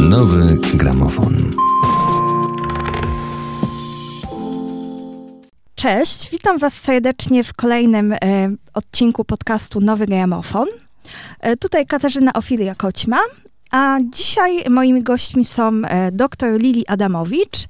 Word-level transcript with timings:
Nowy 0.00 0.56
gramofon. 0.74 1.36
Cześć, 5.74 6.30
witam 6.30 6.58
Was 6.58 6.74
serdecznie 6.74 7.44
w 7.44 7.54
kolejnym 7.54 8.12
e, 8.12 8.16
odcinku 8.74 9.24
podcastu 9.24 9.80
Nowy 9.80 10.06
Gramofon. 10.06 10.68
E, 11.40 11.56
tutaj 11.56 11.86
Katarzyna 11.86 12.32
Ofilia 12.32 12.74
Koćma, 12.74 13.18
a 13.70 13.98
dzisiaj 14.02 14.64
moimi 14.70 15.02
gośćmi 15.02 15.44
są 15.44 15.72
e, 15.84 16.12
dr 16.12 16.60
Lili 16.60 16.86
Adamowicz 16.86 17.64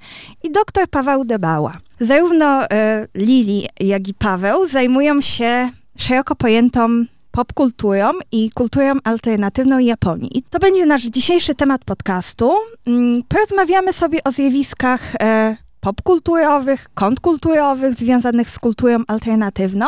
i 0.45 0.51
dr 0.51 0.89
Paweł 0.91 1.25
Debała. 1.25 1.73
Zarówno 2.01 2.71
e, 2.71 3.07
Lili, 3.15 3.67
jak 3.81 4.09
i 4.09 4.15
Paweł 4.15 4.69
zajmują 4.69 5.21
się 5.21 5.71
szeroko 5.97 6.37
pojętą 6.37 7.05
popkulturą 7.39 8.11
i 8.33 8.51
kulturą 8.51 8.93
alternatywną 9.05 9.79
Japonii. 9.79 10.39
I 10.39 10.43
to 10.43 10.59
będzie 10.59 10.87
nasz 10.87 11.03
dzisiejszy 11.03 11.55
temat 11.55 11.85
podcastu. 11.85 12.53
Mm, 12.87 13.23
Porozmawiamy 13.29 13.93
sobie 13.93 14.25
o 14.25 14.33
zjawiskach 14.33 15.15
e, 15.23 15.57
popkulturowych, 15.81 16.89
kontrkulturowych 16.95 17.95
związanych 17.95 18.51
z 18.51 18.59
kulturą 18.59 18.99
alternatywną 19.09 19.87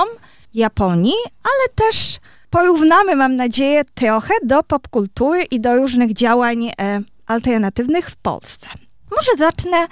Japonii, 0.54 1.14
ale 1.44 1.88
też 1.88 2.18
porównamy, 2.50 3.16
mam 3.16 3.36
nadzieję, 3.36 3.82
trochę 3.94 4.34
do 4.42 4.62
popkultury 4.62 5.42
i 5.42 5.60
do 5.60 5.76
różnych 5.76 6.12
działań 6.12 6.66
e, 6.66 7.00
alternatywnych 7.26 8.10
w 8.10 8.16
Polsce. 8.16 8.68
Może 9.16 9.36
zacznę 9.38 9.86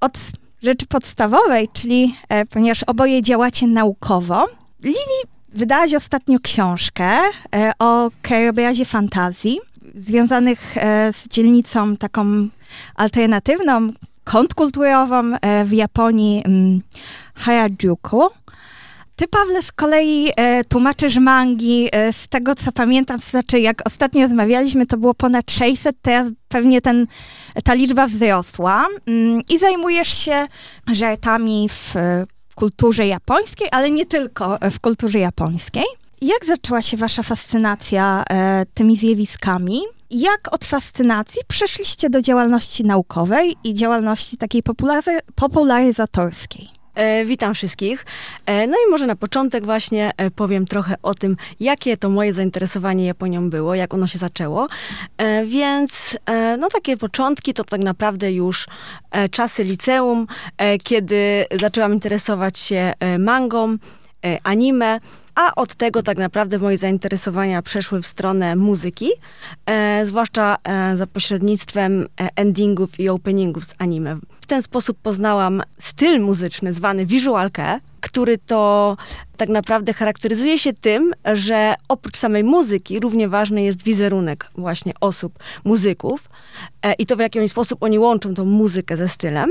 od 0.00 0.18
rzeczy 0.62 0.86
podstawowej, 0.86 1.68
czyli 1.72 2.14
e, 2.28 2.46
ponieważ 2.46 2.82
oboje 2.82 3.22
działacie 3.22 3.66
naukowo, 3.66 4.48
Lili 4.82 5.39
wydałaś 5.52 5.94
ostatnio 5.94 6.38
książkę 6.40 7.18
e, 7.54 7.72
o 7.78 8.10
krajobrazie 8.22 8.84
fantazji 8.84 9.60
związanych 9.94 10.76
e, 10.76 11.12
z 11.12 11.28
dzielnicą 11.28 11.96
taką 11.96 12.48
alternatywną, 12.94 13.92
kontrkulturową 14.24 15.32
e, 15.40 15.64
w 15.64 15.72
Japonii 15.72 16.42
mm, 16.44 16.80
Harajuku. 17.34 18.28
Ty, 19.16 19.28
Pawle, 19.28 19.62
z 19.62 19.72
kolei 19.72 20.30
e, 20.36 20.64
tłumaczysz 20.64 21.16
mangi. 21.16 21.88
E, 21.92 22.12
z 22.12 22.28
tego, 22.28 22.54
co 22.54 22.72
pamiętam, 22.72 23.18
znaczy, 23.18 23.60
jak 23.60 23.82
ostatnio 23.86 24.22
rozmawialiśmy, 24.22 24.86
to 24.86 24.96
było 24.96 25.14
ponad 25.14 25.50
600, 25.50 25.96
teraz 26.02 26.28
pewnie 26.48 26.80
ten, 26.80 27.06
ta 27.64 27.74
liczba 27.74 28.06
wzrosła. 28.06 28.86
Mm, 29.06 29.40
I 29.50 29.58
zajmujesz 29.58 30.18
się 30.18 30.46
żartami 30.92 31.68
w 31.68 31.94
e, 32.50 32.54
kulturze 32.54 33.06
japońskiej, 33.06 33.68
ale 33.70 33.90
nie 33.90 34.06
tylko 34.06 34.60
e, 34.60 34.70
w 34.70 34.80
kulturze 34.80 35.18
japońskiej. 35.18 35.84
Jak 36.22 36.44
zaczęła 36.46 36.82
się 36.82 36.96
wasza 36.96 37.22
fascynacja 37.22 38.24
e, 38.30 38.66
tymi 38.74 38.96
zjawiskami? 38.96 39.80
Jak 40.10 40.52
od 40.52 40.64
fascynacji 40.64 41.42
przeszliście 41.48 42.10
do 42.10 42.22
działalności 42.22 42.84
naukowej 42.84 43.56
i 43.64 43.74
działalności 43.74 44.36
takiej 44.36 44.62
populary- 44.62 45.20
popularyzatorskiej? 45.34 46.79
E, 46.94 47.24
witam 47.24 47.54
wszystkich. 47.54 48.06
E, 48.46 48.66
no 48.66 48.76
i 48.86 48.90
może 48.90 49.06
na 49.06 49.16
początek 49.16 49.64
właśnie 49.64 50.10
e, 50.16 50.30
powiem 50.30 50.66
trochę 50.66 50.94
o 51.02 51.14
tym, 51.14 51.36
jakie 51.60 51.96
to 51.96 52.10
moje 52.10 52.32
zainteresowanie 52.32 53.06
Japonią 53.06 53.50
było, 53.50 53.74
jak 53.74 53.94
ono 53.94 54.06
się 54.06 54.18
zaczęło. 54.18 54.68
Więc 55.46 56.18
no 56.58 56.68
takie 56.68 56.96
początki 56.96 57.54
to 57.54 57.64
tak 57.64 57.80
naprawdę 57.80 58.32
już 58.32 58.66
czasy 59.30 59.64
liceum, 59.64 60.26
kiedy 60.84 61.46
zaczęłam 61.52 61.94
interesować 61.94 62.58
się 62.58 62.92
mangą, 63.18 63.76
anime, 64.44 65.00
a 65.34 65.54
od 65.54 65.74
tego 65.74 66.02
tak 66.02 66.18
naprawdę 66.18 66.58
moje 66.58 66.78
zainteresowania 66.78 67.62
przeszły 67.62 68.02
w 68.02 68.06
stronę 68.06 68.56
muzyki, 68.56 69.08
e, 69.66 70.06
zwłaszcza 70.06 70.56
e, 70.64 70.96
za 70.96 71.06
pośrednictwem 71.06 72.06
e, 72.20 72.28
endingów 72.36 73.00
i 73.00 73.08
openingów 73.08 73.64
z 73.64 73.74
anime. 73.78 74.16
W 74.40 74.46
ten 74.46 74.62
sposób 74.62 74.98
poznałam 75.02 75.62
styl 75.78 76.20
muzyczny 76.20 76.72
zwany 76.72 77.06
visualkę, 77.06 77.80
który 78.00 78.38
to 78.38 78.96
tak 79.36 79.48
naprawdę 79.48 79.92
charakteryzuje 79.94 80.58
się 80.58 80.72
tym, 80.72 81.12
że 81.34 81.74
oprócz 81.88 82.16
samej 82.16 82.44
muzyki 82.44 83.00
równie 83.00 83.28
ważny 83.28 83.62
jest 83.62 83.82
wizerunek 83.82 84.50
właśnie 84.54 84.92
osób, 85.00 85.38
muzyków 85.64 86.28
e, 86.82 86.92
i 86.92 87.06
to 87.06 87.16
w 87.16 87.18
jaki 87.18 87.48
sposób 87.48 87.82
oni 87.82 87.98
łączą 87.98 88.34
tą 88.34 88.44
muzykę 88.44 88.96
ze 88.96 89.08
stylem. 89.08 89.50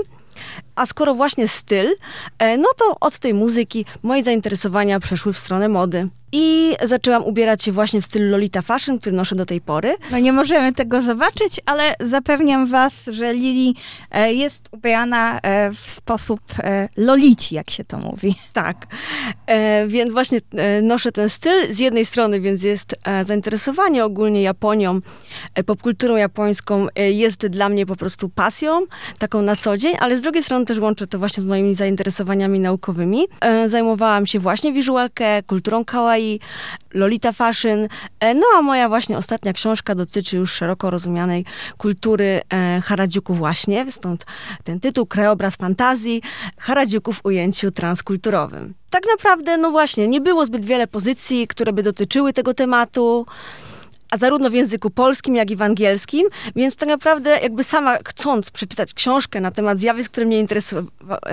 A 0.76 0.86
skoro 0.86 1.16
właśnie 1.16 1.48
styl, 1.48 1.96
e, 2.40 2.58
no 2.58 2.68
to 2.78 2.96
od 3.00 3.20
tej 3.20 3.34
muzyki 3.34 3.86
moje 4.04 4.24
zainteresowania 4.24 5.00
przeszły 5.00 5.34
w 5.34 5.38
stronę 5.38 5.70
mody. 5.70 6.10
I 6.32 6.76
zaczęłam 6.84 7.24
ubierać 7.24 7.64
się 7.64 7.72
właśnie 7.72 8.02
w 8.02 8.06
stylu 8.06 8.32
Lolita 8.32 8.62
Fashion, 8.62 9.00
który 9.00 9.16
noszę 9.16 9.36
do 9.36 9.46
tej 9.46 9.62
pory. 9.62 9.96
No 10.12 10.20
nie 10.20 10.34
możemy 10.34 10.74
tego 10.74 11.02
zobaczyć, 11.02 11.60
ale 11.66 11.84
zapewniam 12.00 12.68
was, 12.68 13.06
że 13.06 13.34
Lili 13.34 13.76
e, 14.12 14.34
jest 14.34 14.70
ubierana 14.72 15.40
e, 15.40 15.72
w 15.72 15.80
sposób 15.80 16.40
e, 16.60 16.90
lolici, 16.98 17.56
jak 17.56 17.70
się 17.70 17.84
to 17.84 17.98
mówi. 17.98 18.36
Tak, 18.54 18.88
więc 19.88 20.12
właśnie 20.12 20.40
noszę 20.82 21.12
ten 21.12 21.30
styl. 21.30 21.76
Z 21.76 21.80
jednej 21.80 22.06
strony 22.06 22.42
więc 22.42 22.64
jest 22.64 22.96
zainteresowanie 23.26 24.06
ogólnie 24.06 24.42
Japonią, 24.42 25.00
popkulturą 25.66 26.16
japońską 26.16 26.88
jest 26.96 27.48
dla 27.48 27.70
mnie 27.70 27.86
po 27.86 27.96
prostu 27.96 28.30
pasją, 28.30 28.86
taką 29.20 29.42
na 29.42 29.56
co 29.56 29.78
dzień, 29.78 29.94
ale 30.00 30.18
z 30.18 30.22
drugiej 30.22 30.44
strony 30.44 30.66
też 30.66 30.80
łączę 30.80 31.08
to 31.08 31.20
właśnie 31.20 31.44
z 31.44 31.46
moimi 31.46 31.76
zainteresowaniami 31.76 32.60
naukowymi. 32.60 33.28
Zajmowałam 33.68 34.26
się 34.26 34.40
właśnie 34.40 34.74
wizualkę, 34.74 35.44
kulturą 35.44 35.86
kawaii, 35.86 36.19
Lolita 36.94 37.32
Fashion, 37.32 37.88
e, 38.20 38.34
no 38.34 38.46
a 38.58 38.62
moja 38.62 38.90
właśnie 38.90 39.18
ostatnia 39.18 39.54
książka 39.54 39.96
dotyczy 39.96 40.38
już 40.38 40.54
szeroko 40.54 40.90
rozumianej 40.90 41.46
kultury 41.78 42.42
e, 42.54 42.82
Harajuku 42.82 43.34
właśnie, 43.34 43.92
stąd 43.92 44.26
ten 44.64 44.80
tytuł, 44.80 45.06
Krajobraz 45.06 45.56
Fantazji, 45.56 46.22
Harajuku 46.58 47.14
w 47.14 47.26
ujęciu 47.26 47.72
transkulturowym. 47.72 48.74
Tak 48.90 49.04
naprawdę, 49.18 49.58
no 49.58 49.72
właśnie, 49.72 50.08
nie 50.08 50.22
było 50.22 50.46
zbyt 50.46 50.66
wiele 50.66 50.88
pozycji, 50.88 51.48
które 51.48 51.74
by 51.74 51.84
dotyczyły 51.84 52.34
tego 52.34 52.54
tematu, 52.54 53.26
a 54.12 54.18
zarówno 54.18 54.50
w 54.50 54.54
języku 54.54 54.90
polskim, 54.90 55.36
jak 55.36 55.52
i 55.52 55.56
w 55.56 55.62
angielskim, 55.62 56.28
więc 56.56 56.76
tak 56.76 56.90
naprawdę 56.90 57.40
jakby 57.40 57.64
sama 57.64 57.98
chcąc 58.06 58.52
przeczytać 58.52 58.94
książkę 58.94 59.42
na 59.42 59.52
temat 59.52 59.80
zjawisk, 59.80 60.12
które 60.12 60.26
mnie 60.26 60.46
interesu- 60.46 60.86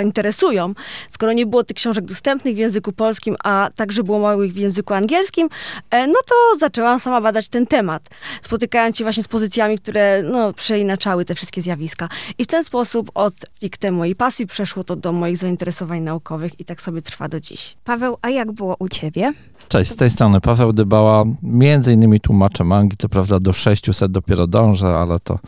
interesują, 0.03 0.75
skoro 1.11 1.33
nie 1.33 1.47
było 1.47 1.65
tych 1.65 1.77
książek 1.77 2.05
dostępnych 2.05 2.55
w 2.55 2.59
języku 2.59 2.93
polskim, 2.93 3.37
a 3.45 3.71
także 3.75 4.03
było 4.03 4.19
małych 4.19 4.53
w 4.53 4.57
języku 4.57 4.95
angielskim, 4.95 5.49
e, 5.91 6.07
no 6.07 6.19
to 6.27 6.59
zaczęłam 6.59 7.01
sama 7.01 7.21
badać 7.21 7.49
ten 7.49 7.67
temat, 7.67 8.09
spotykając 8.43 8.97
się 8.97 9.05
właśnie 9.05 9.23
z 9.23 9.29
pozycjami, 9.29 9.79
które 9.79 10.23
no, 10.23 10.53
przeinaczały 10.53 11.25
te 11.25 11.35
wszystkie 11.35 11.63
zjawiska. 11.63 12.09
I 12.39 12.45
w 12.45 12.47
ten 12.47 12.65
sposób 12.65 13.11
od 13.15 13.35
stricte 13.35 13.91
mojej 13.91 14.15
pasji 14.15 14.47
przeszło 14.47 14.85
to 14.85 14.97
do 14.97 15.13
moich 15.13 15.37
zainteresowań 15.37 16.01
naukowych 16.01 16.61
i 16.61 16.65
tak 16.65 16.81
sobie 16.81 17.03
trwa 17.03 17.29
do 17.29 17.41
dziś. 17.41 17.77
Paweł, 17.85 18.17
a 18.23 18.31
jak 18.31 18.53
było 18.53 18.77
u 18.79 18.89
ciebie? 18.89 19.33
Cześć, 19.69 19.91
z 19.91 19.97
tej 19.97 20.11
strony 20.11 20.41
Paweł 20.41 20.73
Dybała, 20.73 21.25
między 21.43 21.93
innymi 21.93 22.21
tłumaczę 22.21 22.65
mangi, 22.67 22.97
co 22.97 23.09
prawda 23.09 23.41
do 23.41 23.53
600 23.53 24.13
dopiero 24.13 24.47
dążę, 24.47 24.99
ale 24.99 25.21
to 25.21 25.39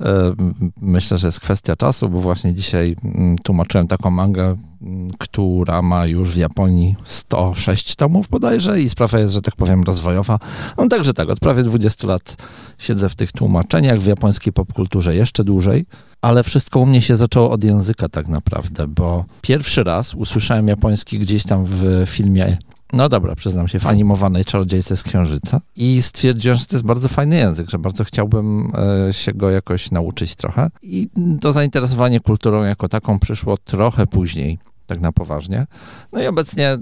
e, 0.00 0.32
myślę, 0.80 1.18
że 1.18 1.28
jest 1.28 1.40
kwestia 1.40 1.76
czasu, 1.76 2.08
bo 2.08 2.20
właśnie 2.20 2.54
dzisiaj 2.54 2.96
mm, 3.04 3.38
tłumaczyłem 3.38 3.88
taką 3.88 4.10
mangę, 4.10 4.56
mm, 4.82 5.10
która 5.18 5.82
ma 5.82 6.06
już 6.06 6.30
w 6.30 6.36
Japonii 6.36 6.96
106 7.04 7.96
tomów 7.96 8.28
bodajże 8.28 8.80
i 8.80 8.88
sprawa 8.88 9.18
jest, 9.18 9.32
że 9.32 9.42
tak 9.42 9.56
powiem, 9.56 9.82
rozwojowa. 9.82 10.38
No 10.78 10.88
także 10.88 11.14
tak, 11.14 11.30
od 11.30 11.40
prawie 11.40 11.62
20 11.62 12.06
lat 12.06 12.36
siedzę 12.78 13.08
w 13.08 13.14
tych 13.14 13.32
tłumaczeniach, 13.32 14.00
w 14.00 14.06
japońskiej 14.06 14.52
popkulturze 14.52 15.14
jeszcze 15.14 15.44
dłużej, 15.44 15.86
ale 16.22 16.42
wszystko 16.42 16.80
u 16.80 16.86
mnie 16.86 17.02
się 17.02 17.16
zaczęło 17.16 17.50
od 17.50 17.64
języka 17.64 18.08
tak 18.08 18.28
naprawdę, 18.28 18.86
bo 18.86 19.24
pierwszy 19.42 19.84
raz 19.84 20.14
usłyszałem 20.14 20.68
japoński 20.68 21.18
gdzieś 21.18 21.42
tam 21.44 21.64
w 21.64 22.04
filmie 22.06 22.58
no 22.92 23.08
dobra, 23.08 23.34
przyznam 23.34 23.68
się, 23.68 23.80
w 23.80 23.86
animowanej 23.86 24.44
Czarodziejce 24.44 24.96
z 24.96 25.02
Księżyca 25.02 25.60
i 25.76 26.02
stwierdziłem, 26.02 26.58
że 26.58 26.66
to 26.66 26.76
jest 26.76 26.86
bardzo 26.86 27.08
fajny 27.08 27.36
język, 27.36 27.70
że 27.70 27.78
bardzo 27.78 28.04
chciałbym 28.04 28.72
e, 29.08 29.12
się 29.12 29.32
go 29.32 29.50
jakoś 29.50 29.90
nauczyć 29.90 30.36
trochę. 30.36 30.70
I 30.82 31.08
to 31.40 31.52
zainteresowanie 31.52 32.20
kulturą 32.20 32.64
jako 32.64 32.88
taką 32.88 33.18
przyszło 33.18 33.56
trochę 33.56 34.06
później, 34.06 34.58
tak 34.86 35.00
na 35.00 35.12
poważnie. 35.12 35.66
No 36.12 36.22
i 36.22 36.26
obecnie 36.26 36.78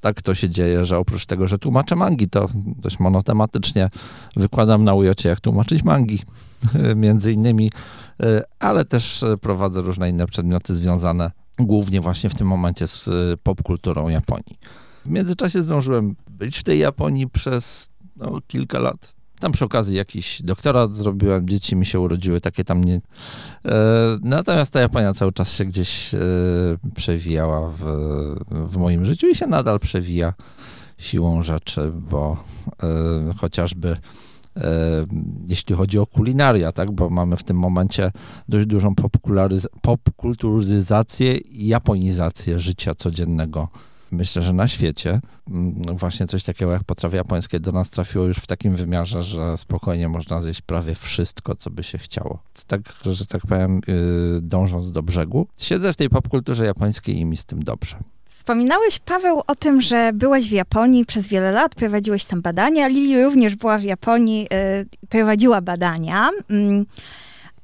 tak 0.00 0.22
to 0.22 0.34
się 0.34 0.50
dzieje, 0.50 0.84
że 0.84 0.98
oprócz 0.98 1.26
tego, 1.26 1.48
że 1.48 1.58
tłumaczę 1.58 1.96
mangi, 1.96 2.28
to 2.28 2.48
dość 2.54 3.00
monotematycznie 3.00 3.88
wykładam 4.36 4.84
na 4.84 4.94
ujocie, 4.94 5.28
jak 5.28 5.40
tłumaczyć 5.40 5.82
mangi, 5.82 6.18
między 6.96 7.32
innymi, 7.32 7.70
e, 8.20 8.42
ale 8.58 8.84
też 8.84 9.22
e, 9.22 9.36
prowadzę 9.36 9.82
różne 9.82 10.10
inne 10.10 10.26
przedmioty 10.26 10.74
związane 10.74 11.30
głównie 11.58 12.00
właśnie 12.00 12.30
w 12.30 12.34
tym 12.34 12.46
momencie 12.46 12.86
z 12.86 13.10
popkulturą 13.42 14.08
Japonii. 14.08 14.58
W 15.04 15.10
międzyczasie 15.10 15.62
zdążyłem 15.62 16.16
być 16.30 16.58
w 16.58 16.62
tej 16.62 16.78
Japonii 16.78 17.28
przez 17.28 17.88
no, 18.16 18.40
kilka 18.46 18.78
lat. 18.78 19.14
Tam 19.40 19.52
przy 19.52 19.64
okazji 19.64 19.96
jakiś 19.96 20.42
doktorat 20.42 20.96
zrobiłem, 20.96 21.48
dzieci 21.48 21.76
mi 21.76 21.86
się 21.86 22.00
urodziły, 22.00 22.40
takie 22.40 22.64
tam 22.64 22.84
nie. 22.84 22.94
E, 22.94 23.00
natomiast 24.22 24.72
ta 24.72 24.80
Japonia 24.80 25.14
cały 25.14 25.32
czas 25.32 25.52
się 25.52 25.64
gdzieś 25.64 26.14
e, 26.14 26.18
przewijała 26.94 27.68
w, 27.68 27.84
w 28.50 28.76
moim 28.76 29.04
życiu 29.04 29.28
i 29.28 29.34
się 29.34 29.46
nadal 29.46 29.80
przewija 29.80 30.32
siłą 30.98 31.42
rzeczy, 31.42 31.92
bo 32.10 32.44
e, 32.82 32.86
chociażby 33.36 33.96
jeśli 35.48 35.74
chodzi 35.74 35.98
o 35.98 36.06
kulinaria, 36.06 36.72
tak, 36.72 36.90
bo 36.90 37.10
mamy 37.10 37.36
w 37.36 37.42
tym 37.42 37.56
momencie 37.56 38.12
dość 38.48 38.66
dużą 38.66 38.94
popkulturyzację 39.82 41.36
i 41.36 41.66
japonizację 41.66 42.58
życia 42.58 42.94
codziennego 42.94 43.68
myślę, 44.12 44.42
że 44.42 44.52
na 44.52 44.68
świecie 44.68 45.20
mm, 45.50 45.96
właśnie 45.96 46.26
coś 46.26 46.44
takiego 46.44 46.72
jak 46.72 46.84
potrawy 46.84 47.16
japońskie 47.16 47.60
do 47.60 47.72
nas 47.72 47.90
trafiło 47.90 48.24
już 48.24 48.36
w 48.36 48.46
takim 48.46 48.76
wymiarze, 48.76 49.22
że 49.22 49.56
spokojnie 49.56 50.08
można 50.08 50.40
zjeść 50.40 50.60
prawie 50.60 50.94
wszystko, 50.94 51.54
co 51.54 51.70
by 51.70 51.82
się 51.82 51.98
chciało. 51.98 52.42
Tak, 52.66 52.80
że 53.06 53.26
tak 53.26 53.42
powiem, 53.46 53.80
y, 53.88 54.40
dążąc 54.42 54.90
do 54.90 55.02
brzegu. 55.02 55.46
Siedzę 55.58 55.92
w 55.92 55.96
tej 55.96 56.08
popkulturze 56.08 56.66
japońskiej 56.66 57.16
i 57.16 57.24
mi 57.24 57.36
z 57.36 57.44
tym 57.44 57.62
dobrze. 57.62 57.96
Wspominałeś, 58.28 58.98
Paweł, 58.98 59.42
o 59.46 59.56
tym, 59.56 59.80
że 59.80 60.10
byłeś 60.14 60.48
w 60.48 60.52
Japonii 60.52 61.06
przez 61.06 61.26
wiele 61.26 61.52
lat, 61.52 61.74
prowadziłeś 61.74 62.24
tam 62.24 62.42
badania. 62.42 62.88
Lili 62.88 63.24
również 63.24 63.56
była 63.56 63.78
w 63.78 63.82
Japonii, 63.82 64.46
y, 65.02 65.08
prowadziła 65.08 65.60
badania. 65.60 66.30
Mm, 66.50 66.86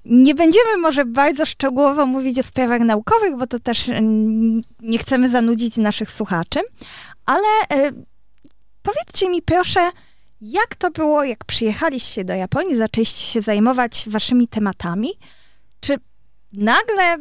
nie 0.09 0.35
będziemy 0.35 0.77
może 0.77 1.05
bardzo 1.05 1.47
szczegółowo 1.47 2.07
mówić 2.07 2.39
o 2.39 2.43
sprawach 2.43 2.81
naukowych, 2.81 3.37
bo 3.37 3.47
to 3.47 3.59
też 3.59 3.91
nie 4.81 4.99
chcemy 4.99 5.29
zanudzić 5.29 5.77
naszych 5.77 6.11
słuchaczy, 6.11 6.61
ale 7.27 7.47
y, 7.89 7.93
powiedzcie 8.83 9.31
mi 9.31 9.43
proszę, 9.43 9.91
jak 10.41 10.75
to 10.75 10.91
było, 10.91 11.25
jak 11.25 11.45
przyjechaliście 11.45 12.25
do 12.25 12.35
Japonii, 12.35 12.77
zaczęliście 12.77 13.27
się 13.27 13.43
zajmować 13.43 14.05
waszymi 14.07 14.49
tematami? 14.49 15.11
Czy 15.81 15.97
nagle 16.53 17.17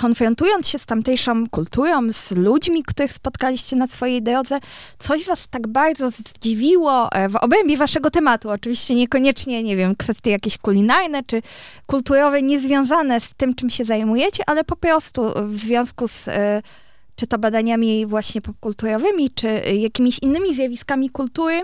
konfrontując 0.00 0.68
się 0.68 0.78
z 0.78 0.86
tamtejszą 0.86 1.48
kulturą, 1.48 2.12
z 2.12 2.30
ludźmi, 2.30 2.82
których 2.82 3.12
spotkaliście 3.12 3.76
na 3.76 3.86
swojej 3.86 4.22
drodze, 4.22 4.58
coś 4.98 5.24
was 5.26 5.48
tak 5.48 5.68
bardzo 5.68 6.10
zdziwiło 6.10 7.12
e, 7.12 7.28
w 7.28 7.36
obrębie 7.36 7.76
waszego 7.76 8.10
tematu? 8.10 8.50
Oczywiście 8.50 8.94
niekoniecznie, 8.94 9.62
nie 9.62 9.76
wiem, 9.76 9.94
kwestie 9.96 10.30
jakieś 10.30 10.58
kulinarne 10.58 11.22
czy 11.26 11.42
kulturowe, 11.86 12.42
niezwiązane 12.42 13.20
z 13.20 13.34
tym, 13.34 13.54
czym 13.54 13.70
się 13.70 13.84
zajmujecie, 13.84 14.42
ale 14.46 14.64
po 14.64 14.76
prostu 14.76 15.22
w 15.46 15.58
związku 15.58 16.08
z 16.08 16.28
e, 16.28 16.62
czy 17.16 17.26
to 17.26 17.38
badaniami 17.38 18.06
właśnie 18.06 18.40
popkulturowymi, 18.40 19.30
czy 19.30 19.48
jakimiś 19.74 20.18
innymi 20.22 20.54
zjawiskami 20.54 21.10
kultury, 21.10 21.62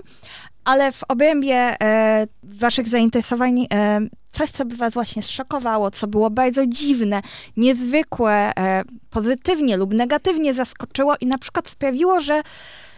ale 0.67 0.91
w 0.91 1.03
obrębie 1.07 1.55
e, 1.55 2.27
waszych 2.43 2.87
zainteresowań 2.87 3.67
e, 3.73 3.99
coś, 4.31 4.51
co 4.51 4.65
by 4.65 4.75
was 4.75 4.93
właśnie 4.93 5.23
zszokowało, 5.23 5.91
co 5.91 6.07
było 6.07 6.29
bardzo 6.29 6.67
dziwne, 6.67 7.21
niezwykłe, 7.57 8.51
e, 8.59 8.83
pozytywnie 9.09 9.77
lub 9.77 9.93
negatywnie 9.93 10.53
zaskoczyło 10.53 11.15
i 11.21 11.25
na 11.25 11.37
przykład 11.37 11.69
sprawiło, 11.69 12.19
że 12.19 12.41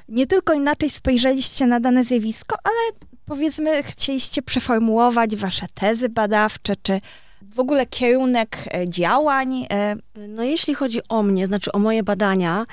nie 0.08 0.28
tylko 0.28 0.54
inaczej 0.54 0.90
spojrzeliście 0.90 1.66
na 1.66 1.80
dane 1.80 2.04
zjawisko, 2.04 2.56
ale 2.64 3.08
powiedzmy 3.26 3.84
chcieliście 3.84 4.42
przeformułować 4.42 5.36
wasze 5.36 5.66
tezy 5.74 6.10
badawcze, 6.10 6.76
czy 6.84 7.02
w 7.56 7.60
ogóle 7.60 7.86
kierunek 7.86 8.58
e, 8.74 8.90
działań? 8.90 9.66
E, 9.72 9.96
no 10.28 10.44
jeśli 10.44 10.76
chodzi 10.76 11.00
o 11.10 11.24
mnie, 11.24 11.48
znaczy 11.48 11.72
o 11.72 11.80
moje 11.80 12.04
badania, 12.04 12.66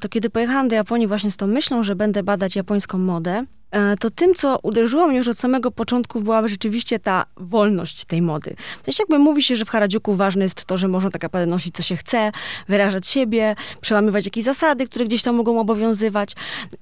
to 0.00 0.08
kiedy 0.08 0.30
pojechałam 0.30 0.68
do 0.68 0.74
Japonii 0.74 1.06
właśnie 1.06 1.30
z 1.30 1.36
tą 1.36 1.46
myślą, 1.46 1.82
że 1.82 1.96
będę 1.96 2.22
badać 2.22 2.56
japońską 2.56 2.98
modę, 2.98 3.44
E, 3.44 3.61
to 4.00 4.10
tym, 4.10 4.34
co 4.34 4.58
uderzyło 4.62 5.06
mnie 5.06 5.18
już 5.18 5.28
od 5.28 5.38
samego 5.38 5.70
początku, 5.70 6.20
była 6.20 6.48
rzeczywiście 6.48 6.98
ta 6.98 7.24
wolność 7.36 8.04
tej 8.04 8.22
mody. 8.22 8.50
To 8.50 8.84
jest 8.86 8.98
jakby 8.98 9.18
mówi 9.18 9.42
się, 9.42 9.56
że 9.56 9.64
w 9.64 9.70
Harajuku 9.70 10.14
ważne 10.14 10.42
jest 10.42 10.64
to, 10.64 10.78
że 10.78 10.88
można 10.88 11.10
tak 11.10 11.22
naprawdę 11.22 11.50
nosić, 11.50 11.74
co 11.74 11.82
się 11.82 11.96
chce, 11.96 12.32
wyrażać 12.68 13.06
siebie, 13.06 13.54
przełamywać 13.80 14.24
jakieś 14.24 14.44
zasady, 14.44 14.86
które 14.86 15.04
gdzieś 15.04 15.22
tam 15.22 15.36
mogą 15.36 15.60
obowiązywać. 15.60 16.32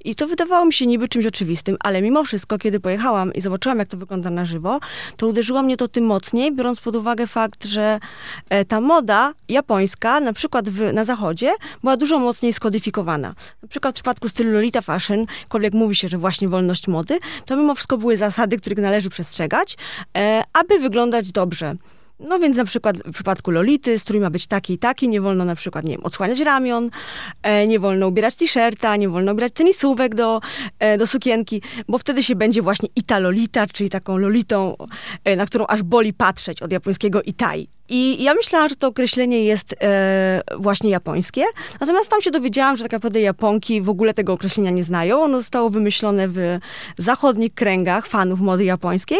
I 0.05 0.15
to 0.15 0.27
wydawało 0.27 0.65
mi 0.65 0.73
się 0.73 0.87
niby 0.87 1.09
czymś 1.09 1.27
oczywistym, 1.27 1.77
ale 1.81 2.03
mimo 2.03 2.25
wszystko, 2.25 2.59
kiedy 2.59 2.81
pojechałam 2.81 3.35
i 3.35 3.41
zobaczyłam, 3.41 3.79
jak 3.79 3.89
to 3.89 3.97
wygląda 3.97 4.31
na 4.31 4.45
żywo, 4.45 4.81
to 5.17 5.27
uderzyło 5.27 5.63
mnie 5.63 5.77
to 5.77 5.89
tym 5.89 6.07
mocniej, 6.07 6.53
biorąc 6.53 6.81
pod 6.81 6.97
uwagę 6.97 7.27
fakt, 7.27 7.65
że 7.65 8.01
e, 8.49 8.65
ta 8.65 8.81
moda 8.81 9.33
japońska, 9.49 10.21
na 10.21 10.33
przykład 10.33 10.69
w, 10.69 10.93
na 10.93 11.05
zachodzie, 11.05 11.53
była 11.81 11.97
dużo 11.97 12.19
mocniej 12.19 12.53
skodyfikowana. 12.53 13.35
Na 13.63 13.69
przykład 13.69 13.95
w 13.95 13.97
przypadku 13.97 14.29
stylu 14.29 14.53
Lolita 14.53 14.83
Fashion, 14.83 15.27
jak 15.61 15.73
mówi 15.73 15.95
się, 15.95 16.09
że 16.09 16.19
właśnie 16.19 16.49
wolność 16.49 16.80
mody, 16.89 17.19
to 17.47 17.57
mimo 17.57 17.75
wszystko 17.75 17.99
były 17.99 18.17
zasady, 18.17 18.57
których 18.57 18.79
należy 18.79 19.11
przestrzegać, 19.11 19.77
e, 20.17 20.43
aby 20.53 20.79
wyglądać 20.79 21.33
dobrze. 21.33 21.75
No 22.21 22.39
więc 22.39 22.57
na 22.57 22.65
przykład 22.65 22.99
w 22.99 23.13
przypadku 23.13 23.51
Lolity 23.51 23.99
strój 23.99 24.21
ma 24.21 24.31
być 24.31 24.47
taki 24.47 24.73
i 24.73 24.79
taki, 24.79 25.09
nie 25.09 25.21
wolno 25.21 25.45
na 25.45 25.55
przykład, 25.55 25.85
nie 25.85 25.93
wiem, 25.93 26.05
odsłaniać 26.05 26.41
ramion, 26.41 26.91
e, 27.43 27.67
nie 27.67 27.79
wolno 27.79 28.09
ubierać 28.09 28.35
t-shirta, 28.35 28.97
nie 28.97 29.09
wolno 29.09 29.33
ubierać 29.33 29.53
tenisówek 29.53 30.15
do, 30.15 30.41
e, 30.79 30.99
do 30.99 31.07
sukienki, 31.07 31.63
bo 31.89 31.99
wtedy 31.99 32.23
się 32.23 32.35
będzie 32.35 32.63
właśnie 32.63 32.89
ita 32.97 33.19
Lolita, 33.19 33.67
czyli 33.67 33.91
taką 33.91 34.17
Lolitą, 34.17 34.77
e, 35.25 35.37
na 35.37 35.47
którą 35.47 35.67
aż 35.67 35.83
boli 35.83 36.13
patrzeć 36.13 36.63
od 36.63 36.73
japońskiego 36.73 37.23
itai. 37.23 37.69
I 37.89 38.23
ja 38.23 38.35
myślałam, 38.35 38.69
że 38.69 38.77
to 38.77 38.87
określenie 38.87 39.45
jest 39.45 39.75
e, 39.81 40.41
właśnie 40.59 40.91
japońskie, 40.91 41.45
natomiast 41.81 42.11
tam 42.11 42.21
się 42.21 42.31
dowiedziałam, 42.31 42.77
że 42.77 42.83
tak 42.85 42.93
naprawdę 42.93 43.21
Japonki 43.21 43.83
w 43.83 43.89
ogóle 43.89 44.15
tego 44.15 44.33
określenia 44.33 44.71
nie 44.71 44.83
znają. 44.83 45.23
Ono 45.23 45.37
zostało 45.37 45.71
wymyślone 45.71 46.29
w 46.29 46.59
zachodnich 46.99 47.55
kręgach 47.55 48.07
fanów 48.07 48.41
mody 48.41 48.65
japońskiej 48.65 49.19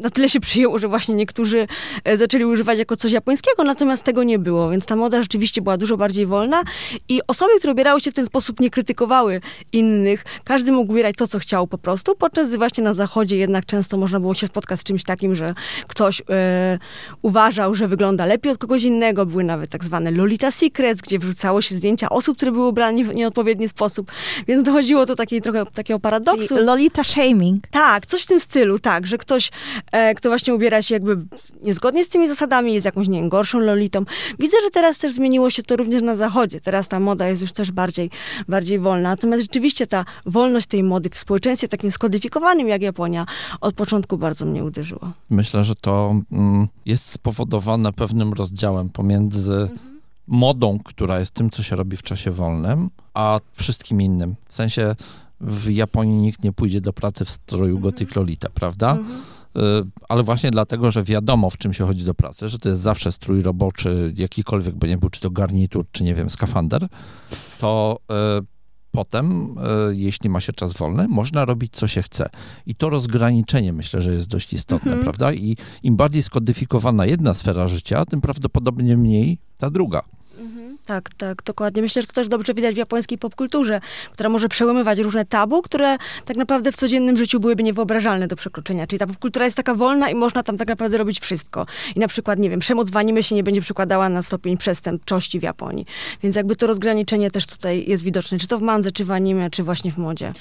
na 0.00 0.10
tyle 0.10 0.28
się 0.28 0.40
przyjęło, 0.40 0.78
że 0.78 0.88
właśnie 0.88 1.14
niektórzy 1.14 1.66
e, 2.04 2.16
zaczęli 2.16 2.44
używać 2.44 2.78
jako 2.78 2.96
coś 2.96 3.12
japońskiego, 3.12 3.64
natomiast 3.64 4.02
tego 4.02 4.22
nie 4.22 4.38
było, 4.38 4.70
więc 4.70 4.86
ta 4.86 4.96
moda 4.96 5.22
rzeczywiście 5.22 5.62
była 5.62 5.76
dużo 5.76 5.96
bardziej 5.96 6.26
wolna 6.26 6.62
i 7.08 7.20
osoby, 7.26 7.52
które 7.58 7.72
ubierały 7.72 8.00
się 8.00 8.10
w 8.10 8.14
ten 8.14 8.26
sposób, 8.26 8.60
nie 8.60 8.70
krytykowały 8.70 9.40
innych. 9.72 10.24
Każdy 10.44 10.72
mógł 10.72 10.92
ubierać 10.92 11.16
to, 11.16 11.28
co 11.28 11.38
chciał 11.38 11.66
po 11.66 11.78
prostu, 11.78 12.16
podczas 12.16 12.48
gdy 12.48 12.58
właśnie 12.58 12.84
na 12.84 12.94
zachodzie 12.94 13.36
jednak 13.36 13.66
często 13.66 13.96
można 13.96 14.20
było 14.20 14.34
się 14.34 14.46
spotkać 14.46 14.80
z 14.80 14.84
czymś 14.84 15.04
takim, 15.04 15.34
że 15.34 15.54
ktoś 15.88 16.22
e, 16.30 16.78
uważał, 17.22 17.74
że 17.74 17.88
wygląda 17.88 18.26
lepiej 18.26 18.52
od 18.52 18.58
kogoś 18.58 18.82
innego. 18.82 19.26
Były 19.26 19.44
nawet 19.44 19.70
tak 19.70 19.84
zwane 19.84 20.10
Lolita 20.10 20.50
Secrets, 20.50 21.00
gdzie 21.00 21.18
wrzucało 21.18 21.62
się 21.62 21.74
zdjęcia 21.74 22.08
osób, 22.08 22.36
które 22.36 22.52
były 22.52 22.66
ubrane 22.66 23.04
w 23.04 23.14
nieodpowiedni 23.14 23.68
sposób, 23.68 24.12
więc 24.48 24.62
dochodziło 24.62 25.06
do 25.06 25.16
takiej 25.16 25.42
trochę 25.42 25.66
takiego 25.66 26.00
paradoksu. 26.00 26.56
Lolita 26.56 27.04
shaming. 27.04 27.62
Tak, 27.70 28.06
coś 28.06 28.22
w 28.22 28.26
tym 28.26 28.40
stylu, 28.40 28.78
tak, 28.78 29.06
że 29.06 29.18
ktoś 29.18 29.50
E, 29.89 29.89
kto 30.16 30.28
właśnie 30.28 30.54
ubiera 30.54 30.82
się 30.82 30.94
jakby 30.94 31.16
niezgodnie 31.62 32.04
z 32.04 32.08
tymi 32.08 32.28
zasadami, 32.28 32.74
jest 32.74 32.84
jakąś, 32.84 33.08
nie 33.08 33.20
wiem, 33.20 33.28
gorszą 33.28 33.58
lolitą. 33.58 34.04
Widzę, 34.38 34.56
że 34.64 34.70
teraz 34.70 34.98
też 34.98 35.12
zmieniło 35.14 35.50
się 35.50 35.62
to 35.62 35.76
również 35.76 36.02
na 36.02 36.16
zachodzie. 36.16 36.60
Teraz 36.60 36.88
ta 36.88 37.00
moda 37.00 37.28
jest 37.28 37.42
już 37.42 37.52
też 37.52 37.72
bardziej, 37.72 38.10
bardziej 38.48 38.78
wolna. 38.78 39.08
Natomiast 39.08 39.42
rzeczywiście 39.42 39.86
ta 39.86 40.04
wolność 40.26 40.66
tej 40.66 40.82
mody 40.82 41.10
w 41.10 41.18
społeczeństwie 41.18 41.68
takim 41.68 41.90
skodyfikowanym 41.90 42.68
jak 42.68 42.82
Japonia 42.82 43.26
od 43.60 43.74
początku 43.74 44.18
bardzo 44.18 44.44
mnie 44.44 44.64
uderzyło. 44.64 45.12
Myślę, 45.30 45.64
że 45.64 45.74
to 45.74 46.14
mm, 46.32 46.68
jest 46.86 47.08
spowodowane 47.08 47.92
pewnym 47.92 48.32
rozdziałem 48.32 48.88
pomiędzy 48.88 49.54
mhm. 49.54 50.00
modą, 50.26 50.78
która 50.84 51.20
jest 51.20 51.30
tym, 51.30 51.50
co 51.50 51.62
się 51.62 51.76
robi 51.76 51.96
w 51.96 52.02
czasie 52.02 52.30
wolnym, 52.30 52.90
a 53.14 53.40
wszystkim 53.52 54.02
innym. 54.02 54.34
W 54.48 54.54
sensie 54.54 54.94
w 55.40 55.70
Japonii 55.70 56.20
nikt 56.20 56.44
nie 56.44 56.52
pójdzie 56.52 56.80
do 56.80 56.92
pracy 56.92 57.24
w 57.24 57.30
stroju 57.30 57.76
mhm. 57.76 57.82
Gothic 57.82 58.16
Lolita, 58.16 58.48
prawda? 58.54 58.90
Mhm. 58.90 59.20
Y, 59.56 59.60
ale 60.08 60.22
właśnie 60.22 60.50
dlatego, 60.50 60.90
że 60.90 61.02
wiadomo, 61.02 61.50
w 61.50 61.58
czym 61.58 61.72
się 61.72 61.86
chodzi 61.86 62.04
do 62.04 62.14
pracy, 62.14 62.48
że 62.48 62.58
to 62.58 62.68
jest 62.68 62.80
zawsze 62.80 63.12
strój 63.12 63.42
roboczy, 63.42 64.12
jakikolwiek 64.16 64.74
by 64.74 64.88
nie 64.88 64.98
był, 64.98 65.10
czy 65.10 65.20
to 65.20 65.30
garnitur, 65.30 65.84
czy 65.92 66.04
nie 66.04 66.14
wiem, 66.14 66.30
skafander, 66.30 66.88
to 67.58 67.98
y, 68.40 68.46
potem, 68.90 69.56
y, 69.90 69.96
jeśli 69.96 70.30
ma 70.30 70.40
się 70.40 70.52
czas 70.52 70.72
wolny, 70.72 71.08
można 71.08 71.44
robić, 71.44 71.72
co 71.72 71.88
się 71.88 72.02
chce. 72.02 72.28
I 72.66 72.74
to 72.74 72.90
rozgraniczenie 72.90 73.72
myślę, 73.72 74.02
że 74.02 74.12
jest 74.12 74.28
dość 74.28 74.52
istotne, 74.52 74.92
mhm. 74.92 75.02
prawda? 75.02 75.32
I 75.32 75.56
im 75.82 75.96
bardziej 75.96 76.22
skodyfikowana 76.22 77.06
jedna 77.06 77.34
sfera 77.34 77.68
życia, 77.68 78.04
tym 78.04 78.20
prawdopodobnie 78.20 78.96
mniej 78.96 79.38
ta 79.56 79.70
druga. 79.70 80.02
Tak, 80.90 81.14
tak, 81.14 81.42
dokładnie. 81.42 81.82
Myślę, 81.82 82.02
że 82.02 82.08
to 82.08 82.14
też 82.14 82.28
dobrze 82.28 82.54
widać 82.54 82.74
w 82.74 82.78
japońskiej 82.78 83.18
popkulturze, 83.18 83.80
która 84.12 84.28
może 84.28 84.48
przełamywać 84.48 84.98
różne 84.98 85.24
tabu, 85.24 85.62
które 85.62 85.96
tak 86.24 86.36
naprawdę 86.36 86.72
w 86.72 86.76
codziennym 86.76 87.16
życiu 87.16 87.40
byłyby 87.40 87.62
niewyobrażalne 87.62 88.28
do 88.28 88.36
przekroczenia. 88.36 88.86
Czyli 88.86 89.00
ta 89.00 89.06
popkultura 89.06 89.44
jest 89.44 89.56
taka 89.56 89.74
wolna 89.74 90.10
i 90.10 90.14
można 90.14 90.42
tam 90.42 90.56
tak 90.56 90.68
naprawdę 90.68 90.98
robić 90.98 91.20
wszystko. 91.20 91.66
I 91.96 92.00
na 92.00 92.08
przykład, 92.08 92.38
nie 92.38 92.50
wiem, 92.50 92.60
przemoc 92.60 92.90
w 92.90 92.96
anime 92.96 93.22
się 93.22 93.34
nie 93.34 93.42
będzie 93.42 93.60
przykładała 93.60 94.08
na 94.08 94.22
stopień 94.22 94.56
przestępczości 94.56 95.40
w 95.40 95.42
Japonii. 95.42 95.86
Więc 96.22 96.36
jakby 96.36 96.56
to 96.56 96.66
rozgraniczenie 96.66 97.30
też 97.30 97.46
tutaj 97.46 97.84
jest 97.88 98.02
widoczne, 98.02 98.38
czy 98.38 98.46
to 98.46 98.58
w 98.58 98.62
mandze, 98.62 98.92
czy 98.92 99.04
w 99.04 99.10
anime, 99.10 99.50
czy 99.50 99.62
właśnie 99.62 99.92
w 99.92 99.98
modzie. 99.98 100.32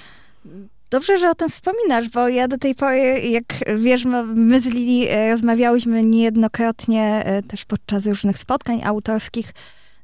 Dobrze, 0.89 1.17
że 1.17 1.29
o 1.29 1.35
tym 1.35 1.49
wspominasz, 1.49 2.09
bo 2.09 2.27
ja 2.27 2.47
do 2.47 2.57
tej 2.57 2.75
pory, 2.75 3.21
jak 3.21 3.45
wiesz, 3.77 4.05
my 4.35 4.61
z 4.61 4.65
Lili 4.65 5.07
e, 5.09 5.31
rozmawiałyśmy 5.31 6.03
niejednokrotnie 6.03 7.03
e, 7.25 7.43
też 7.43 7.65
podczas 7.65 8.05
różnych 8.05 8.37
spotkań 8.37 8.81
autorskich 8.83 9.53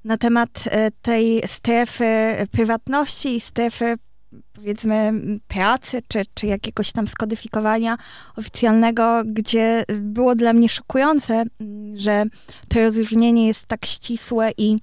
na 0.06 0.18
temat 0.18 0.64
e, 0.66 0.92
tej 1.02 1.42
strefy 1.46 2.06
prywatności 2.52 3.36
i 3.36 3.42
strefy 3.42 3.96
powiedzmy 4.54 5.12
pracy, 5.48 6.02
czy, 6.08 6.22
czy 6.34 6.48
jakiegoś 6.48 6.92
tam 6.92 7.08
skodyfikowania 7.08 7.98
oficjalnego, 8.36 9.22
gdzie 9.26 9.84
było 9.88 10.36
dla 10.36 10.54
mnie 10.54 10.70
szokujące, 10.70 11.44
że 11.96 12.26
to 12.70 12.80
rozróżnienie 12.80 13.48
jest 13.48 13.66
tak 13.66 13.86
ścisłe 13.86 14.52
i 14.58 14.78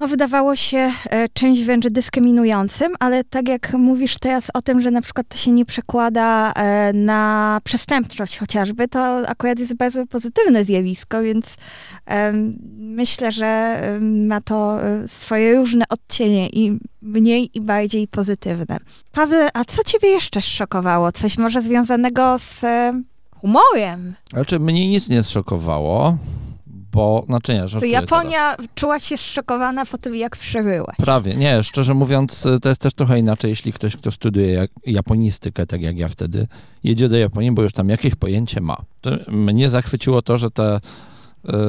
no, 0.00 0.08
wydawało 0.08 0.56
się 0.56 0.92
e, 1.10 1.28
czymś 1.28 1.62
wręcz 1.62 1.86
dyskryminującym, 1.88 2.92
ale 3.00 3.24
tak 3.24 3.48
jak 3.48 3.72
mówisz 3.72 4.18
teraz 4.18 4.44
o 4.54 4.62
tym, 4.62 4.80
że 4.80 4.90
na 4.90 5.02
przykład 5.02 5.28
to 5.28 5.36
się 5.36 5.50
nie 5.50 5.64
przekłada 5.64 6.52
e, 6.52 6.92
na 6.92 7.60
przestępczość 7.64 8.38
chociażby, 8.38 8.88
to 8.88 9.28
akurat 9.28 9.58
jest 9.58 9.74
bardzo 9.74 10.06
pozytywne 10.06 10.64
zjawisko, 10.64 11.22
więc 11.22 11.46
e, 12.06 12.32
myślę, 12.78 13.32
że 13.32 13.80
ma 14.00 14.40
to 14.40 14.82
e, 14.82 15.08
swoje 15.08 15.56
różne 15.56 15.84
odcienie 15.88 16.48
i 16.48 16.78
mniej 17.02 17.50
i 17.54 17.60
bardziej 17.60 18.08
pozytywne. 18.08 18.78
Paweł, 19.12 19.48
a 19.54 19.64
co 19.64 19.84
ciebie 19.84 20.08
jeszcze 20.08 20.42
szokowało? 20.42 21.12
Coś 21.12 21.38
może 21.38 21.62
związanego 21.62 22.38
z 22.38 22.64
e, 22.64 23.02
humorem? 23.40 24.14
Znaczy, 24.30 24.58
mnie 24.58 24.88
nic 24.88 25.08
nie 25.08 25.22
zszokowało 25.22 26.18
bo, 26.92 27.24
znaczy 27.28 27.52
nie, 27.82 27.88
Japonia 27.88 28.54
teraz. 28.54 28.70
czuła 28.74 29.00
się 29.00 29.18
zszokowana 29.18 29.86
po 29.86 29.98
tym, 29.98 30.16
jak 30.16 30.36
przebyłaś. 30.36 30.96
Prawie, 30.96 31.36
nie, 31.36 31.62
szczerze 31.62 31.94
mówiąc, 31.94 32.46
to 32.62 32.68
jest 32.68 32.80
też 32.80 32.94
trochę 32.94 33.18
inaczej, 33.18 33.50
jeśli 33.50 33.72
ktoś, 33.72 33.96
kto 33.96 34.10
studiuje 34.10 34.52
jak, 34.52 34.70
japonistykę, 34.86 35.66
tak 35.66 35.82
jak 35.82 35.98
ja 35.98 36.08
wtedy, 36.08 36.46
jedzie 36.84 37.08
do 37.08 37.16
Japonii, 37.16 37.52
bo 37.52 37.62
już 37.62 37.72
tam 37.72 37.88
jakieś 37.88 38.14
pojęcie 38.14 38.60
ma. 38.60 38.76
To 39.00 39.10
mnie 39.28 39.70
zachwyciło 39.70 40.22
to, 40.22 40.36
że 40.36 40.50
te 40.50 40.64
E, 40.74 40.80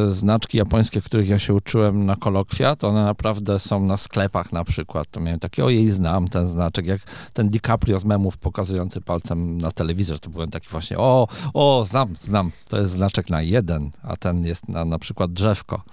znaczki 0.09 0.57
japońskie, 0.57 1.01
których 1.01 1.29
ja 1.29 1.39
się 1.39 1.53
uczyłem 1.53 2.05
na 2.05 2.15
kolokwia, 2.15 2.75
to 2.75 2.87
one 2.87 3.03
naprawdę 3.03 3.59
są 3.59 3.85
na 3.85 3.97
sklepach 3.97 4.53
na 4.53 4.63
przykład. 4.63 5.07
To 5.11 5.19
miałem 5.19 5.39
takie, 5.39 5.65
ojej, 5.65 5.89
znam 5.89 6.27
ten 6.27 6.47
znaczek, 6.47 6.85
jak 6.85 7.01
ten 7.33 7.49
DiCaprio 7.49 7.99
z 7.99 8.05
memów 8.05 8.37
pokazujący 8.37 9.01
palcem 9.01 9.57
na 9.57 9.71
telewizor, 9.71 10.19
to 10.19 10.29
byłem 10.29 10.49
taki 10.49 10.69
właśnie, 10.69 10.97
o, 10.97 11.27
o, 11.53 11.85
znam, 11.87 12.13
znam, 12.19 12.51
to 12.69 12.77
jest 12.79 12.91
znaczek 12.91 13.29
na 13.29 13.41
jeden, 13.41 13.91
a 14.03 14.15
ten 14.15 14.45
jest 14.45 14.69
na 14.69 14.85
na 14.85 14.99
przykład 14.99 15.33
drzewko. 15.33 15.83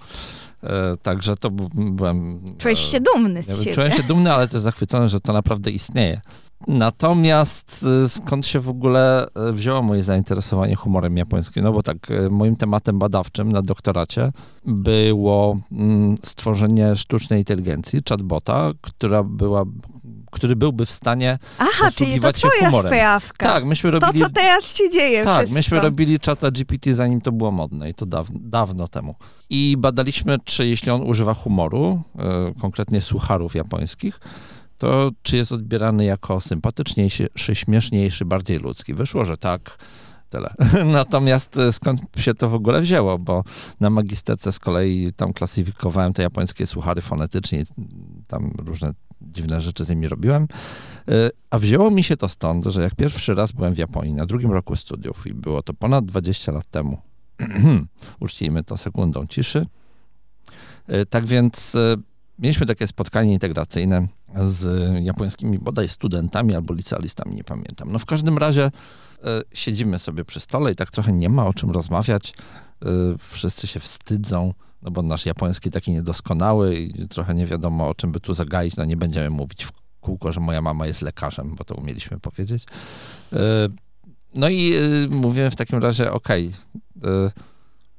E, 0.63 0.97
także 1.01 1.35
to 1.35 1.49
byłem... 1.51 2.41
Czułeś 2.57 2.79
się 2.79 2.99
dumny 2.99 3.43
z 3.43 3.59
siebie. 3.59 3.73
Czułem 3.73 3.91
się 3.91 4.03
dumny, 4.03 4.33
ale 4.33 4.47
też 4.47 4.61
zachwycony, 4.61 5.09
że 5.09 5.19
to 5.19 5.33
naprawdę 5.33 5.71
istnieje. 5.71 6.21
Natomiast 6.67 7.85
y, 8.05 8.09
skąd 8.09 8.45
się 8.47 8.59
w 8.59 8.69
ogóle 8.69 9.27
y, 9.49 9.53
wzięło 9.53 9.81
moje 9.81 10.03
zainteresowanie 10.03 10.75
humorem 10.75 11.17
japońskim? 11.17 11.63
No 11.63 11.71
bo 11.71 11.83
tak, 11.83 12.11
y, 12.11 12.29
moim 12.29 12.55
tematem 12.55 12.99
badawczym 12.99 13.51
na 13.51 13.61
doktoracie 13.61 14.31
było 14.65 15.57
mm, 15.71 16.15
stworzenie 16.23 16.95
sztucznej 16.95 17.39
inteligencji, 17.39 18.01
chatbota, 18.09 18.71
która 18.81 19.23
była, 19.23 19.63
który 20.31 20.55
byłby 20.55 20.85
w 20.85 20.91
stanie 20.91 21.37
Aha, 21.59 21.91
czyli 21.95 22.21
to 22.21 22.33
się 22.33 22.47
humorem. 22.59 22.91
Sprawka. 22.93 23.47
Tak, 23.53 23.65
myśmy 23.65 23.91
robili... 23.91 24.19
To, 24.19 24.25
co 24.25 24.31
teraz 24.31 24.75
się 24.75 24.89
dzieje 24.89 25.23
Tak, 25.23 25.37
wszystko. 25.37 25.53
myśmy 25.53 25.79
robili 25.79 26.19
czata 26.19 26.51
GPT 26.51 26.95
zanim 26.95 27.21
to 27.21 27.31
było 27.31 27.51
modne 27.51 27.89
i 27.89 27.93
to 27.93 28.05
dawno, 28.05 28.39
dawno 28.43 28.87
temu. 28.87 29.15
I 29.49 29.75
badaliśmy, 29.77 30.37
czy 30.43 30.67
jeśli 30.67 30.91
on 30.91 31.01
używa 31.01 31.33
humoru, 31.33 32.01
konkretnie 32.61 33.01
sucharów 33.01 33.55
japońskich, 33.55 34.19
to 34.77 35.11
czy 35.21 35.37
jest 35.37 35.51
odbierany 35.51 36.05
jako 36.05 36.41
sympatyczniejszy, 36.41 37.27
śmieszniejszy, 37.53 38.25
bardziej 38.25 38.59
ludzki? 38.59 38.93
Wyszło, 38.93 39.25
że 39.25 39.37
tak. 39.37 39.77
Tyle. 40.29 40.53
Natomiast 40.85 41.57
e, 41.57 41.73
skąd 41.73 42.01
się 42.17 42.33
to 42.33 42.49
w 42.49 42.53
ogóle 42.53 42.81
wzięło? 42.81 43.19
Bo 43.19 43.43
na 43.79 43.89
magisterce 43.89 44.51
z 44.51 44.59
kolei 44.59 45.11
tam 45.15 45.33
klasyfikowałem 45.33 46.13
te 46.13 46.23
japońskie 46.23 46.67
suchary 46.67 47.01
fonetycznie, 47.01 47.63
tam 48.27 48.51
różne 48.65 48.91
dziwne 49.21 49.61
rzeczy 49.61 49.85
z 49.85 49.89
nimi 49.89 50.07
robiłem. 50.07 50.47
E, 51.09 51.29
a 51.49 51.59
wzięło 51.59 51.91
mi 51.91 52.03
się 52.03 52.17
to 52.17 52.29
stąd, 52.29 52.65
że 52.65 52.81
jak 52.81 52.95
pierwszy 52.95 53.35
raz 53.35 53.51
byłem 53.51 53.73
w 53.73 53.77
Japonii 53.77 54.13
na 54.13 54.25
drugim 54.25 54.51
roku 54.51 54.75
studiów 54.75 55.27
i 55.27 55.33
było 55.33 55.63
to 55.63 55.73
ponad 55.73 56.05
20 56.05 56.51
lat 56.51 56.65
temu, 56.71 57.01
uczcijmy 58.19 58.63
to 58.63 58.77
sekundą 58.77 59.27
ciszy, 59.27 59.65
e, 60.87 61.05
tak 61.05 61.25
więc 61.25 61.77
mieliśmy 62.39 62.65
takie 62.65 62.87
spotkanie 62.87 63.33
integracyjne 63.33 64.07
z 64.35 64.93
japońskimi 65.03 65.59
bodaj 65.59 65.89
studentami 65.89 66.55
albo 66.55 66.73
licealistami, 66.73 67.35
nie 67.35 67.43
pamiętam. 67.43 67.91
No 67.91 67.99
w 67.99 68.05
każdym 68.05 68.37
razie 68.37 68.63
e, 68.63 68.71
siedzimy 69.53 69.99
sobie 69.99 70.25
przy 70.25 70.39
stole 70.39 70.71
i 70.71 70.75
tak 70.75 70.91
trochę 70.91 71.13
nie 71.13 71.29
ma 71.29 71.45
o 71.45 71.53
czym 71.53 71.71
rozmawiać. 71.71 72.33
E, 72.85 72.87
wszyscy 73.19 73.67
się 73.67 73.79
wstydzą, 73.79 74.53
no 74.81 74.91
bo 74.91 75.01
nasz 75.01 75.25
japoński 75.25 75.71
taki 75.71 75.91
niedoskonały 75.91 76.75
i 76.75 77.07
trochę 77.07 77.35
nie 77.35 77.45
wiadomo 77.45 77.89
o 77.89 77.95
czym 77.95 78.11
by 78.11 78.19
tu 78.19 78.33
zagaić. 78.33 78.75
No 78.75 78.85
nie 78.85 78.97
będziemy 78.97 79.29
mówić 79.29 79.65
w 79.65 79.71
kółko, 80.01 80.31
że 80.31 80.39
moja 80.39 80.61
mama 80.61 80.87
jest 80.87 81.01
lekarzem, 81.01 81.55
bo 81.55 81.63
to 81.63 81.75
umieliśmy 81.75 82.19
powiedzieć. 82.19 82.63
E, 83.33 83.37
no 84.35 84.49
i 84.49 84.73
mówię 85.09 85.51
w 85.51 85.55
takim 85.55 85.79
razie, 85.79 86.11
okej, 86.11 86.51
okay, 87.01 87.31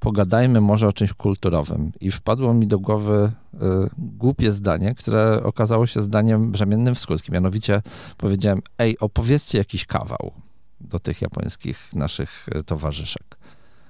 pogadajmy 0.00 0.60
może 0.60 0.88
o 0.88 0.92
czymś 0.92 1.12
kulturowym. 1.12 1.92
I 2.00 2.10
wpadło 2.10 2.54
mi 2.54 2.66
do 2.66 2.78
głowy 2.78 3.32
y, 3.54 3.58
głupie 3.98 4.52
zdanie, 4.52 4.94
które 4.94 5.42
okazało 5.42 5.86
się 5.86 6.02
zdaniem 6.02 6.52
brzemiennym 6.52 6.94
w 6.94 6.98
skutki. 6.98 7.32
Mianowicie 7.32 7.82
powiedziałem, 8.16 8.62
ej, 8.78 8.98
opowiedzcie 8.98 9.58
jakiś 9.58 9.86
kawał 9.86 10.32
do 10.80 10.98
tych 10.98 11.22
japońskich 11.22 11.94
naszych 11.94 12.48
y, 12.56 12.64
towarzyszek. 12.64 13.36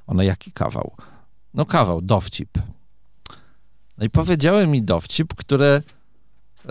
Ono, 0.06 0.22
jaki 0.22 0.52
kawał? 0.52 0.94
No 1.54 1.66
kawał, 1.66 2.02
dowcip. 2.02 2.58
No 3.98 4.04
i 4.04 4.10
powiedziałem 4.10 4.70
mi 4.70 4.82
dowcip, 4.82 5.34
który 5.34 5.66
y, 5.66 6.68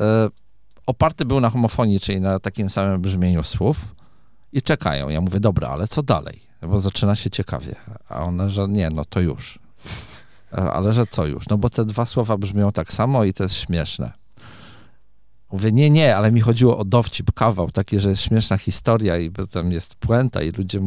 oparty 0.85 1.25
był 1.25 1.39
na 1.39 1.49
homofonii, 1.49 1.99
czyli 1.99 2.21
na 2.21 2.39
takim 2.39 2.69
samym 2.69 3.01
brzmieniu 3.01 3.43
słów 3.43 3.95
i 4.53 4.61
czekają. 4.61 5.09
Ja 5.09 5.21
mówię, 5.21 5.39
dobra, 5.39 5.67
ale 5.67 5.87
co 5.87 6.03
dalej? 6.03 6.46
Bo 6.61 6.79
zaczyna 6.79 7.15
się 7.15 7.29
ciekawie. 7.29 7.75
A 8.09 8.23
ona, 8.23 8.49
że 8.49 8.67
nie, 8.67 8.89
no 8.89 9.05
to 9.05 9.19
już. 9.19 9.59
Ale 10.51 10.93
że 10.93 11.05
co 11.05 11.25
już? 11.25 11.49
No 11.49 11.57
bo 11.57 11.69
te 11.69 11.85
dwa 11.85 12.05
słowa 12.05 12.37
brzmią 12.37 12.71
tak 12.71 12.93
samo 12.93 13.23
i 13.23 13.33
to 13.33 13.43
jest 13.43 13.55
śmieszne. 13.55 14.11
Mówię, 15.51 15.71
nie, 15.71 15.89
nie, 15.89 16.17
ale 16.17 16.31
mi 16.31 16.41
chodziło 16.41 16.77
o 16.77 16.85
dowcip, 16.85 17.31
kawał, 17.31 17.71
taki, 17.71 17.99
że 17.99 18.09
jest 18.09 18.21
śmieszna 18.21 18.57
historia 18.57 19.17
i 19.17 19.31
potem 19.31 19.71
jest 19.71 19.95
puenta 19.95 20.41
i 20.41 20.51
ludzie 20.51 20.81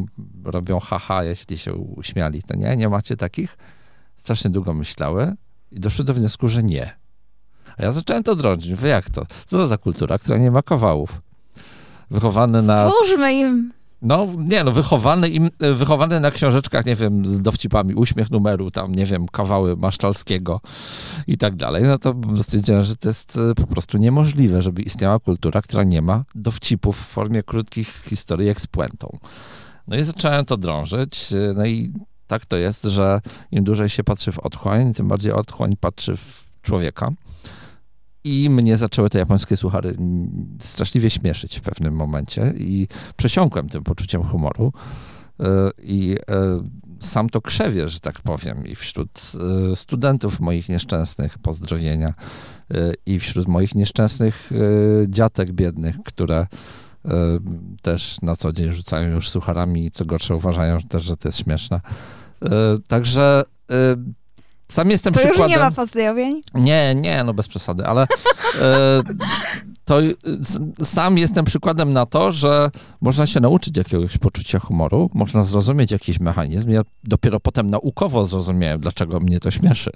robią 0.44 0.80
haha, 0.80 1.24
jeśli 1.24 1.58
się 1.58 1.74
uśmiali. 1.74 2.42
To 2.42 2.56
nie, 2.56 2.76
nie 2.76 2.88
macie 2.88 3.16
takich? 3.16 3.58
Strasznie 4.16 4.50
długo 4.50 4.74
myślały 4.74 5.34
i 5.70 5.80
doszły 5.80 6.04
do 6.04 6.14
wniosku, 6.14 6.48
że 6.48 6.62
nie. 6.62 6.96
A 7.78 7.82
ja 7.82 7.92
zacząłem 7.92 8.22
to 8.22 8.36
drążyć. 8.36 8.70
Mówię, 8.70 8.88
jak 8.88 9.10
to? 9.10 9.26
Co 9.46 9.56
to 9.56 9.68
za 9.68 9.78
kultura, 9.78 10.18
która 10.18 10.38
nie 10.38 10.50
ma 10.50 10.62
kawałów? 10.62 11.22
Wychowany 12.10 12.62
na... 12.62 12.90
Stwórzmy 12.90 13.34
im 13.34 13.72
no 14.02 14.26
nie, 14.38 14.64
no 14.64 14.72
wychowany, 14.72 15.28
im, 15.28 15.50
wychowany 15.58 16.20
na 16.20 16.30
książeczkach, 16.30 16.86
nie 16.86 16.96
wiem, 16.96 17.24
z 17.24 17.40
dowcipami, 17.40 17.94
uśmiech 17.94 18.30
numeru, 18.30 18.70
tam, 18.70 18.94
nie 18.94 19.06
wiem, 19.06 19.28
kawały 19.28 19.76
Masztalskiego 19.76 20.60
i 21.26 21.38
tak 21.38 21.56
dalej, 21.56 21.84
no 21.84 21.98
to 21.98 22.14
stwierdziłem, 22.42 22.82
że 22.82 22.96
to 22.96 23.08
jest 23.08 23.38
e, 23.50 23.54
po 23.54 23.66
prostu 23.66 23.98
niemożliwe, 23.98 24.62
żeby 24.62 24.82
istniała 24.82 25.18
kultura, 25.18 25.62
która 25.62 25.84
nie 25.84 26.02
ma 26.02 26.22
dowcipów 26.34 26.96
w 26.96 27.06
formie 27.06 27.42
krótkich 27.42 28.02
historii 28.08 28.54
z 28.58 28.66
puentą. 28.66 29.18
No 29.88 29.96
i 29.96 30.04
zacząłem 30.04 30.44
to 30.44 30.56
drążyć, 30.56 31.32
e, 31.32 31.54
no 31.56 31.66
i 31.66 31.92
tak 32.26 32.46
to 32.46 32.56
jest, 32.56 32.82
że 32.82 33.20
im 33.52 33.64
dłużej 33.64 33.88
się 33.88 34.04
patrzy 34.04 34.32
w 34.32 34.38
otchłań, 34.38 34.94
tym 34.94 35.08
bardziej 35.08 35.32
otchłań 35.32 35.76
patrzy 35.80 36.16
w 36.16 36.50
człowieka. 36.62 37.10
I 38.24 38.50
mnie 38.50 38.76
zaczęły 38.76 39.10
te 39.10 39.18
japońskie 39.18 39.56
suchary 39.56 39.96
straszliwie 40.60 41.10
śmieszyć 41.10 41.58
w 41.58 41.60
pewnym 41.60 41.94
momencie 41.94 42.54
i 42.56 42.88
przesiąkłem 43.16 43.68
tym 43.68 43.84
poczuciem 43.84 44.22
humoru. 44.22 44.72
E, 45.40 45.70
I 45.82 46.16
e, 46.30 46.60
sam 47.00 47.30
to 47.30 47.40
krzewię, 47.40 47.88
że 47.88 48.00
tak 48.00 48.20
powiem, 48.20 48.66
i 48.66 48.74
wśród 48.74 49.32
e, 49.72 49.76
studentów 49.76 50.40
moich 50.40 50.68
nieszczęsnych 50.68 51.38
pozdrowienia, 51.38 52.14
i 53.06 53.20
wśród 53.20 53.48
moich 53.48 53.74
nieszczęsnych 53.74 54.50
dziatek 55.08 55.52
biednych, 55.52 55.96
które 56.04 56.46
też 57.82 58.20
na 58.22 58.36
co 58.36 58.52
dzień 58.52 58.72
rzucają 58.72 59.14
już 59.14 59.28
sucharami 59.28 59.86
i 59.86 59.90
co 59.90 60.04
gorsze 60.04 60.36
uważają 60.36 60.80
też, 60.80 61.02
że 61.02 61.16
to 61.16 61.28
jest 61.28 61.38
śmieszne. 61.38 61.80
Także 62.88 63.42
sam 64.70 64.90
jestem 64.90 65.12
to 65.12 65.18
przykładem... 65.18 65.42
już 65.42 65.50
nie 65.50 65.58
ma 65.58 65.70
pozdrowień? 65.70 66.40
Nie, 66.54 66.94
nie, 66.94 67.24
no 67.24 67.34
bez 67.34 67.48
przesady, 67.48 67.86
ale 67.86 68.02
e, 68.02 69.02
to 69.84 70.00
sam 70.82 71.18
jestem 71.18 71.44
przykładem 71.44 71.92
na 71.92 72.06
to, 72.06 72.32
że 72.32 72.70
można 73.00 73.26
się 73.26 73.40
nauczyć 73.40 73.76
jakiegoś 73.76 74.18
poczucia 74.18 74.58
humoru, 74.58 75.10
można 75.14 75.44
zrozumieć 75.44 75.90
jakiś 75.90 76.20
mechanizm. 76.20 76.70
Ja 76.70 76.82
dopiero 77.04 77.40
potem 77.40 77.66
naukowo 77.66 78.26
zrozumiałem, 78.26 78.80
dlaczego 78.80 79.20
mnie 79.20 79.40
to 79.40 79.50
śmieszy. 79.50 79.90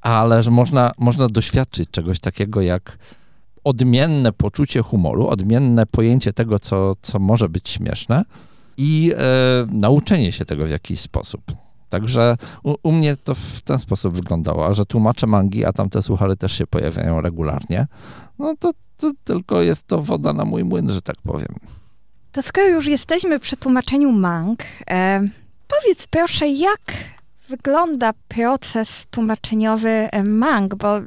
Ale 0.00 0.42
że 0.42 0.50
można, 0.50 0.92
można 0.98 1.28
doświadczyć 1.28 1.90
czegoś 1.90 2.20
takiego 2.20 2.60
jak 2.60 2.98
odmienne 3.64 4.32
poczucie 4.32 4.82
humoru, 4.82 5.28
odmienne 5.28 5.86
pojęcie 5.86 6.32
tego, 6.32 6.58
co, 6.58 6.92
co 7.02 7.18
może 7.18 7.48
być 7.48 7.68
śmieszne 7.68 8.24
i 8.76 9.12
e, 9.16 9.66
nauczenie 9.72 10.32
się 10.32 10.44
tego 10.44 10.66
w 10.66 10.70
jakiś 10.70 11.00
sposób. 11.00 11.42
Także 11.88 12.36
u, 12.62 12.74
u, 12.82 12.92
mnie 12.92 13.16
to 13.16 13.34
w 13.34 13.60
ten 13.64 13.78
sposób 13.78 14.14
wyglądało, 14.14 14.66
a 14.66 14.72
że 14.72 14.84
tłumaczę 14.84 15.26
mangi, 15.26 15.64
a 15.64 15.72
tam 15.72 15.90
te 15.90 16.02
suchary 16.02 16.36
też 16.36 16.52
się 16.52 16.66
pojawiają 16.66 17.20
regularnie, 17.20 17.86
no 18.38 18.54
to, 18.58 18.72
to 18.96 19.12
tylko 19.24 19.62
jest 19.62 19.86
to 19.86 20.02
woda 20.02 20.32
na 20.32 20.44
mój 20.44 20.64
młyn, 20.64 20.90
że 20.90 21.02
tak 21.02 21.16
powiem. 21.22 21.54
To 22.32 22.42
skoro 22.42 22.66
już 22.66 22.86
jesteśmy 22.86 23.38
przy 23.38 23.56
tłumaczeniu 23.56 24.12
mang, 24.12 24.62
e, 24.90 25.28
powiedz 25.68 26.06
proszę, 26.06 26.48
jak 26.48 26.80
wygląda 27.48 28.10
proces 28.28 29.06
tłumaczeniowy 29.10 29.88
e, 29.88 30.22
mang, 30.22 30.74
bo 30.74 31.00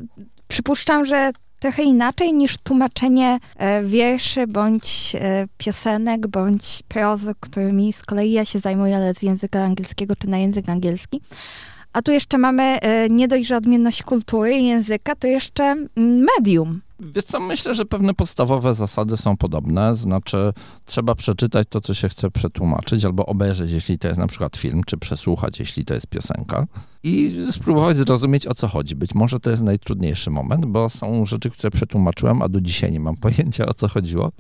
przypuszczam, 0.47 1.05
że 1.05 1.31
trochę 1.61 1.83
inaczej 1.83 2.33
niż 2.33 2.57
tłumaczenie 2.57 3.39
e, 3.57 3.83
wierszy 3.83 4.47
bądź 4.47 5.15
e, 5.15 5.47
piosenek, 5.57 6.27
bądź 6.27 6.83
prozy, 6.87 7.33
którymi 7.39 7.93
z 7.93 8.03
kolei 8.03 8.31
ja 8.31 8.45
się 8.45 8.59
zajmuję, 8.59 8.95
ale 8.95 9.13
z 9.13 9.21
języka 9.21 9.63
angielskiego 9.63 10.15
czy 10.15 10.27
na 10.27 10.37
język 10.37 10.69
angielski. 10.69 11.21
A 11.93 12.01
tu 12.01 12.11
jeszcze 12.11 12.37
mamy 12.37 12.63
e, 12.63 13.09
nie 13.09 13.27
dość, 13.27 13.47
że 13.47 13.57
odmienność 13.57 14.03
kultury 14.03 14.53
i 14.53 14.67
języka, 14.67 15.15
to 15.15 15.27
jeszcze 15.27 15.63
mm, 15.63 15.87
medium. 16.37 16.81
Wiesz 17.01 17.25
co, 17.25 17.39
myślę, 17.39 17.75
że 17.75 17.85
pewne 17.85 18.13
podstawowe 18.13 18.75
zasady 18.75 19.17
są 19.17 19.37
podobne, 19.37 19.95
znaczy 19.95 20.53
trzeba 20.85 21.15
przeczytać 21.15 21.67
to, 21.69 21.81
co 21.81 21.93
się 21.93 22.09
chce 22.09 22.31
przetłumaczyć, 22.31 23.05
albo 23.05 23.25
obejrzeć, 23.25 23.71
jeśli 23.71 23.99
to 23.99 24.07
jest 24.07 24.19
na 24.19 24.27
przykład 24.27 24.57
film, 24.57 24.81
czy 24.85 24.97
przesłuchać, 24.97 25.59
jeśli 25.59 25.85
to 25.85 25.93
jest 25.93 26.07
piosenka 26.07 26.67
i 27.03 27.45
spróbować 27.51 27.97
zrozumieć, 27.97 28.47
o 28.47 28.53
co 28.53 28.67
chodzi. 28.67 28.95
Być 28.95 29.15
może 29.15 29.39
to 29.39 29.49
jest 29.49 29.63
najtrudniejszy 29.63 30.29
moment, 30.29 30.65
bo 30.65 30.89
są 30.89 31.25
rzeczy, 31.25 31.49
które 31.49 31.71
przetłumaczyłem, 31.71 32.41
a 32.41 32.49
do 32.49 32.61
dzisiaj 32.61 32.91
nie 32.91 32.99
mam 32.99 33.17
pojęcia, 33.27 33.65
o 33.65 33.73
co 33.73 33.87
chodziło. 33.87 34.31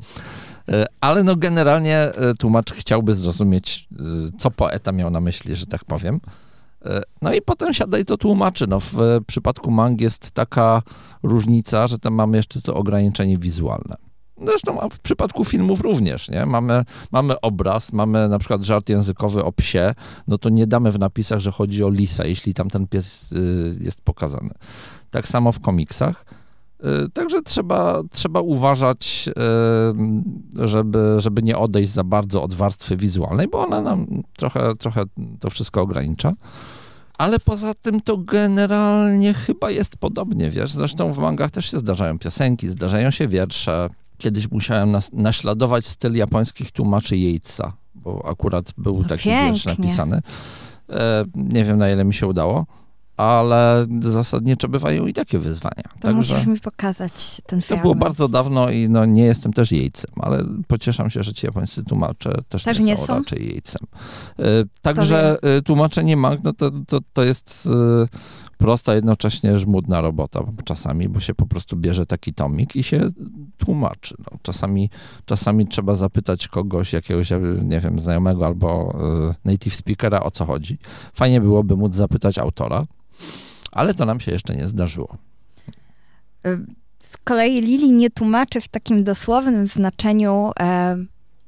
E, 0.69 0.85
ale 1.01 1.23
no 1.23 1.35
generalnie 1.35 1.97
e, 1.97 2.33
tłumacz 2.39 2.73
chciałby 2.73 3.15
zrozumieć, 3.15 3.87
e, 3.91 4.03
co 4.37 4.51
poeta 4.51 4.91
miał 4.91 5.09
na 5.09 5.21
myśli, 5.21 5.55
że 5.55 5.65
tak 5.65 5.85
powiem. 5.85 6.19
No 7.21 7.33
i 7.33 7.41
potem 7.41 7.73
siada 7.73 7.99
i 7.99 8.05
to 8.05 8.17
tłumaczy. 8.17 8.67
No, 8.67 8.79
w 8.79 8.95
przypadku 9.27 9.71
mang 9.71 10.01
jest 10.01 10.31
taka 10.31 10.81
różnica, 11.23 11.87
że 11.87 11.99
tam 11.99 12.13
mamy 12.13 12.37
jeszcze 12.37 12.61
to 12.61 12.75
ograniczenie 12.75 13.37
wizualne. 13.37 13.95
Zresztą 14.47 14.89
w 14.91 14.99
przypadku 14.99 15.45
filmów 15.45 15.81
również, 15.81 16.29
nie? 16.29 16.45
Mamy, 16.45 16.85
mamy 17.11 17.41
obraz, 17.41 17.93
mamy 17.93 18.29
na 18.29 18.39
przykład 18.39 18.63
żart 18.63 18.89
językowy 18.89 19.43
o 19.43 19.51
psie, 19.51 19.93
no 20.27 20.37
to 20.37 20.49
nie 20.49 20.67
damy 20.67 20.91
w 20.91 20.99
napisach, 20.99 21.39
że 21.39 21.51
chodzi 21.51 21.83
o 21.83 21.89
lisa, 21.89 22.25
jeśli 22.25 22.53
tam 22.53 22.69
ten 22.69 22.87
pies 22.87 23.31
y, 23.31 23.77
jest 23.81 24.01
pokazany. 24.01 24.49
Tak 25.09 25.27
samo 25.27 25.51
w 25.51 25.59
komiksach. 25.59 26.25
Y, 26.85 27.09
także 27.09 27.41
trzeba, 27.41 28.01
trzeba 28.11 28.41
uważać, 28.41 29.29
y, 30.61 30.67
żeby, 30.67 31.15
żeby 31.17 31.43
nie 31.43 31.57
odejść 31.57 31.91
za 31.91 32.03
bardzo 32.03 32.43
od 32.43 32.53
warstwy 32.53 32.97
wizualnej, 32.97 33.47
bo 33.47 33.63
ona 33.63 33.81
nam 33.81 34.07
trochę, 34.37 34.75
trochę 34.75 35.03
to 35.39 35.49
wszystko 35.49 35.81
ogranicza. 35.81 36.33
Ale 37.17 37.39
poza 37.39 37.73
tym 37.73 38.01
to 38.01 38.17
generalnie 38.17 39.33
chyba 39.33 39.71
jest 39.71 39.97
podobnie, 39.97 40.49
wiesz. 40.49 40.71
Zresztą 40.71 41.13
w 41.13 41.17
mangach 41.17 41.51
też 41.51 41.71
się 41.71 41.79
zdarzają 41.79 42.19
piosenki, 42.19 42.69
zdarzają 42.69 43.11
się 43.11 43.27
wiersze. 43.27 43.89
Kiedyś 44.17 44.51
musiałem 44.51 44.91
nas, 44.91 45.13
naśladować 45.13 45.85
styl 45.85 46.15
japońskich 46.15 46.71
tłumaczy 46.71 47.15
Yatesa, 47.15 47.73
bo 47.95 48.25
akurat 48.29 48.73
był 48.77 48.97
no 49.01 49.07
taki 49.07 49.23
pięknie. 49.23 49.45
wiersz 49.45 49.65
napisany. 49.65 50.21
E, 50.89 51.25
nie 51.35 51.63
wiem, 51.63 51.77
na 51.77 51.91
ile 51.91 52.03
mi 52.03 52.13
się 52.13 52.27
udało 52.27 52.65
ale 53.21 53.85
zasadniczo 53.99 54.67
bywają 54.67 55.07
i 55.07 55.13
takie 55.13 55.39
wyzwania. 55.39 55.83
To 55.83 55.99
Także 55.99 56.35
musisz 56.35 56.47
mi 56.47 56.59
pokazać 56.59 57.41
ten 57.45 57.61
film. 57.61 57.77
To 57.77 57.81
było 57.81 57.95
bardzo 57.95 58.27
dawno 58.27 58.69
i 58.69 58.89
no, 58.89 59.05
nie 59.05 59.23
jestem 59.23 59.53
też 59.53 59.71
jejcem, 59.71 60.11
ale 60.21 60.43
pocieszam 60.67 61.09
się, 61.09 61.23
że 61.23 61.33
ci 61.33 61.45
japońscy 61.45 61.83
tłumacze 61.83 62.31
też, 62.49 62.63
też 62.63 62.79
nie, 62.79 62.85
nie, 62.85 62.97
są, 62.97 63.05
są 63.05 63.15
raczej 63.15 63.47
jejcem. 63.47 63.81
E, 64.39 64.43
także 64.81 65.37
e, 65.41 65.61
tłumaczenie 65.61 66.17
mang, 66.17 66.43
no 66.43 66.53
to, 66.53 66.71
to, 66.87 66.99
to 67.13 67.23
jest 67.23 67.69
e, 67.71 68.07
prosta, 68.57 68.95
jednocześnie 68.95 69.59
żmudna 69.59 70.01
robota 70.01 70.39
czasami, 70.63 71.09
bo 71.09 71.19
się 71.19 71.33
po 71.33 71.45
prostu 71.45 71.77
bierze 71.77 72.05
taki 72.05 72.33
tomik 72.33 72.75
i 72.75 72.83
się 72.83 73.07
tłumaczy. 73.57 74.15
No, 74.19 74.37
czasami, 74.41 74.89
czasami 75.25 75.67
trzeba 75.67 75.95
zapytać 75.95 76.47
kogoś, 76.47 76.93
jakiegoś, 76.93 77.29
nie 77.63 77.79
wiem, 77.79 77.99
znajomego 77.99 78.45
albo 78.45 78.97
native 79.45 79.75
speakera, 79.75 80.19
o 80.19 80.31
co 80.31 80.45
chodzi. 80.45 80.77
Fajnie 81.13 81.41
byłoby 81.41 81.77
móc 81.77 81.95
zapytać 81.95 82.37
autora, 82.37 82.85
ale 83.71 83.93
to 83.93 84.05
nam 84.05 84.19
się 84.19 84.31
jeszcze 84.31 84.55
nie 84.55 84.67
zdarzyło. 84.67 85.17
Z 86.99 87.17
kolei 87.23 87.61
Lili 87.61 87.91
nie 87.91 88.09
tłumaczy 88.09 88.61
w 88.61 88.67
takim 88.67 89.03
dosłownym 89.03 89.67
znaczeniu 89.67 90.51
e, 90.59 90.63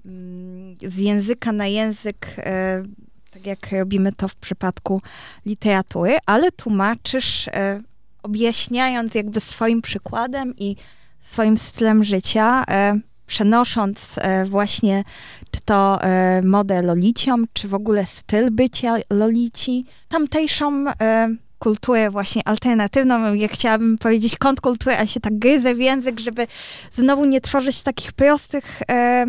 mm, 0.05 0.77
z 0.81 0.97
języka 0.97 1.51
na 1.51 1.67
język, 1.67 2.35
e, 2.37 2.83
tak 3.31 3.45
jak 3.45 3.71
robimy 3.71 4.11
to 4.11 4.27
w 4.27 4.35
przypadku 4.35 5.01
literatury, 5.45 6.17
ale 6.25 6.51
tłumaczysz 6.51 7.47
e, 7.47 7.81
objaśniając 8.23 9.15
jakby 9.15 9.39
swoim 9.39 9.81
przykładem 9.81 10.53
i 10.57 10.75
swoim 11.19 11.57
stylem 11.57 12.03
życia, 12.03 12.63
e, 12.69 12.99
przenosząc 13.27 14.15
e, 14.17 14.45
właśnie 14.45 15.03
czy 15.51 15.61
to 15.65 16.03
e, 16.03 16.41
modę 16.41 16.81
Lolicią, 16.81 17.35
czy 17.53 17.67
w 17.67 17.73
ogóle 17.73 18.05
styl 18.05 18.51
bycia 18.51 18.95
Lolici, 19.09 19.85
tamtejszą 20.07 20.85
kulturę 21.63 22.11
właśnie 22.11 22.41
alternatywną. 22.45 23.33
Ja 23.33 23.47
chciałabym 23.47 23.97
powiedzieć 23.97 24.37
kontrkulturę, 24.37 24.99
a 24.99 25.07
się 25.07 25.19
tak 25.19 25.39
gryzę 25.39 25.75
w 25.75 25.79
język, 25.79 26.19
żeby 26.19 26.47
znowu 26.91 27.25
nie 27.25 27.41
tworzyć 27.41 27.83
takich 27.83 28.13
prostych 28.13 28.81
e, 28.91 29.25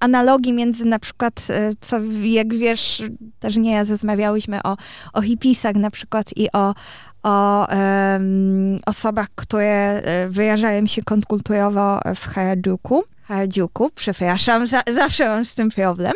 analogii 0.00 0.52
między 0.52 0.84
na 0.84 0.98
przykład, 0.98 1.46
e, 1.50 1.72
co 1.80 1.96
jak 2.22 2.54
wiesz, 2.54 3.02
też 3.40 3.56
nie 3.56 3.84
rozmawiałyśmy 3.84 4.62
o, 4.62 4.76
o 5.12 5.22
hipisach 5.22 5.74
na 5.74 5.90
przykład 5.90 6.26
i 6.36 6.48
o, 6.52 6.74
o 7.22 7.66
um, 7.66 8.80
osobach, 8.86 9.26
które 9.34 10.02
e, 10.04 10.28
wyrażają 10.28 10.86
się 10.86 11.02
kontrkulturowo 11.02 12.00
w 12.16 12.26
Harajuku. 12.26 13.04
Harajuku, 13.22 13.90
przepraszam, 13.94 14.66
za, 14.66 14.82
zawsze 14.94 15.28
mam 15.28 15.44
z 15.44 15.54
tym 15.54 15.70
problem. 15.70 16.12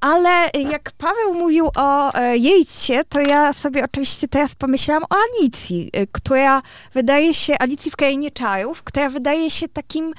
Ale 0.00 0.48
jak 0.70 0.92
Paweł 0.98 1.34
mówił 1.34 1.70
o 1.76 2.14
e, 2.14 2.36
Jejcie, 2.36 3.04
to 3.04 3.20
ja 3.20 3.52
sobie 3.52 3.84
oczywiście 3.84 4.28
teraz 4.28 4.54
pomyślałam 4.54 5.02
o 5.02 5.16
Alicji, 5.16 5.90
e, 5.92 6.06
która 6.06 6.62
wydaje 6.94 7.34
się, 7.34 7.54
Alicji 7.60 7.90
w 7.90 7.96
Krainie 7.96 8.30
Czarów, 8.30 8.82
która 8.82 9.08
wydaje 9.08 9.50
się 9.50 9.68
takim 9.68 10.14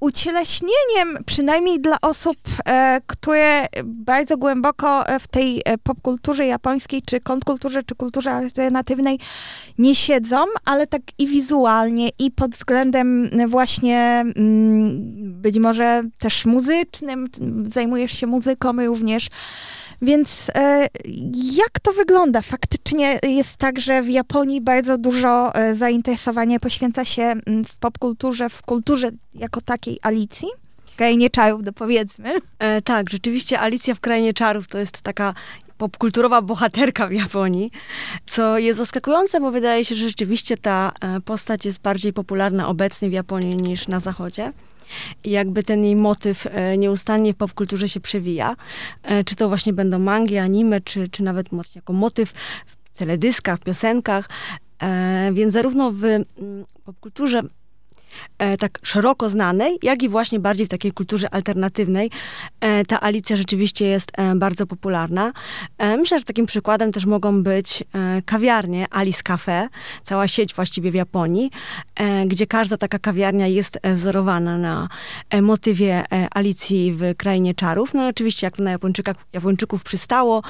ucieleśnieniem, 0.00 1.24
przynajmniej 1.26 1.80
dla 1.80 1.96
osób, 2.02 2.36
e, 2.66 3.00
które 3.06 3.66
bardzo 3.84 4.36
głęboko 4.36 5.06
e, 5.06 5.20
w 5.20 5.26
tej 5.26 5.62
e, 5.64 5.78
popkulturze 5.78 6.46
japońskiej, 6.46 7.02
czy 7.02 7.20
kontrkulturze, 7.20 7.82
czy 7.82 7.94
kulturze 7.94 8.32
alternatywnej 8.32 9.18
nie 9.78 9.94
siedzą, 9.94 10.44
ale 10.64 10.86
tak 10.86 11.02
i 11.18 11.26
wizualnie, 11.26 12.10
i 12.18 12.30
pod 12.30 12.50
względem 12.50 13.30
właśnie 13.48 14.24
mm, 14.36 15.42
być 15.42 15.58
może 15.58 16.02
też 16.18 16.44
muzycznym, 16.44 17.26
zajmujesz 17.72 18.12
się 18.12 18.26
muzyką 18.26 18.86
również. 18.86 19.28
Więc 20.02 20.50
e, 20.54 20.86
jak 21.56 21.80
to 21.82 21.92
wygląda? 21.92 22.42
Faktycznie 22.42 23.18
jest 23.22 23.56
tak, 23.56 23.80
że 23.80 24.02
w 24.02 24.08
Japonii 24.08 24.60
bardzo 24.60 24.98
dużo 24.98 25.54
e, 25.54 25.74
zainteresowania 25.74 26.60
poświęca 26.60 27.04
się 27.04 27.22
mm, 27.22 27.64
w 27.64 27.76
popkulturze, 27.76 28.48
w 28.48 28.62
kulturze 28.62 29.10
jako 29.34 29.60
takiej 29.60 29.98
Alicji. 30.02 30.48
Krainie 30.96 31.30
Czarów, 31.30 31.62
dopowiedzmy. 31.62 32.30
E, 32.58 32.82
tak, 32.82 33.10
rzeczywiście 33.10 33.60
Alicja 33.60 33.94
w 33.94 34.00
Krainie 34.00 34.32
Czarów 34.32 34.68
to 34.68 34.78
jest 34.78 35.00
taka 35.02 35.34
popkulturowa 35.78 36.42
bohaterka 36.42 37.06
w 37.06 37.12
Japonii, 37.12 37.70
co 38.26 38.58
jest 38.58 38.78
zaskakujące, 38.78 39.40
bo 39.40 39.50
wydaje 39.50 39.84
się, 39.84 39.94
że 39.94 40.08
rzeczywiście 40.08 40.56
ta 40.56 40.92
e, 41.00 41.20
postać 41.20 41.64
jest 41.64 41.80
bardziej 41.80 42.12
popularna 42.12 42.68
obecnie 42.68 43.10
w 43.10 43.12
Japonii 43.12 43.56
niż 43.56 43.88
na 43.88 44.00
Zachodzie. 44.00 44.52
I 45.24 45.30
jakby 45.30 45.62
ten 45.62 45.84
jej 45.84 45.96
motyw 45.96 46.46
e, 46.46 46.78
nieustannie 46.78 47.32
w 47.32 47.36
popkulturze 47.36 47.88
się 47.88 48.00
przewija. 48.00 48.56
E, 49.02 49.24
czy 49.24 49.36
to 49.36 49.48
właśnie 49.48 49.72
będą 49.72 49.98
mangi, 49.98 50.38
anime, 50.38 50.80
czy, 50.80 51.08
czy 51.08 51.22
nawet 51.22 51.46
jako 51.74 51.92
motyw 51.92 52.32
w 52.66 52.98
teledyskach, 52.98 53.58
w 53.60 53.64
piosenkach. 53.64 54.28
E, 54.82 55.30
więc 55.32 55.52
zarówno 55.52 55.92
w 55.92 56.04
mm, 56.04 56.24
popkulturze 56.84 57.42
e, 58.38 58.56
tak 58.56 58.78
szeroko 58.82 59.30
znanej, 59.30 59.78
jak 59.82 60.02
i 60.02 60.08
właśnie 60.08 60.40
bardziej 60.40 60.66
w 60.66 60.68
takiej 60.68 60.92
kulturze 60.92 61.34
alternatywnej. 61.34 62.10
E, 62.60 62.84
ta 62.84 63.00
Alicja 63.00 63.36
rzeczywiście 63.36 63.86
jest 63.86 64.12
e, 64.16 64.34
bardzo 64.34 64.66
popularna. 64.66 65.32
E, 65.78 65.96
myślę, 65.96 66.18
że 66.18 66.24
takim 66.24 66.46
przykładem 66.46 66.92
też 66.92 67.06
mogą 67.06 67.42
być 67.42 67.82
e, 67.82 68.22
kawiarnie 68.22 68.86
Alice 68.90 69.22
Cafe, 69.22 69.68
cała 70.04 70.28
sieć 70.28 70.54
właściwie 70.54 70.90
w 70.90 70.94
Japonii, 70.94 71.50
e, 71.94 72.26
gdzie 72.26 72.46
każda 72.46 72.76
taka 72.76 72.98
kawiarnia 72.98 73.46
jest 73.46 73.78
wzorowana 73.94 74.58
na 74.58 74.88
motywie 75.42 76.04
Alicji 76.30 76.92
w 76.92 77.16
Krainie 77.16 77.54
Czarów. 77.54 77.94
No 77.94 78.06
oczywiście, 78.06 78.46
jak 78.46 78.56
to 78.56 78.62
na 78.62 78.70
Japończykach, 78.70 79.16
Japończyków 79.32 79.82
przystało, 79.82 80.42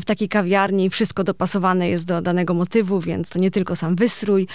w 0.00 0.04
takiej 0.04 0.28
kawiarni 0.28 0.90
wszystko 0.90 1.24
dopasowane 1.24 1.88
jest 1.88 2.04
do 2.04 2.22
danego 2.22 2.54
motywu, 2.54 3.00
więc 3.00 3.28
to 3.28 3.38
nie 3.38 3.50
tylko 3.50 3.76
sam 3.76 3.96
wystrój 3.96 4.48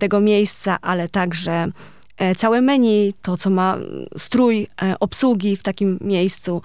tego 0.00 0.20
miejsca, 0.20 0.76
ale 0.82 1.08
także 1.08 1.68
całe 2.36 2.60
menu, 2.60 3.12
to 3.22 3.36
co 3.36 3.50
ma 3.50 3.78
strój 4.18 4.66
e, 4.82 4.94
obsługi 5.00 5.56
w 5.56 5.62
takim 5.62 5.98
miejscu, 6.00 6.62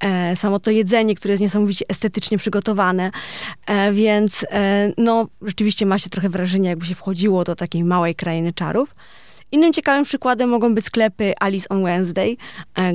e, 0.00 0.36
samo 0.36 0.58
to 0.58 0.70
jedzenie, 0.70 1.14
które 1.14 1.32
jest 1.32 1.40
niesamowicie 1.40 1.84
estetycznie 1.88 2.38
przygotowane, 2.38 3.10
więc 3.92 4.46
no 4.96 5.28
rzeczywiście 5.42 5.86
ma 5.86 5.98
się 5.98 6.10
trochę 6.10 6.28
wrażenie, 6.28 6.68
jakby 6.68 6.86
się 6.86 6.94
wchodziło 6.94 7.44
do 7.44 7.56
takiej 7.56 7.84
małej 7.84 8.14
krainy 8.14 8.52
czarów. 8.52 8.94
Innym 9.52 9.72
ciekawym 9.72 10.04
przykładem 10.04 10.50
mogą 10.50 10.74
być 10.74 10.84
sklepy 10.84 11.32
Alice 11.40 11.68
on 11.68 11.84
Wednesday, 11.84 12.36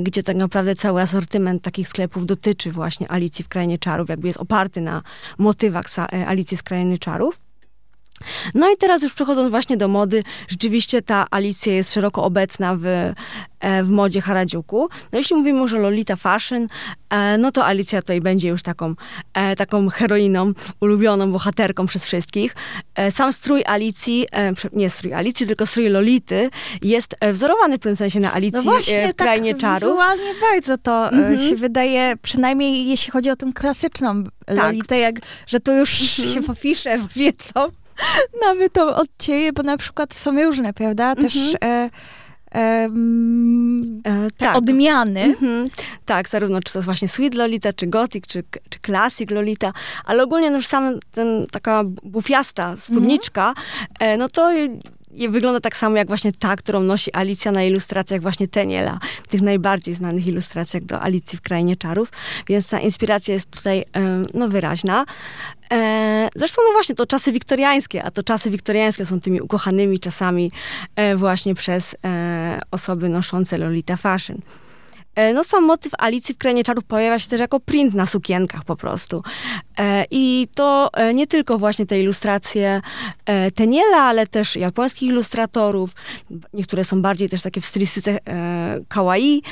gdzie 0.00 0.22
tak 0.22 0.36
naprawdę 0.36 0.74
cały 0.74 1.02
asortyment 1.02 1.62
takich 1.62 1.88
sklepów 1.88 2.26
dotyczy 2.26 2.72
właśnie 2.72 3.10
Alicji 3.10 3.44
w 3.44 3.48
Krainie 3.48 3.78
Czarów, 3.78 4.08
jakby 4.08 4.28
jest 4.28 4.40
oparty 4.40 4.80
na 4.80 5.02
motywach 5.38 5.86
Alicji 6.26 6.56
z 6.56 6.62
Krainy 6.62 6.98
Czarów. 6.98 7.40
No 8.54 8.72
i 8.72 8.76
teraz 8.76 9.02
już 9.02 9.14
przechodząc 9.14 9.50
właśnie 9.50 9.76
do 9.76 9.88
mody, 9.88 10.22
rzeczywiście 10.48 11.02
ta 11.02 11.26
Alicja 11.30 11.72
jest 11.72 11.94
szeroko 11.94 12.24
obecna 12.24 12.76
w, 12.76 12.84
e, 13.60 13.82
w 13.82 13.90
modzie 13.90 14.20
Harajuku. 14.20 14.88
No 15.12 15.18
jeśli 15.18 15.36
mówimy 15.36 15.58
już 15.58 15.72
o 15.72 15.78
Lolita 15.78 16.16
Fashion, 16.16 16.66
e, 17.10 17.38
no 17.38 17.52
to 17.52 17.66
Alicja 17.66 18.02
tutaj 18.02 18.20
będzie 18.20 18.48
już 18.48 18.62
taką, 18.62 18.94
e, 19.34 19.56
taką 19.56 19.88
heroiną, 19.88 20.52
ulubioną 20.80 21.32
bohaterką 21.32 21.86
przez 21.86 22.06
wszystkich. 22.06 22.54
Sam 23.10 23.32
strój 23.32 23.62
Alicji, 23.66 24.26
nie 24.72 24.90
strój 24.90 25.14
Alicji, 25.14 25.46
tylko 25.46 25.66
strój 25.66 25.88
Lolity 25.88 26.50
jest 26.82 27.16
wzorowany 27.32 27.76
w 27.76 27.80
pewnym 27.80 27.96
sensie 27.96 28.20
na 28.20 28.32
Alicji 28.32 28.56
no 28.56 28.62
właśnie, 28.62 29.08
w 29.08 29.16
Krainie 29.16 29.54
tak 29.54 29.60
Czarów. 29.60 29.90
wizualnie 29.90 30.34
bardzo 30.50 30.78
to 30.78 31.10
mhm. 31.10 31.38
się 31.38 31.56
wydaje, 31.56 32.14
przynajmniej 32.22 32.88
jeśli 32.88 33.12
chodzi 33.12 33.30
o 33.30 33.36
tę 33.36 33.50
klasyczną 33.54 34.24
tak. 34.46 34.56
Lolitę, 34.56 34.98
jak, 34.98 35.14
że 35.46 35.60
tu 35.60 35.72
już 35.72 36.00
mhm. 36.00 36.28
się 36.28 36.42
popisze 36.42 36.98
w 36.98 37.12
wiecą. 37.12 37.83
Nawet 38.46 38.72
to 38.72 38.96
od 38.96 39.08
ciebie, 39.18 39.52
bo 39.52 39.62
na 39.62 39.76
przykład 39.76 40.14
są 40.14 40.42
różne, 40.42 40.72
prawda? 40.72 41.14
Też 41.14 41.36
mhm. 41.36 41.58
e, 41.62 41.90
e, 42.54 42.88
e, 44.10 44.30
te 44.30 44.46
tak. 44.46 44.56
odmiany. 44.56 45.22
Mhm. 45.22 45.68
Tak, 46.04 46.28
zarówno 46.28 46.60
czy 46.60 46.72
to 46.72 46.78
jest 46.78 46.84
właśnie 46.84 47.08
Sweet 47.08 47.34
Lolita, 47.34 47.72
czy 47.72 47.86
Gothic, 47.86 48.26
czy, 48.26 48.44
czy 48.68 48.78
Classic 48.86 49.30
Lolita, 49.30 49.72
ale 50.04 50.22
ogólnie 50.22 50.50
no 50.50 50.56
już 50.56 50.66
sam 50.66 50.98
ten, 51.10 51.46
taka 51.50 51.84
bufiasta 51.84 52.76
spódniczka, 52.76 53.54
mhm. 53.90 54.18
no 54.18 54.28
to 54.28 54.52
i 55.14 55.28
wygląda 55.28 55.60
tak 55.60 55.76
samo 55.76 55.96
jak 55.96 56.08
właśnie 56.08 56.32
ta, 56.32 56.56
którą 56.56 56.80
nosi 56.80 57.14
Alicja 57.14 57.52
na 57.52 57.62
ilustracjach 57.62 58.20
właśnie 58.20 58.48
Teniela, 58.48 58.98
tych 59.28 59.42
najbardziej 59.42 59.94
znanych 59.94 60.26
ilustracjach 60.26 60.84
do 60.84 61.00
Alicji 61.00 61.38
w 61.38 61.42
Krainie 61.42 61.76
Czarów, 61.76 62.08
więc 62.48 62.68
ta 62.68 62.80
inspiracja 62.80 63.34
jest 63.34 63.50
tutaj 63.50 63.84
no, 64.34 64.48
wyraźna. 64.48 65.04
E, 65.72 66.28
zresztą 66.36 66.62
no 66.66 66.72
właśnie 66.72 66.94
to 66.94 67.06
czasy 67.06 67.32
wiktoriańskie, 67.32 68.04
a 68.04 68.10
to 68.10 68.22
czasy 68.22 68.50
wiktoriańskie 68.50 69.06
są 69.06 69.20
tymi 69.20 69.40
ukochanymi 69.40 69.98
czasami 69.98 70.50
e, 70.96 71.16
właśnie 71.16 71.54
przez 71.54 71.96
e, 72.04 72.60
osoby 72.70 73.08
noszące 73.08 73.58
Lolita 73.58 73.96
Fashion. 73.96 74.38
E, 75.14 75.32
no 75.32 75.44
sam 75.44 75.64
motyw 75.64 75.92
Alicji 75.98 76.34
w 76.34 76.38
Krainie 76.38 76.64
Czarów 76.64 76.84
pojawia 76.84 77.18
się 77.18 77.28
też 77.28 77.40
jako 77.40 77.60
print 77.60 77.94
na 77.94 78.06
sukienkach 78.06 78.64
po 78.64 78.76
prostu. 78.76 79.22
E, 79.78 80.04
I 80.10 80.48
to 80.54 80.90
e, 80.92 81.14
nie 81.14 81.26
tylko 81.26 81.58
właśnie 81.58 81.86
te 81.86 82.00
ilustracje 82.00 82.80
Teniela, 83.54 83.96
ale 84.02 84.26
też 84.26 84.56
japońskich 84.56 85.08
ilustratorów. 85.08 85.90
Niektóre 86.54 86.84
są 86.84 87.02
bardziej 87.02 87.28
też 87.28 87.42
takie 87.42 87.60
w 87.60 87.66
stylistyce 87.66 88.18
kawaii, 88.88 89.42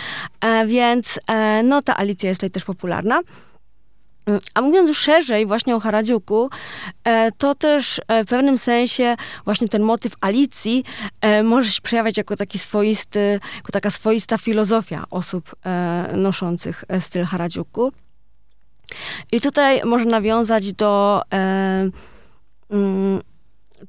więc 0.67 1.21
no 1.65 1.83
ta 1.83 1.97
Alicja 1.97 2.29
jest 2.29 2.41
tutaj 2.41 2.51
też 2.51 2.65
popularna. 2.65 3.21
A 4.55 4.61
mówiąc 4.61 4.89
już 4.89 4.99
szerzej 4.99 5.47
właśnie 5.47 5.77
o 5.77 5.81
Harajuku, 5.81 6.51
e, 7.05 7.33
to 7.33 7.55
też 7.55 8.01
e, 8.09 8.25
w 8.25 8.29
pewnym 8.29 8.59
sensie 8.59 9.17
właśnie 9.45 9.69
ten 9.69 9.83
motyw 9.83 10.13
Alicji 10.21 10.85
e, 11.21 11.43
może 11.43 11.73
się 11.73 11.81
przejawiać 11.83 12.17
jako 12.17 12.37
taki 12.37 12.59
swoisty, 12.59 13.41
jako 13.57 13.73
taka 13.73 13.91
swoista 13.91 14.39
filozofia 14.39 15.05
osób 15.11 15.55
noszących 16.15 16.85
styl 17.01 17.25
Harajuku. 17.25 17.93
I 19.33 19.41
tutaj 19.41 19.81
można 19.85 20.11
nawiązać 20.11 20.73
do 20.73 21.23
mm, 22.71 23.21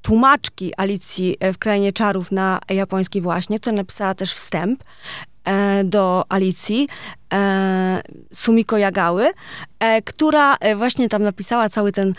tłumaczki 0.02 0.74
Alicji 0.78 1.38
w 1.54 1.58
Krainie 1.58 1.94
Czarów 1.94 2.32
na 2.32 2.60
japoński 2.70 3.22
właśnie, 3.22 3.60
która 3.60 3.76
napisała 3.76 4.16
też 4.16 4.34
wstęp 4.34 4.84
do 5.84 6.24
Alicji. 6.30 6.88
E, 7.34 8.02
Sumiko 8.34 8.78
Jagały, 8.78 9.32
e, 9.80 10.02
która 10.02 10.56
e, 10.56 10.76
właśnie 10.76 11.10
tam 11.10 11.24
napisała 11.24 11.70
cały 11.70 11.92
ten, 11.92 12.14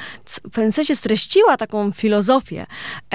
w 0.52 0.72
sensie 0.74 0.96
streściła 0.96 1.56
taką 1.56 1.92
filozofię, 1.92 2.66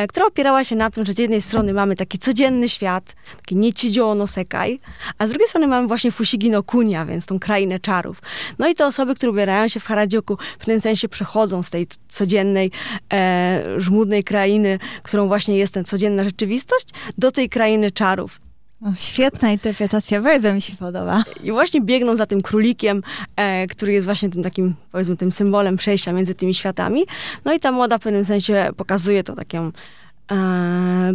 która 0.10 0.26
opierała 0.26 0.64
się 0.64 0.76
na 0.76 0.90
tym, 0.90 1.06
że 1.06 1.14
z 1.14 1.18
jednej 1.18 1.42
strony 1.42 1.74
mamy 1.74 1.96
taki 1.96 2.18
codzienny 2.18 2.70
świat, 2.70 3.16
taki 3.38 3.56
nichijo 3.56 4.16
no 4.16 4.28
sekai, 4.28 4.80
a 5.18 5.28
z 5.28 5.30
drugiej 5.30 5.48
strony 5.48 5.68
mamy 5.68 5.88
właśnie 5.88 6.12
Fushigi 6.12 6.50
no 6.50 6.64
Kunia, 6.64 7.06
więc 7.06 7.26
tą 7.26 7.40
krainę 7.40 7.80
czarów. 7.80 8.22
No 8.60 8.68
i 8.68 8.76
te 8.76 8.86
osoby, 8.86 9.16
które 9.16 9.32
ubierają 9.32 9.68
się 9.68 9.80
w 9.80 9.86
Harajuku, 9.86 10.38
w 10.56 10.58
pewnym 10.58 10.82
sensie 10.82 11.10
przechodzą 11.10 11.64
z 11.64 11.70
tej 11.70 11.88
codziennej, 12.10 12.72
e, 13.14 13.64
żmudnej 13.78 14.24
krainy, 14.24 14.80
którą 15.04 15.28
właśnie 15.28 15.58
jest 15.58 15.74
ten 15.74 15.86
codzienna 15.86 16.24
rzeczywistość, 16.24 16.90
do 17.18 17.32
tej 17.32 17.50
krainy 17.50 17.92
czarów. 17.92 18.49
O, 18.82 18.96
świetna 18.96 19.52
interpretacja, 19.52 20.22
bardzo 20.22 20.54
mi 20.54 20.62
się 20.62 20.76
podoba. 20.76 21.24
I 21.44 21.52
właśnie 21.52 21.82
biegną 21.82 22.16
za 22.16 22.26
tym 22.26 22.42
królikiem, 22.42 23.04
e, 23.36 23.68
który 23.68 23.94
jest 23.94 24.06
właśnie 24.06 24.30
tym 24.30 24.44
takim, 24.44 24.76
powiedzmy, 24.92 25.18
tym 25.18 25.32
symbolem 25.32 25.78
przejścia 25.78 26.14
między 26.14 26.36
tymi 26.36 26.54
światami. 26.54 27.04
No 27.46 27.54
i 27.54 27.60
ta 27.60 27.72
moda 27.72 27.98
w 27.98 28.02
pewnym 28.02 28.26
sensie 28.26 28.70
pokazuje 28.78 29.24
to 29.24 29.36
taką 29.36 29.72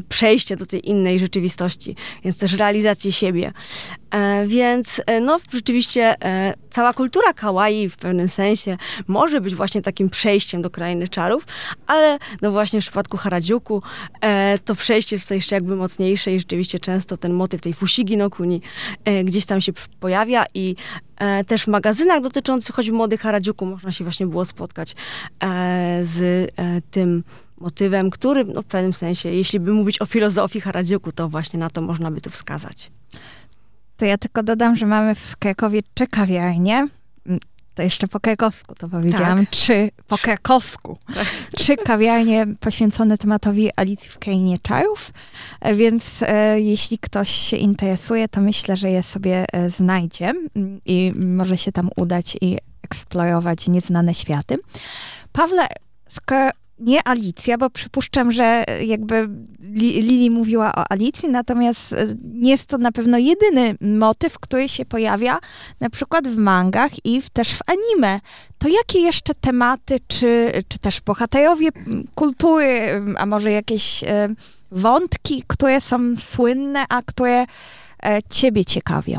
przejście 0.08 0.56
do 0.56 0.66
tej 0.66 0.88
innej 0.88 1.18
rzeczywistości, 1.18 1.96
więc 2.24 2.38
też 2.38 2.52
realizację 2.52 3.12
siebie. 3.12 3.52
E, 4.10 4.46
więc 4.46 5.00
e, 5.06 5.20
no 5.20 5.38
rzeczywiście 5.52 6.24
e, 6.24 6.54
cała 6.70 6.92
kultura 6.92 7.32
kawaii 7.32 7.88
w 7.88 7.96
pewnym 7.96 8.28
sensie 8.28 8.76
może 9.06 9.40
być 9.40 9.54
właśnie 9.54 9.82
takim 9.82 10.10
przejściem 10.10 10.62
do 10.62 10.70
krainy 10.70 11.08
czarów, 11.08 11.46
ale 11.86 12.18
no 12.42 12.52
właśnie 12.52 12.80
w 12.80 12.84
przypadku 12.84 13.16
Harajuku 13.16 13.82
e, 14.20 14.58
to 14.64 14.74
przejście 14.74 15.16
jest 15.16 15.30
jeszcze 15.30 15.56
jakby 15.56 15.76
mocniejsze 15.76 16.32
i 16.34 16.38
rzeczywiście 16.38 16.78
często 16.78 17.16
ten 17.16 17.32
motyw 17.32 17.60
tej 17.60 17.74
Fushigi 17.74 18.16
no 18.16 18.30
Kuni 18.30 18.60
e, 19.04 19.24
gdzieś 19.24 19.46
tam 19.46 19.60
się 19.60 19.72
pojawia 20.00 20.44
i 20.54 20.76
e, 21.13 21.13
też 21.46 21.64
w 21.64 21.68
magazynach 21.68 22.20
dotyczących 22.20 22.74
choćby 22.74 22.96
mody 22.96 23.18
Harajuku 23.18 23.66
można 23.66 23.92
się 23.92 24.04
właśnie 24.04 24.26
było 24.26 24.44
spotkać 24.44 24.96
z 26.02 26.50
tym 26.90 27.24
motywem, 27.58 28.10
który 28.10 28.44
no, 28.44 28.62
w 28.62 28.66
pewnym 28.66 28.92
sensie, 28.92 29.28
jeśli 29.28 29.60
by 29.60 29.72
mówić 29.72 30.02
o 30.02 30.06
filozofii 30.06 30.60
Harajuku, 30.60 31.12
to 31.12 31.28
właśnie 31.28 31.58
na 31.58 31.70
to 31.70 31.80
można 31.80 32.10
by 32.10 32.20
tu 32.20 32.30
wskazać. 32.30 32.90
To 33.96 34.04
ja 34.04 34.18
tylko 34.18 34.42
dodam, 34.42 34.76
że 34.76 34.86
mamy 34.86 35.14
w 35.14 35.36
Krakowie 35.36 35.80
kawiarnie. 36.10 36.88
To 37.74 37.82
jeszcze 37.82 38.08
po 38.08 38.20
krakowsku 38.20 38.74
to 38.74 38.88
powiedziałam. 38.88 39.38
Tak. 39.38 39.50
Trzy, 39.50 39.90
po 40.08 40.18
krakowsku. 40.18 40.98
Trzy 41.56 41.76
kawiarnie 41.76 42.46
poświęcone 42.60 43.18
tematowi 43.18 43.70
Alicji 43.76 44.10
w 44.10 44.18
Krainie 44.18 44.58
Czarów. 44.58 45.12
Więc 45.74 46.22
e, 46.22 46.60
jeśli 46.60 46.98
ktoś 46.98 47.30
się 47.30 47.56
interesuje, 47.56 48.28
to 48.28 48.40
myślę, 48.40 48.76
że 48.76 48.90
je 48.90 49.02
sobie 49.02 49.44
e, 49.52 49.70
znajdzie 49.70 50.32
i 50.86 51.12
może 51.16 51.58
się 51.58 51.72
tam 51.72 51.90
udać 51.96 52.36
i 52.40 52.58
eksplorować 52.82 53.68
nieznane 53.68 54.14
światy. 54.14 54.56
Pawle, 55.32 55.66
skoro 56.08 56.50
nie 56.78 57.08
Alicja, 57.08 57.58
bo 57.58 57.70
przypuszczam, 57.70 58.32
że 58.32 58.64
jakby 58.84 59.28
Lili 59.60 60.30
mówiła 60.30 60.74
o 60.74 60.92
Alicji, 60.92 61.28
natomiast 61.28 61.92
e, 61.92 62.06
nie 62.24 62.50
jest 62.50 62.66
to 62.66 62.78
na 62.78 62.92
pewno 62.92 63.18
jedyny 63.18 63.74
motyw, 63.80 64.38
który 64.38 64.68
się 64.68 64.84
pojawia 64.84 65.38
na 65.80 65.90
przykład 65.90 66.28
w 66.28 66.36
mangach 66.36 67.06
i 67.06 67.22
w, 67.22 67.30
też 67.30 67.54
w 67.54 67.60
anime. 67.66 68.20
To 68.58 68.68
jakie 68.68 68.98
jeszcze 68.98 69.34
tematy, 69.34 70.00
czy, 70.08 70.52
czy 70.68 70.78
też 70.78 71.00
bohaterowie 71.00 71.68
kultury, 72.14 73.02
a 73.16 73.26
może 73.26 73.50
jakieś 73.50 74.04
e, 74.04 74.28
wątki, 74.70 75.44
które 75.46 75.80
są 75.80 76.16
słynne, 76.16 76.84
a 76.88 77.02
które 77.02 77.44
e, 78.02 78.22
ciebie 78.30 78.64
ciekawią? 78.64 79.18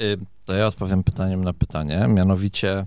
Y, 0.00 0.18
to 0.44 0.54
ja 0.54 0.66
odpowiem 0.66 1.02
pytaniem 1.02 1.44
na 1.44 1.52
pytanie, 1.52 2.06
mianowicie... 2.08 2.86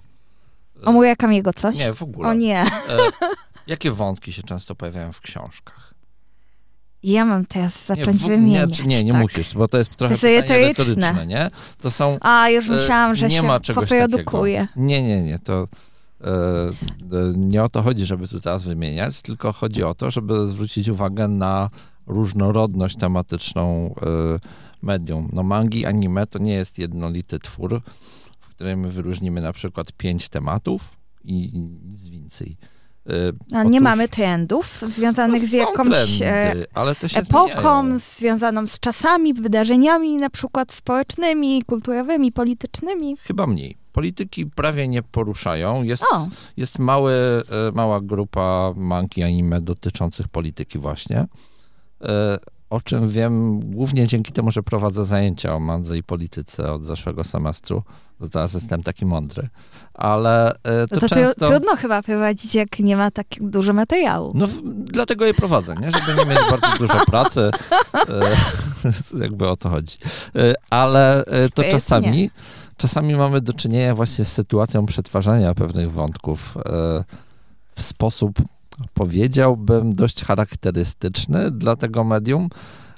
O 0.86 0.92
Murakamiego 0.92 1.54
coś? 1.54 1.78
Nie, 1.78 1.94
w 1.94 2.04
ogóle. 2.04 2.30
O 2.30 2.34
nie. 2.34 2.66
Jakie 3.68 3.92
wątki 3.92 4.34
się 4.34 4.44
często 4.44 4.76
pojawiają 4.76 5.14
w 5.14 5.22
książkach? 5.22 5.94
Ja 7.04 7.26
mam 7.26 7.46
teraz 7.46 7.86
zacząć 7.86 8.22
nie, 8.22 8.28
wymieniać. 8.28 8.80
Nie, 8.80 8.88
nie, 8.88 9.04
nie 9.04 9.12
tak. 9.12 9.22
musisz, 9.22 9.54
bo 9.54 9.68
to 9.68 9.78
jest 9.78 9.96
trochę 9.96 10.18
to 10.18 10.28
jest 10.28 10.50
retoryczne, 10.50 11.28
nie? 11.28 11.50
To 11.82 11.92
są... 11.92 12.18
A, 12.22 12.50
już 12.50 12.70
e, 12.70 12.72
myślałam, 12.72 13.16
że 13.16 13.28
nie 13.28 13.36
się 13.36 13.44
ma 13.44 13.60
czegoś 13.60 13.90
poprodukuje. 13.90 14.60
Takiego. 14.60 14.86
Nie, 14.86 15.02
nie, 15.02 15.24
nie, 15.24 15.40
to 15.40 15.68
e, 16.22 16.28
nie 17.38 17.64
o 17.64 17.70
to 17.70 17.82
chodzi, 17.82 18.06
żeby 18.06 18.28
tu 18.28 18.42
teraz 18.42 18.64
wymieniać, 18.64 19.22
tylko 19.22 19.52
chodzi 19.52 19.84
o 19.84 19.94
to, 19.94 20.12
żeby 20.12 20.48
zwrócić 20.48 20.88
uwagę 20.88 21.28
na 21.28 21.70
różnorodność 22.08 22.98
tematyczną 22.98 23.96
e, 23.96 24.40
medium. 24.82 25.30
No 25.34 25.44
mangi, 25.44 25.86
anime 25.86 26.28
to 26.28 26.40
nie 26.40 26.54
jest 26.54 26.80
jednolity 26.80 27.40
twór, 27.40 27.82
w 28.40 28.48
którym 28.48 28.90
wyróżnimy 28.90 29.42
na 29.42 29.54
przykład 29.54 29.92
pięć 29.92 30.30
tematów 30.30 30.92
i 31.24 31.52
nic 31.84 32.08
więcej 32.08 32.58
no, 33.52 33.64
nie 33.64 33.82
mamy 33.82 34.08
trendów 34.08 34.84
związanych 34.88 35.42
no, 35.42 35.48
z 35.48 35.52
jakąś 35.52 36.22
e, 36.22 36.22
trendy, 36.22 36.68
epoką, 37.16 37.82
zmieniają. 37.82 38.00
związaną 38.00 38.68
z 38.68 38.80
czasami, 38.80 39.34
wydarzeniami 39.34 40.18
na 40.18 40.30
przykład 40.30 40.74
społecznymi, 40.74 41.64
kulturowymi, 41.64 42.32
politycznymi. 42.32 43.18
Chyba 43.24 43.48
mniej. 43.48 43.78
Polityki 43.92 44.46
prawie 44.46 44.88
nie 44.88 45.04
poruszają. 45.04 45.84
Jest, 45.84 46.04
jest 46.58 46.80
mały, 46.80 47.14
e, 47.14 47.44
mała 47.74 48.02
grupa 48.02 48.74
manki 48.76 49.24
anime 49.24 49.62
dotyczących 49.62 50.28
polityki 50.28 50.80
właśnie. 50.80 51.26
O 52.70 52.82
czym 52.82 53.10
wiem 53.10 53.60
głównie 53.60 54.08
dzięki 54.08 54.32
temu, 54.32 54.52
że 54.52 54.64
prowadzę 54.64 55.06
zajęcia 55.06 55.56
o 55.56 55.60
mandze 55.60 55.98
i 55.98 56.04
polityce 56.04 56.74
od 56.74 56.86
zeszłego 56.86 57.24
semestru. 57.24 57.84
Teraz 58.32 58.54
jestem 58.54 58.84
taki 58.84 59.06
mądry. 59.06 59.50
Ale 59.94 60.52
e, 60.52 60.88
to, 60.88 60.96
No 60.96 61.02
to 61.02 61.10
często... 61.10 61.48
trudno 61.48 61.76
chyba 61.76 62.04
prowadzić, 62.04 62.56
jak 62.56 62.80
nie 62.80 62.98
ma 62.98 63.12
tak 63.12 63.28
dużo 63.42 63.74
materiału. 63.74 64.32
No, 64.36 64.48
dlatego 64.64 65.26
je 65.26 65.34
prowadzę, 65.34 65.76
nie? 65.82 65.92
Żeby 65.92 66.20
nie 66.20 66.26
mieć 66.26 66.40
bardzo 66.50 66.78
dużo 66.80 67.06
pracy. 67.06 67.52
E, 67.94 69.20
jakby 69.24 69.48
o 69.48 69.56
to 69.56 69.70
chodzi. 69.70 69.98
E, 70.36 70.54
ale 70.70 71.24
to 71.54 71.64
czasami, 71.64 72.30
czasami 72.78 73.16
mamy 73.16 73.42
do 73.42 73.54
czynienia 73.54 73.96
właśnie 73.96 74.26
z 74.26 74.34
sytuacją 74.34 74.86
przetwarzania 74.86 75.54
pewnych 75.54 75.92
wątków 75.92 76.58
w 77.76 77.82
sposób, 77.82 78.40
powiedziałbym, 78.94 79.94
dość 79.94 80.24
charakterystyczny 80.24 81.52
dla 81.52 81.76
tego 81.76 82.04
medium. 82.04 82.50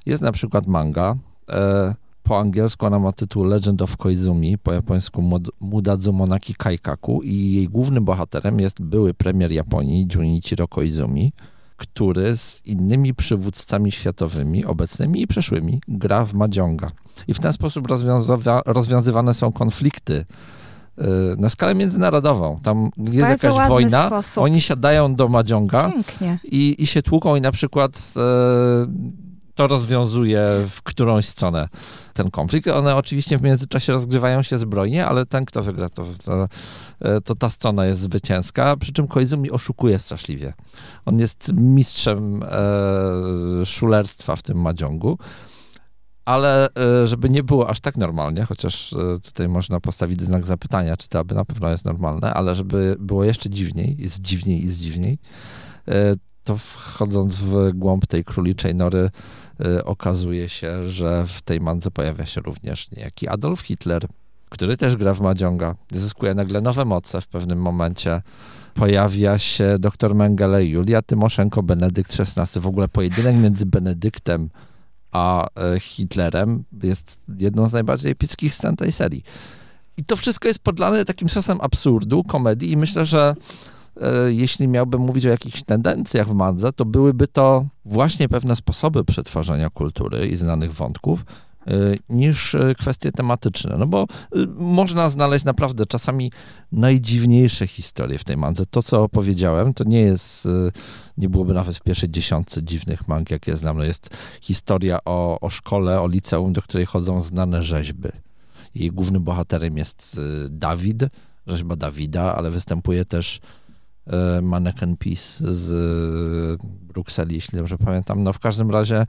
Jest 0.05 0.23
na 0.23 0.31
przykład 0.31 0.67
manga. 0.67 1.15
E, 1.49 1.95
po 2.23 2.39
angielsku 2.39 2.85
ona 2.85 2.99
ma 2.99 3.11
tytuł 3.11 3.43
Legend 3.43 3.81
of 3.81 3.97
Koizumi, 3.97 4.57
po 4.57 4.73
japońsku 4.73 5.41
Mudazu 5.59 6.13
Monaki 6.13 6.53
Kaikaku 6.55 7.21
i 7.23 7.51
jej 7.51 7.67
głównym 7.67 8.05
bohaterem 8.05 8.59
jest 8.59 8.81
były 8.81 9.13
premier 9.13 9.51
Japonii 9.51 10.07
Junichiro 10.15 10.67
Koizumi, 10.67 11.33
który 11.77 12.37
z 12.37 12.65
innymi 12.65 13.13
przywódcami 13.13 13.91
światowymi, 13.91 14.65
obecnymi 14.65 15.21
i 15.21 15.27
przyszłymi, 15.27 15.81
gra 15.87 16.25
w 16.25 16.33
Mahjonga. 16.33 16.91
I 17.27 17.33
w 17.33 17.39
ten 17.39 17.53
sposób 17.53 17.87
rozwiązywa- 17.87 18.61
rozwiązywane 18.65 19.33
są 19.33 19.51
konflikty 19.51 20.25
na 21.37 21.49
skalę 21.49 21.75
międzynarodową. 21.75 22.59
Tam 22.63 22.89
jest 22.97 23.19
Bardzo 23.19 23.47
jakaś 23.47 23.69
wojna, 23.69 24.07
sposób. 24.07 24.43
oni 24.43 24.61
siadają 24.61 25.15
do 25.15 25.29
Pięknie. 25.93 26.39
i, 26.43 26.75
i 26.79 26.87
się 26.87 27.01
tłuką 27.01 27.35
i 27.35 27.41
na 27.41 27.51
przykład 27.51 28.13
e, 28.17 28.21
to 29.55 29.67
rozwiązuje 29.67 30.41
w 30.69 30.81
którąś 30.81 31.27
stronę 31.27 31.67
ten 32.13 32.31
konflikt. 32.31 32.67
One 32.67 32.95
oczywiście 32.95 33.37
w 33.37 33.41
międzyczasie 33.41 33.93
rozgrywają 33.93 34.43
się 34.43 34.57
zbrojnie, 34.57 35.05
ale 35.05 35.25
ten, 35.25 35.45
kto 35.45 35.63
wygra, 35.63 35.89
to, 35.89 36.05
to, 36.25 36.47
e, 37.01 37.21
to 37.21 37.35
ta 37.35 37.49
strona 37.49 37.85
jest 37.85 38.01
zwycięska, 38.01 38.77
przy 38.77 38.93
czym 38.93 39.07
Koizumi 39.07 39.51
oszukuje 39.51 39.99
straszliwie. 39.99 40.53
On 41.05 41.19
jest 41.19 41.51
mistrzem 41.53 42.43
e, 42.43 43.65
szulerstwa 43.65 44.35
w 44.35 44.41
tym 44.41 44.61
Mahjongu. 44.61 45.17
Ale 46.29 46.67
e, 46.75 47.07
żeby 47.07 47.29
nie 47.29 47.43
było 47.43 47.69
aż 47.69 47.79
tak 47.79 47.97
normalnie, 47.97 48.43
chociaż 48.43 48.93
e, 48.93 49.19
tutaj 49.19 49.49
można 49.49 49.79
postawić 49.79 50.21
znak 50.21 50.45
zapytania, 50.45 50.97
czy 50.97 51.09
to 51.09 51.19
aby 51.19 51.35
na 51.35 51.45
pewno 51.45 51.69
jest 51.69 51.85
normalne, 51.85 52.33
ale 52.33 52.55
żeby 52.55 52.95
było 52.99 53.23
jeszcze 53.23 53.49
dziwniej, 53.49 53.95
jest 53.99 54.21
dziwniej 54.21 54.65
i 54.65 54.69
dziwniej, 54.69 55.17
e, 55.87 56.13
to 56.43 56.57
wchodząc 56.57 57.35
w 57.35 57.71
głąb 57.73 58.07
tej 58.07 58.23
króliczej 58.23 58.75
nory, 58.75 59.09
okazuje 59.85 60.49
się, 60.49 60.83
że 60.83 61.25
w 61.27 61.41
tej 61.41 61.59
mandze 61.59 61.91
pojawia 61.91 62.25
się 62.25 62.41
również 62.41 62.91
niejaki 62.91 63.27
Adolf 63.27 63.61
Hitler, 63.61 64.07
który 64.49 64.77
też 64.77 64.95
gra 64.95 65.13
w 65.13 65.21
Mahjonga. 65.21 65.75
Zyskuje 65.91 66.33
nagle 66.33 66.61
nowe 66.61 66.85
moce 66.85 67.21
w 67.21 67.27
pewnym 67.27 67.61
momencie. 67.61 68.21
Pojawia 68.73 69.37
się 69.37 69.75
dr 69.79 70.15
Mengele, 70.15 70.65
Julia 70.65 71.01
Tymoszenko, 71.01 71.63
Benedykt 71.63 72.19
XVI. 72.19 72.61
W 72.61 72.67
ogóle 72.67 72.87
pojedynek 72.87 73.35
między 73.35 73.65
Benedyktem 73.65 74.49
a 75.11 75.47
e, 75.47 75.79
Hitlerem 75.79 76.63
jest 76.83 77.17
jedną 77.39 77.67
z 77.67 77.73
najbardziej 77.73 78.11
epickich 78.11 78.55
scen 78.55 78.75
tej 78.75 78.91
serii. 78.91 79.23
I 79.97 80.03
to 80.03 80.15
wszystko 80.15 80.47
jest 80.47 80.59
podlane 80.59 81.05
takim 81.05 81.29
sosem 81.29 81.57
absurdu, 81.61 82.23
komedii 82.23 82.71
i 82.71 82.77
myślę, 82.77 83.05
że 83.05 83.35
e, 84.01 84.33
jeśli 84.33 84.67
miałbym 84.67 85.01
mówić 85.01 85.25
o 85.25 85.29
jakichś 85.29 85.63
tendencjach 85.63 86.27
w 86.27 86.33
mandze, 86.33 86.73
to 86.73 86.85
byłyby 86.85 87.27
to 87.27 87.65
właśnie 87.85 88.29
pewne 88.29 88.55
sposoby 88.55 89.03
przetwarzania 89.03 89.69
kultury 89.69 90.27
i 90.27 90.35
znanych 90.35 90.73
wątków, 90.73 91.25
niż 92.09 92.55
e, 92.55 92.75
kwestie 92.75 93.11
tematyczne. 93.11 93.77
No 93.77 93.87
bo 93.87 94.03
e, 94.03 94.05
można 94.55 95.09
znaleźć 95.09 95.45
naprawdę 95.45 95.85
czasami 95.85 96.31
najdziwniejsze 96.71 97.67
historie 97.67 98.17
w 98.17 98.23
tej 98.23 98.37
mandze. 98.37 98.65
To, 98.65 98.83
co 98.83 99.03
opowiedziałem, 99.03 99.73
to 99.73 99.83
nie 99.83 100.01
jest, 100.01 100.47
nie 101.17 101.29
byłoby 101.29 101.53
nawet 101.53 101.77
w 101.77 101.81
pierwszej 101.81 102.09
dziesiątce 102.09 102.63
dziwnych 102.63 103.07
mang, 103.07 103.31
jakie 103.31 103.57
znam. 103.57 103.77
No 103.77 103.83
jest 103.83 104.17
historia 104.41 104.99
o, 105.05 105.39
o 105.39 105.49
szkole, 105.49 106.01
o 106.01 106.07
liceum, 106.07 106.53
do 106.53 106.61
której 106.61 106.85
chodzą 106.85 107.21
znane 107.21 107.63
rzeźby. 107.63 108.09
Jej 108.75 108.91
głównym 108.91 109.23
bohaterem 109.23 109.77
jest 109.77 110.21
Dawid, 110.49 111.03
rzeźba 111.47 111.75
Dawida, 111.75 112.35
ale 112.35 112.51
występuje 112.51 113.05
też 113.05 113.39
Mannequin 114.41 114.97
Peace 114.97 115.53
z 115.53 116.61
Brukseli, 116.63 117.35
jeśli 117.35 117.57
dobrze 117.57 117.77
pamiętam. 117.77 118.23
No 118.23 118.33
w 118.33 118.39
każdym 118.39 118.71
razie 118.71 119.05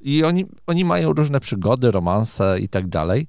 i 0.00 0.24
oni, 0.24 0.46
oni 0.66 0.84
mają 0.84 1.12
różne 1.12 1.40
przygody, 1.40 1.90
romanse 1.90 2.56
i 2.60 2.68
tak 2.68 2.86
dalej. 2.88 3.26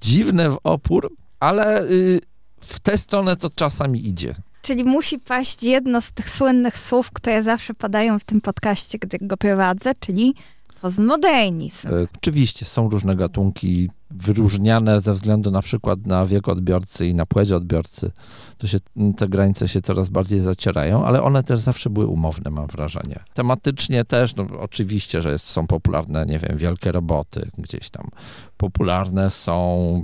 Dziwne 0.00 0.50
w 0.50 0.58
opór, 0.64 1.12
ale 1.40 1.82
y, 1.82 2.20
w 2.60 2.80
tę 2.80 2.98
stronę 2.98 3.36
to 3.36 3.50
czasami 3.50 4.08
idzie. 4.08 4.34
Czyli 4.62 4.84
musi 4.84 5.18
paść 5.18 5.62
jedno 5.62 6.00
z 6.00 6.12
tych 6.12 6.30
słynnych 6.30 6.78
słów, 6.78 7.10
które 7.10 7.42
zawsze 7.42 7.74
padają 7.74 8.18
w 8.18 8.24
tym 8.24 8.40
podcaście, 8.40 8.98
gdy 8.98 9.18
go 9.20 9.36
prowadzę, 9.36 9.92
czyli 10.00 10.34
postmodernizm. 10.80 11.88
E, 11.88 12.06
Oczywiście 12.16 12.64
są 12.64 12.90
różne 12.90 13.16
gatunki 13.16 13.90
wyróżniane 14.10 15.00
ze 15.00 15.14
względu 15.14 15.50
na 15.50 15.62
przykład 15.62 16.06
na 16.06 16.26
wiek 16.26 16.48
odbiorcy 16.48 17.06
i 17.06 17.14
na 17.14 17.26
płeć 17.26 17.52
odbiorcy. 17.52 18.10
To 18.58 18.66
się, 18.66 18.78
te 19.16 19.28
granice 19.28 19.68
się 19.68 19.80
coraz 19.80 20.08
bardziej 20.08 20.40
zacierają, 20.40 21.04
ale 21.04 21.22
one 21.22 21.42
też 21.42 21.60
zawsze 21.60 21.90
były 21.90 22.06
umowne, 22.06 22.50
mam 22.50 22.66
wrażenie. 22.66 23.20
Tematycznie 23.34 24.04
też, 24.04 24.36
no 24.36 24.46
oczywiście, 24.58 25.22
że 25.22 25.32
jest, 25.32 25.46
są 25.46 25.66
popularne, 25.66 26.26
nie 26.26 26.38
wiem, 26.38 26.58
wielkie 26.58 26.92
roboty 26.92 27.48
gdzieś 27.58 27.90
tam. 27.90 28.08
Popularne 28.56 29.30
są, 29.30 29.54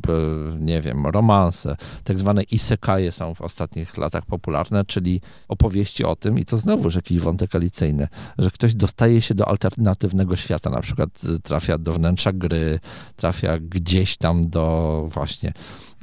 e, 0.08 0.56
nie 0.60 0.82
wiem, 0.82 1.06
romanse. 1.06 1.76
Tak 2.04 2.18
zwane 2.18 2.42
isekaje 2.42 3.12
są 3.12 3.34
w 3.34 3.40
ostatnich 3.40 3.96
latach 3.96 4.26
popularne, 4.26 4.84
czyli 4.84 5.20
opowieści 5.48 6.04
o 6.04 6.16
tym, 6.16 6.38
i 6.38 6.44
to 6.44 6.56
znowuż 6.56 6.94
jakiś 6.94 7.18
wątek 7.18 7.54
alicyjny, 7.54 8.08
że 8.38 8.50
ktoś 8.50 8.74
dostaje 8.74 9.22
się 9.22 9.34
do 9.34 9.48
alternatywnego 9.48 10.36
świata, 10.36 10.70
na 10.70 10.80
przykład 10.80 11.08
y, 11.24 11.40
trafia 11.40 11.78
do 11.78 11.92
wnętrza 11.92 12.32
gry, 12.32 12.78
trafia 13.16 13.58
gdzieś 13.96 14.16
tam 14.16 14.50
do 14.50 15.08
właśnie 15.10 15.52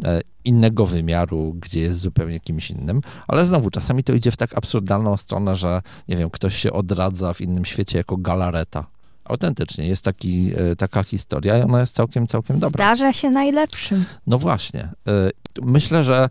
e, 0.03 0.21
innego 0.45 0.85
wymiaru, 0.85 1.55
gdzie 1.59 1.79
jest 1.79 1.99
zupełnie 1.99 2.39
kimś 2.39 2.71
innym, 2.71 3.01
ale 3.27 3.45
znowu 3.45 3.69
czasami 3.69 4.03
to 4.03 4.13
idzie 4.13 4.31
w 4.31 4.37
tak 4.37 4.57
absurdalną 4.57 5.17
stronę, 5.17 5.55
że 5.55 5.81
nie 6.07 6.17
wiem, 6.17 6.29
ktoś 6.29 6.55
się 6.55 6.73
odradza 6.73 7.33
w 7.33 7.41
innym 7.41 7.65
świecie 7.65 7.97
jako 7.97 8.17
galareta. 8.17 8.85
Autentycznie, 9.25 9.87
jest 9.87 10.03
taki, 10.03 10.51
e, 10.55 10.75
taka 10.75 11.03
historia 11.03 11.57
i 11.57 11.61
ona 11.61 11.79
jest 11.79 11.95
całkiem, 11.95 12.27
całkiem 12.27 12.59
dobra. 12.59 12.85
Zdarza 12.85 13.13
się 13.13 13.29
najlepszym. 13.29 14.05
No 14.27 14.37
właśnie. 14.37 14.89
y, 15.07 15.61
Myślę, 15.61 16.03
że 16.03 16.29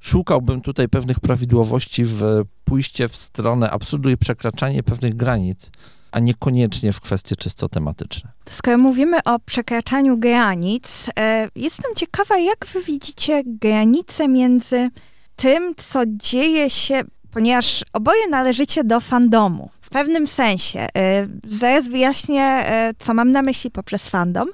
szukałbym 0.00 0.60
tutaj 0.60 0.88
pewnych 0.88 1.20
prawidłowości 1.20 2.04
w 2.04 2.22
pójście 2.64 3.08
w 3.08 3.16
stronę 3.16 3.70
absurdu 3.70 4.10
i 4.10 4.16
przekraczanie 4.16 4.82
pewnych 4.82 5.16
granic, 5.16 5.70
a 6.12 6.18
niekoniecznie 6.18 6.92
w 6.92 7.00
kwestie 7.00 7.36
czysto 7.36 7.68
tematyczne. 7.68 8.30
Skoro 8.50 8.78
mówimy 8.78 9.22
o 9.24 9.38
przekraczaniu 9.38 10.16
granic, 10.16 11.06
e, 11.18 11.48
jestem 11.56 11.94
ciekawa, 11.96 12.38
jak 12.38 12.66
wy 12.66 12.82
widzicie 12.82 13.42
granice 13.46 14.28
między 14.28 14.90
tym, 15.36 15.74
co 15.76 16.02
dzieje 16.06 16.70
się, 16.70 17.00
ponieważ 17.30 17.84
oboje 17.92 18.28
należycie 18.28 18.84
do 18.84 19.00
fandomu. 19.00 19.70
W 19.80 19.90
pewnym 19.90 20.28
sensie. 20.28 20.86
E, 20.96 21.26
zaraz 21.50 21.88
wyjaśnię, 21.88 22.42
e, 22.44 22.92
co 22.98 23.14
mam 23.14 23.32
na 23.32 23.42
myśli 23.42 23.70
poprzez 23.70 24.08
fandom. 24.08 24.48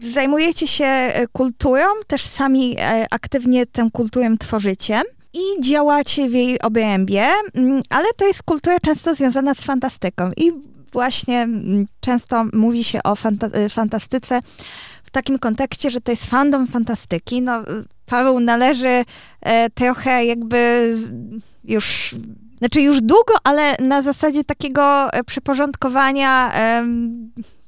Zajmujecie 0.00 0.68
się 0.68 1.12
kulturą, 1.32 1.84
też 2.06 2.24
sami 2.24 2.76
aktywnie 3.10 3.66
tę 3.66 3.88
kulturę 3.92 4.36
tworzycie 4.40 5.02
i 5.34 5.60
działacie 5.60 6.28
w 6.28 6.32
jej 6.32 6.60
obrębie, 6.60 7.26
mm, 7.54 7.82
ale 7.90 8.06
to 8.16 8.26
jest 8.26 8.42
kultura 8.42 8.80
często 8.80 9.14
związana 9.14 9.54
z 9.54 9.60
fantastyką 9.60 10.30
i 10.36 10.52
właśnie 10.92 11.40
mm, 11.42 11.86
często 12.00 12.44
mówi 12.52 12.84
się 12.84 13.02
o 13.02 13.14
fanta- 13.14 13.56
y, 13.56 13.68
fantastyce 13.68 14.40
w 15.04 15.10
takim 15.10 15.38
kontekście, 15.38 15.90
że 15.90 16.00
to 16.00 16.12
jest 16.12 16.24
fandom 16.24 16.66
fantastyki. 16.66 17.42
No, 17.42 17.62
Paweł 18.06 18.40
należy 18.40 19.04
e, 19.40 19.70
trochę 19.70 20.24
jakby 20.24 20.94
już, 21.64 22.14
znaczy 22.58 22.80
już 22.80 23.00
długo, 23.00 23.34
ale 23.44 23.74
na 23.80 24.02
zasadzie 24.02 24.44
takiego 24.44 25.12
e, 25.12 25.24
przyporządkowania 25.24 26.52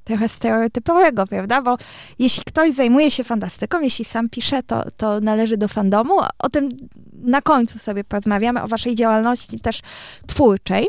trochę 0.07 0.29
stereotypowego, 0.29 1.27
prawda? 1.27 1.63
Bo 1.63 1.77
jeśli 2.19 2.43
ktoś 2.47 2.73
zajmuje 2.73 3.11
się 3.11 3.25
fantastyką, 3.25 3.81
jeśli 3.81 4.05
sam 4.05 4.29
pisze, 4.29 4.63
to, 4.63 4.85
to 4.97 5.21
należy 5.21 5.57
do 5.57 5.69
fandomu. 5.69 6.15
O 6.39 6.49
tym 6.49 6.69
na 7.13 7.43
końcu 7.43 7.79
sobie 7.79 8.05
porozmawiamy, 8.05 8.63
o 8.63 8.69
waszej 8.69 8.95
działalności 8.95 9.61
też 9.61 9.81
twórczej. 10.27 10.89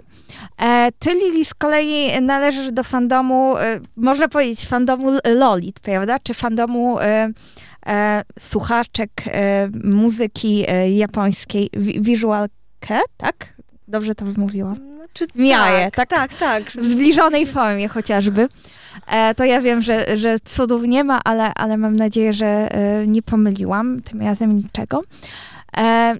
E, 0.62 0.89
ty, 0.99 1.10
Lili, 1.13 1.45
z 1.45 1.53
kolei 1.53 2.21
należysz 2.21 2.71
do 2.71 2.84
fandomu, 2.84 3.58
e, 3.58 3.80
można 3.95 4.27
powiedzieć, 4.27 4.65
fandomu 4.65 5.12
Lolit, 5.36 5.80
prawda? 5.80 6.19
Czy 6.23 6.34
fandomu 6.34 6.99
e, 6.99 7.30
e, 7.88 8.23
słuchaczek 8.39 9.12
e, 9.27 9.69
muzyki 9.84 10.63
e, 10.67 10.91
japońskiej 10.91 11.69
Vi- 11.73 12.01
Visual 12.01 12.47
Ke, 12.80 12.99
tak? 13.17 13.36
Dobrze 13.88 14.15
to 14.15 14.25
wymówiłam. 14.25 14.97
W 15.36 15.39
miarę, 15.39 15.91
tak, 15.91 16.10
tak? 16.10 16.38
tak, 16.38 16.39
tak. 16.39 16.84
W 16.84 16.91
zbliżonej 16.91 17.46
formie 17.46 17.88
chociażby. 17.88 18.48
E, 19.08 19.36
to 19.36 19.43
ja 19.43 19.62
wiem, 19.62 19.82
że, 19.82 20.17
że 20.17 20.39
cudów 20.39 20.84
nie 20.84 21.04
ma, 21.04 21.20
ale, 21.26 21.54
ale 21.54 21.78
mam 21.78 21.96
nadzieję, 21.96 22.34
że 22.34 22.46
e, 22.46 23.08
nie 23.08 23.22
pomyliłam 23.22 24.00
tym 24.00 24.22
razem 24.22 24.56
niczego. 24.58 25.02
E, 25.78 26.15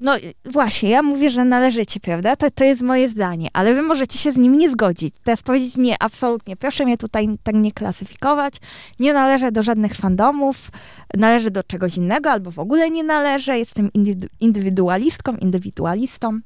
no 0.00 0.16
właśnie, 0.44 0.90
ja 0.90 1.02
mówię, 1.02 1.30
że 1.30 1.44
należycie, 1.44 2.00
prawda? 2.00 2.36
To, 2.36 2.50
to 2.50 2.64
jest 2.64 2.82
moje 2.82 3.08
zdanie, 3.08 3.48
ale 3.52 3.74
wy 3.74 3.82
możecie 3.82 4.18
się 4.18 4.32
z 4.32 4.36
nim 4.36 4.58
nie 4.58 4.70
zgodzić. 4.70 5.14
Teraz 5.24 5.42
powiedzieć 5.42 5.76
nie, 5.76 5.96
absolutnie, 6.00 6.56
proszę 6.56 6.84
mnie 6.84 6.96
tutaj 6.96 7.28
tak 7.42 7.54
nie 7.54 7.72
klasyfikować. 7.72 8.54
Nie 9.00 9.12
należę 9.12 9.52
do 9.52 9.62
żadnych 9.62 9.94
fandomów, 9.94 10.70
należę 11.16 11.50
do 11.50 11.62
czegoś 11.62 11.96
innego 11.96 12.30
albo 12.30 12.50
w 12.50 12.58
ogóle 12.58 12.90
nie 12.90 13.04
należę. 13.04 13.58
Jestem 13.58 13.88
indywidu- 13.88 14.28
indywidualistką, 14.40 15.36
indywidualistą. 15.36 16.40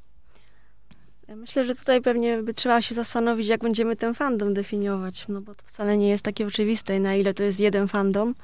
Myślę, 1.35 1.65
że 1.65 1.75
tutaj 1.75 2.01
pewnie 2.01 2.43
by 2.43 2.53
trzeba 2.53 2.81
się 2.81 2.95
zastanowić, 2.95 3.47
jak 3.47 3.61
będziemy 3.61 3.95
ten 3.95 4.13
fandom 4.13 4.53
definiować, 4.53 5.25
no 5.27 5.41
bo 5.41 5.55
to 5.55 5.63
wcale 5.65 5.97
nie 5.97 6.09
jest 6.09 6.23
takie 6.23 6.47
oczywiste, 6.47 6.99
na 6.99 7.15
ile 7.15 7.33
to 7.33 7.43
jest 7.43 7.59
jeden 7.59 7.87
fandom, 7.87 8.35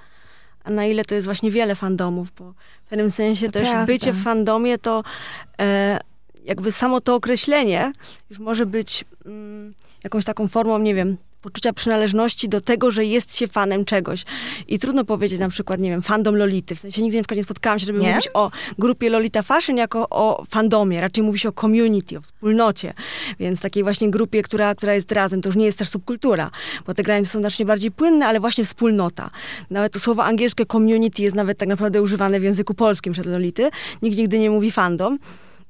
a 0.63 0.69
na 0.71 0.85
ile 0.85 1.05
to 1.05 1.15
jest 1.15 1.25
właśnie 1.25 1.51
wiele 1.51 1.75
fandomów, 1.75 2.31
bo 2.37 2.53
w 2.85 2.89
pewnym 2.89 3.11
sensie 3.11 3.45
To 3.45 3.51
też 3.51 3.67
prawda. 3.67 3.85
bycie 3.85 4.13
w 4.13 4.23
fandomie 4.23 4.77
to 4.77 5.03
e, 5.59 5.99
jakby 6.43 6.71
samo 6.71 7.01
to 7.01 7.15
określenie 7.15 7.91
już 8.29 8.39
może 8.39 8.65
być 8.65 9.05
mm, 9.25 9.73
jakąś 10.03 10.25
taką 10.25 10.47
formą, 10.47 10.79
nie 10.79 10.95
wiem, 10.95 11.17
poczucia 11.47 11.73
przynależności 11.73 12.49
do 12.49 12.61
tego, 12.61 12.91
że 12.91 13.05
jest 13.05 13.37
się 13.37 13.47
fanem 13.47 13.85
czegoś. 13.85 14.25
I 14.67 14.79
trudno 14.79 15.05
powiedzieć 15.05 15.39
na 15.39 15.49
przykład, 15.49 15.79
nie 15.79 15.89
wiem, 15.89 16.01
fandom 16.01 16.35
Lolity. 16.35 16.75
W 16.75 16.79
sensie 16.79 17.01
nigdy 17.01 17.17
na 17.17 17.23
przykład 17.23 17.37
nie 17.37 17.43
spotkałam 17.43 17.79
się, 17.79 17.85
żeby 17.85 17.99
Nie? 17.99 18.09
mówić 18.09 18.29
o 18.33 18.51
grupie 18.79 19.09
Lolita 19.09 19.43
Fashion 19.43 19.77
jako 19.77 20.09
o 20.09 20.45
fandomie. 20.49 21.01
Raczej 21.01 21.23
mówi 21.23 21.39
się 21.39 21.49
o 21.49 21.51
community, 21.51 22.17
o 22.17 22.21
wspólnocie. 22.21 22.93
Więc 23.39 23.59
takiej 23.59 23.83
właśnie 23.83 24.11
grupie, 24.11 24.41
która, 24.41 24.75
która 24.75 24.93
jest 24.93 25.11
razem. 25.11 25.41
To 25.41 25.49
już 25.49 25.55
nie 25.55 25.65
jest 25.65 25.77
też 25.77 25.89
subkultura, 25.89 26.51
bo 26.87 26.93
te 26.93 27.03
granice 27.03 27.31
są 27.31 27.39
znacznie 27.39 27.65
bardziej 27.65 27.91
płynne, 27.91 28.27
ale 28.27 28.39
właśnie 28.39 28.65
wspólnota. 28.65 29.29
Nawet 29.69 29.93
to 29.93 29.99
słowo 29.99 30.23
angielskie 30.23 30.65
community 30.65 31.21
jest 31.21 31.35
nawet 31.35 31.57
tak 31.57 31.69
naprawdę 31.69 32.01
używane 32.01 32.39
w 32.39 32.43
języku 32.43 32.73
polskim 32.73 33.13
przed 33.13 33.25
Lolity. 33.25 33.69
Nikt 34.01 34.17
nigdy 34.17 34.39
nie 34.39 34.49
mówi 34.49 34.71
fandom. 34.71 35.19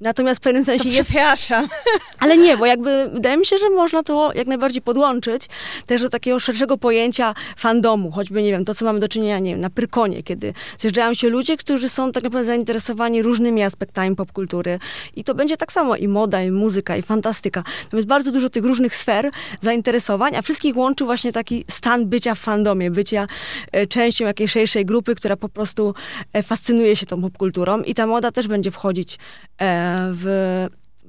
Natomiast 0.00 0.40
w 0.40 0.42
pewnym 0.42 0.64
sensie 0.64 0.88
jest 0.88 1.10
przepraszam. 1.10 1.68
ale 2.18 2.38
nie, 2.38 2.56
bo 2.56 2.66
jakby 2.66 3.10
wydaje 3.12 3.36
mi 3.36 3.46
się, 3.46 3.58
że 3.58 3.70
można 3.70 4.02
to 4.02 4.32
jak 4.34 4.46
najbardziej 4.46 4.82
podłączyć 4.82 5.48
też 5.86 6.02
do 6.02 6.08
takiego 6.08 6.40
szerszego 6.40 6.78
pojęcia 6.78 7.34
fandomu, 7.56 8.10
choćby, 8.10 8.42
nie 8.42 8.50
wiem, 8.50 8.64
to, 8.64 8.74
co 8.74 8.84
mamy 8.84 9.00
do 9.00 9.08
czynienia, 9.08 9.38
nie 9.38 9.50
wiem, 9.50 9.60
na 9.60 9.70
Pyrkonie, 9.70 10.22
kiedy 10.22 10.54
zjeżdżają 10.78 11.14
się 11.14 11.28
ludzie, 11.28 11.56
którzy 11.56 11.88
są 11.88 12.12
tak 12.12 12.24
naprawdę 12.24 12.46
zainteresowani 12.46 13.22
różnymi 13.22 13.62
aspektami 13.62 14.16
popkultury 14.16 14.78
i 15.16 15.24
to 15.24 15.34
będzie 15.34 15.56
tak 15.56 15.72
samo 15.72 15.96
i 15.96 16.08
moda, 16.08 16.42
i 16.42 16.50
muzyka, 16.50 16.96
i 16.96 17.02
fantastyka. 17.02 17.62
Tam 17.62 17.98
jest 17.98 18.08
bardzo 18.08 18.32
dużo 18.32 18.50
tych 18.50 18.64
różnych 18.64 18.96
sfer 18.96 19.30
zainteresowań, 19.60 20.36
a 20.36 20.42
wszystkich 20.42 20.76
łączy 20.76 21.04
właśnie 21.04 21.32
taki 21.32 21.64
stan 21.70 22.06
bycia 22.06 22.34
w 22.34 22.38
fandomie, 22.38 22.90
bycia 22.90 23.26
e, 23.72 23.86
częścią 23.86 24.26
jakiejś 24.26 24.52
szerszej 24.52 24.86
grupy, 24.86 25.14
która 25.14 25.36
po 25.36 25.48
prostu 25.48 25.94
e, 26.32 26.42
fascynuje 26.42 26.96
się 26.96 27.06
tą 27.06 27.22
popkulturą 27.22 27.82
i 27.82 27.94
ta 27.94 28.06
moda 28.06 28.32
też 28.32 28.48
będzie 28.48 28.70
wchodzić 28.70 29.18
e, 29.60 29.87
w, 29.96 30.68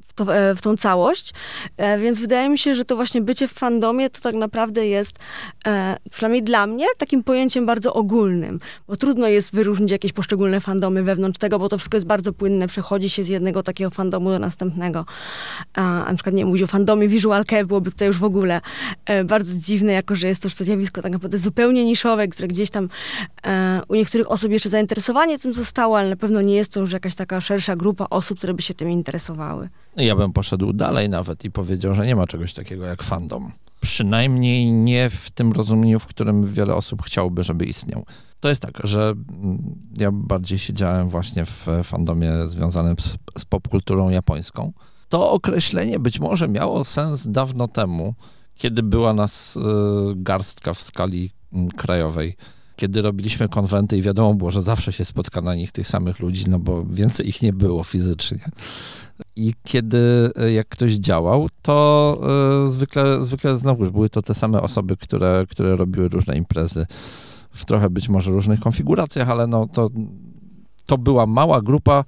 w, 0.09 0.13
to, 0.13 0.35
e, 0.35 0.55
w 0.55 0.61
tą 0.61 0.77
całość. 0.77 1.33
E, 1.77 1.99
Więc 1.99 2.19
wydaje 2.19 2.49
mi 2.49 2.57
się, 2.57 2.75
że 2.75 2.85
to 2.85 2.95
właśnie 2.95 3.21
bycie 3.21 3.47
w 3.47 3.51
fandomie 3.51 4.09
to 4.09 4.21
tak 4.21 4.35
naprawdę 4.35 4.87
jest, 4.87 5.15
e, 5.67 5.97
przynajmniej 6.11 6.43
dla 6.43 6.67
mnie, 6.67 6.85
takim 6.97 7.23
pojęciem 7.23 7.65
bardzo 7.65 7.93
ogólnym, 7.93 8.59
bo 8.87 8.95
trudno 8.95 9.27
jest 9.27 9.53
wyróżnić 9.53 9.91
jakieś 9.91 10.13
poszczególne 10.13 10.61
fandomy 10.61 11.03
wewnątrz 11.03 11.39
tego, 11.39 11.59
bo 11.59 11.69
to 11.69 11.77
wszystko 11.77 11.97
jest 11.97 12.07
bardzo 12.07 12.33
płynne, 12.33 12.67
przechodzi 12.67 13.09
się 13.09 13.23
z 13.23 13.29
jednego 13.29 13.63
takiego 13.63 13.89
fandomu 13.89 14.29
do 14.29 14.39
następnego. 14.39 15.05
A, 15.73 15.81
na 15.81 16.13
przykład 16.13 16.35
nie 16.35 16.45
mówić 16.45 16.63
o 16.63 16.67
fandomie 16.67 17.07
Visual 17.07 17.45
Kei, 17.45 17.65
byłoby 17.65 17.91
tutaj 17.91 18.07
już 18.07 18.17
w 18.17 18.23
ogóle 18.23 18.61
bardzo 19.25 19.53
dziwne, 19.55 19.91
jako 19.93 20.15
że 20.15 20.27
jest 20.27 20.41
to 20.41 20.49
zjawisko 20.49 21.01
tak 21.01 21.11
naprawdę 21.11 21.37
zupełnie 21.37 21.85
niszowe, 21.85 22.27
które 22.27 22.47
gdzieś 22.47 22.69
tam 22.69 22.89
u 23.87 23.95
niektórych 23.95 24.31
osób 24.31 24.51
jeszcze 24.51 24.69
zainteresowanie 24.69 25.39
tym 25.39 25.53
zostało, 25.53 25.97
ale 25.99 26.09
na 26.09 26.15
pewno 26.15 26.41
nie 26.41 26.55
jest 26.55 26.73
to 26.73 26.79
już 26.79 26.91
jakaś 26.91 27.15
taka 27.15 27.41
szersza 27.41 27.75
grupa 27.75 28.07
osób, 28.09 28.37
które 28.37 28.53
by 28.53 28.61
się 28.61 28.73
tym 28.73 28.89
interesowały. 28.89 29.69
Ja 29.97 30.15
bym 30.15 30.33
poszedł 30.33 30.73
dalej 30.73 31.09
nawet 31.09 31.45
i 31.45 31.51
powiedział, 31.51 31.95
że 31.95 32.05
nie 32.05 32.15
ma 32.15 32.27
czegoś 32.27 32.53
takiego 32.53 32.85
jak 32.85 33.03
fandom. 33.03 33.51
Przynajmniej 33.81 34.71
nie 34.71 35.09
w 35.09 35.31
tym 35.31 35.51
rozumieniu, 35.51 35.99
w 35.99 36.05
którym 36.05 36.47
wiele 36.47 36.75
osób 36.75 37.01
chciałoby, 37.01 37.43
żeby 37.43 37.65
istniał. 37.65 38.05
To 38.39 38.49
jest 38.49 38.61
tak, 38.61 38.79
że 38.83 39.09
mm, 39.09 39.75
ja 39.97 40.11
bardziej 40.11 40.59
siedziałem 40.59 41.09
właśnie 41.09 41.45
w 41.45 41.67
fandomie 41.83 42.31
związanym 42.47 42.95
z, 42.99 43.17
z 43.41 43.45
popkulturą 43.45 44.09
japońską. 44.09 44.73
To 45.09 45.31
określenie 45.31 45.99
być 45.99 46.19
może 46.19 46.47
miało 46.47 46.85
sens 46.85 47.27
dawno 47.27 47.67
temu, 47.67 48.13
kiedy 48.55 48.83
była 48.83 49.13
nas 49.13 49.55
y, 49.55 49.59
garstka 50.15 50.73
w 50.73 50.81
skali 50.81 51.31
mm, 51.53 51.71
krajowej 51.71 52.35
kiedy 52.79 53.01
robiliśmy 53.01 53.49
konwenty 53.49 53.97
i 53.97 54.01
wiadomo 54.01 54.33
było, 54.33 54.51
że 54.51 54.61
zawsze 54.61 54.93
się 54.93 55.05
spotka 55.05 55.41
na 55.41 55.55
nich 55.55 55.71
tych 55.71 55.87
samych 55.87 56.19
ludzi, 56.19 56.43
no 56.47 56.59
bo 56.59 56.85
więcej 56.85 57.29
ich 57.29 57.41
nie 57.41 57.53
było 57.53 57.83
fizycznie. 57.83 58.39
I 59.35 59.53
kiedy 59.63 60.31
e, 60.35 60.51
jak 60.51 60.67
ktoś 60.67 60.93
działał, 60.93 61.49
to 61.61 62.19
y, 62.67 62.71
zwykle, 62.71 63.25
zwykle 63.25 63.57
znowuż 63.57 63.89
były 63.89 64.09
to 64.09 64.21
te 64.21 64.33
same 64.33 64.61
osoby, 64.61 64.97
które, 64.97 65.45
które 65.49 65.75
robiły 65.75 66.09
różne 66.09 66.37
imprezy 66.37 66.85
w 67.51 67.65
trochę 67.65 67.89
być 67.89 68.09
może 68.09 68.31
różnych 68.31 68.59
konfiguracjach, 68.59 69.29
ale 69.29 69.47
no 69.47 69.67
to, 69.67 69.89
to 70.85 70.97
była 70.97 71.25
mała 71.25 71.61
grupa, 71.61 72.03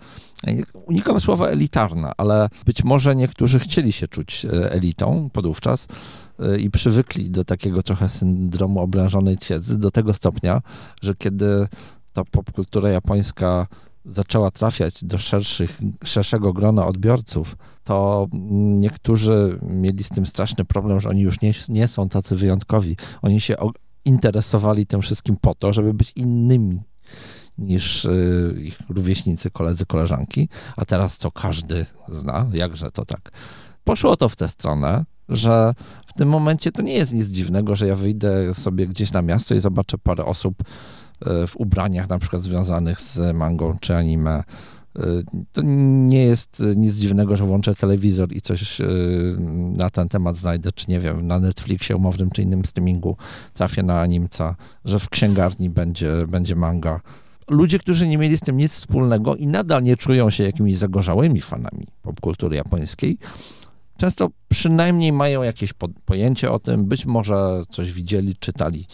unikam 0.86 1.20
słowa 1.20 1.48
elitarna, 1.48 2.12
ale 2.18 2.50
być 2.66 2.84
może 2.84 3.16
niektórzy 3.16 3.60
chcieli 3.60 3.92
się 3.92 4.08
czuć 4.08 4.46
e, 4.46 4.72
elitą 4.72 5.30
podówczas 5.34 5.88
i 6.60 6.72
przywykli 6.72 7.32
do 7.32 7.44
takiego 7.44 7.84
trochę 7.84 8.10
syndromu 8.10 8.80
oblężonej 8.80 9.38
twierdzy, 9.38 9.78
do 9.80 9.92
tego 9.92 10.14
stopnia, 10.14 10.62
że 11.02 11.16
kiedy 11.16 11.68
ta 12.14 12.24
popkultura 12.32 12.90
japońska 12.90 13.68
zaczęła 14.06 14.52
trafiać 14.52 15.04
do 15.04 15.18
szerszych, 15.18 15.80
szerszego 16.04 16.54
grona 16.54 16.86
odbiorców, 16.86 17.56
to 17.84 18.28
niektórzy 18.80 19.60
mieli 19.62 20.04
z 20.04 20.10
tym 20.10 20.26
straszny 20.26 20.66
problem, 20.66 21.02
że 21.02 21.10
oni 21.10 21.22
już 21.22 21.42
nie, 21.42 21.54
nie 21.70 21.88
są 21.88 22.10
tacy 22.10 22.36
wyjątkowi. 22.36 22.96
Oni 23.22 23.42
się 23.42 23.56
interesowali 24.06 24.86
tym 24.86 25.02
wszystkim 25.02 25.38
po 25.42 25.56
to, 25.56 25.74
żeby 25.74 25.94
być 25.94 26.14
innymi 26.16 26.82
niż 27.58 28.06
y, 28.06 28.56
ich 28.62 28.78
rówieśnicy, 28.90 29.52
koledzy, 29.52 29.86
koleżanki, 29.86 30.50
a 30.78 30.86
teraz 30.86 31.18
to 31.18 31.32
każdy 31.32 31.86
zna, 32.10 32.48
jakże 32.54 32.92
to 32.92 33.06
tak. 33.06 33.32
Poszło 33.84 34.18
to 34.18 34.30
w 34.30 34.36
tę 34.36 34.50
stronę, 34.50 35.06
że 35.30 35.74
w 36.08 36.14
tym 36.14 36.30
momencie 36.30 36.72
to 36.72 36.82
nie 36.82 36.94
jest 36.94 37.14
nic 37.14 37.28
dziwnego, 37.28 37.76
że 37.76 37.88
ja 37.88 37.96
wyjdę 37.96 38.54
sobie 38.54 38.88
gdzieś 38.88 39.12
na 39.12 39.22
miasto 39.22 39.56
i 39.56 39.60
zobaczę 39.60 39.98
parę 39.98 40.26
osób 40.26 40.64
w 41.48 41.58
ubraniach 41.58 42.10
na 42.10 42.20
przykład 42.20 42.42
związanych 42.42 43.00
z 43.02 43.36
mangą 43.36 43.78
czy 43.82 43.96
anime. 43.96 44.44
Y, 45.00 45.02
To 45.52 45.62
nie 45.66 46.24
jest 46.24 46.64
nic 46.76 46.96
dziwnego, 46.96 47.38
że 47.38 47.46
włączę 47.46 47.76
telewizor 47.76 48.34
i 48.36 48.42
coś 48.42 48.82
na 49.78 49.90
ten 49.90 50.10
temat 50.10 50.38
znajdę, 50.38 50.72
czy 50.72 50.86
nie 50.90 51.00
wiem, 51.00 51.28
na 51.28 51.40
Netflixie 51.40 51.96
umownym 51.96 52.30
czy 52.30 52.42
innym 52.42 52.66
streamingu 52.66 53.18
trafię 53.54 53.84
na 53.84 54.02
animca, 54.02 54.56
że 54.86 55.00
w 55.00 55.10
księgarni 55.10 55.70
będzie, 55.70 56.14
będzie 56.28 56.56
manga. 56.56 57.00
Ludzie, 57.50 57.80
którzy 57.80 58.08
nie 58.08 58.18
mieli 58.18 58.38
z 58.38 58.42
tym 58.42 58.58
nic 58.58 58.72
wspólnego 58.74 59.36
i 59.36 59.48
nadal 59.48 59.84
nie 59.84 59.98
czują 59.98 60.30
się 60.30 60.44
jakimiś 60.44 60.78
zagorzałymi 60.78 61.42
fanami 61.42 61.84
popkultury 62.02 62.56
japońskiej, 62.56 63.18
często 63.98 64.30
przynajmniej 64.50 65.12
mają 65.12 65.44
jakieś 65.44 65.74
po- 65.74 65.88
pojęcie 66.06 66.52
o 66.52 66.60
tym, 66.60 66.86
być 66.86 67.06
może 67.06 67.62
coś 67.70 67.92
widzieli, 67.94 68.36
czytali. 68.40 68.88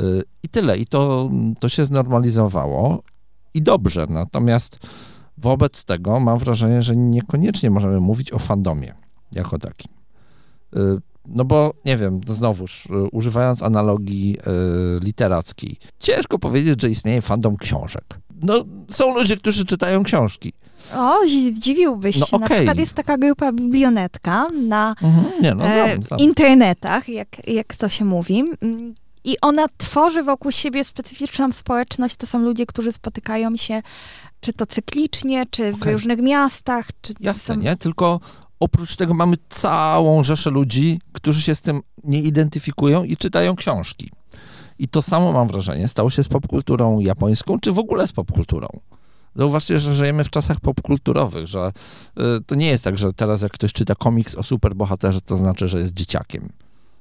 Y, 0.00 0.22
I 0.42 0.48
tyle. 0.48 0.78
I 0.78 0.86
to, 0.86 1.30
to 1.60 1.68
się 1.68 1.84
znormalizowało. 1.84 3.02
I 3.54 3.62
dobrze. 3.62 4.06
Natomiast 4.08 4.78
wobec 5.38 5.84
tego 5.84 6.20
mam 6.20 6.38
wrażenie, 6.38 6.82
że 6.82 6.96
niekoniecznie 6.96 7.70
możemy 7.70 8.00
mówić 8.00 8.32
o 8.32 8.38
fandomie 8.38 8.94
jako 9.32 9.58
takim. 9.58 9.92
Y, 10.76 10.80
No 11.28 11.44
bo, 11.44 11.72
nie 11.84 11.96
wiem, 11.96 12.20
to 12.20 12.34
znowuż, 12.34 12.86
y, 12.86 12.88
używając 13.12 13.62
analogii 13.62 14.36
literackiej, 15.02 15.76
ciężko 16.00 16.38
powiedzieć, 16.38 16.82
że 16.82 16.90
istnieje 16.90 17.22
fandom 17.22 17.56
książek. 17.56 18.04
No, 18.42 18.64
są 18.90 19.14
ludzie, 19.14 19.36
którzy 19.36 19.64
czytają 19.64 20.02
książki. 20.02 20.52
O, 20.94 21.14
zdziwiłbyś 21.54 22.18
No 22.18 22.26
się. 22.26 22.38
Na 22.38 22.46
okej. 22.46 22.56
przykład 22.56 22.78
jest 22.78 22.94
taka 22.94 23.18
grupa 23.18 23.52
biblionetka 23.52 24.48
na 24.68 24.94
Nie, 25.42 25.54
no, 25.54 25.66
e, 25.66 25.86
znam, 25.92 26.02
znam. 26.02 26.20
internetach, 26.20 27.08
jak, 27.08 27.48
jak 27.48 27.76
to 27.76 27.88
się 27.88 28.04
mówi. 28.04 28.44
I 29.26 29.36
ona 29.40 29.66
tworzy 29.78 30.22
wokół 30.22 30.52
siebie 30.52 30.84
specyficzną 30.84 31.52
społeczność. 31.52 32.16
To 32.16 32.26
są 32.26 32.38
ludzie, 32.38 32.66
którzy 32.66 32.92
spotykają 32.92 33.56
się 33.56 33.82
czy 34.40 34.52
to 34.52 34.66
cyklicznie, 34.66 35.44
czy 35.50 35.72
w 35.72 35.74
Okej. 35.74 35.92
różnych 35.92 36.18
miastach. 36.18 36.88
Czy 37.02 37.14
Jasne, 37.20 37.54
są... 37.54 37.60
nie? 37.60 37.76
Tylko 37.76 38.20
oprócz 38.60 38.96
tego 38.96 39.14
mamy 39.14 39.36
całą 39.48 40.24
rzeszę 40.24 40.50
ludzi, 40.50 41.00
którzy 41.12 41.42
się 41.42 41.54
z 41.54 41.60
tym 41.60 41.80
nie 42.04 42.22
identyfikują 42.22 43.04
i 43.04 43.16
czytają 43.16 43.56
książki. 43.56 44.10
I 44.78 44.88
to 44.88 45.02
samo 45.02 45.32
mam 45.32 45.48
wrażenie 45.48 45.88
stało 45.88 46.10
się 46.10 46.24
z 46.24 46.28
popkulturą 46.28 47.00
japońską, 47.00 47.60
czy 47.60 47.72
w 47.72 47.78
ogóle 47.78 48.06
z 48.06 48.12
popkulturą. 48.12 48.68
Zauważcie, 49.36 49.80
że 49.80 49.94
żyjemy 49.94 50.24
w 50.24 50.30
czasach 50.30 50.60
popkulturowych, 50.60 51.46
że 51.46 51.72
y, 52.18 52.22
to 52.46 52.54
nie 52.54 52.66
jest 52.66 52.84
tak, 52.84 52.98
że 52.98 53.12
teraz 53.12 53.42
jak 53.42 53.52
ktoś 53.52 53.72
czyta 53.72 53.94
komiks 53.94 54.34
o 54.34 54.42
superbohaterze, 54.42 55.20
to 55.20 55.36
znaczy, 55.36 55.68
że 55.68 55.78
jest 55.78 55.94
dzieciakiem. 55.94 56.48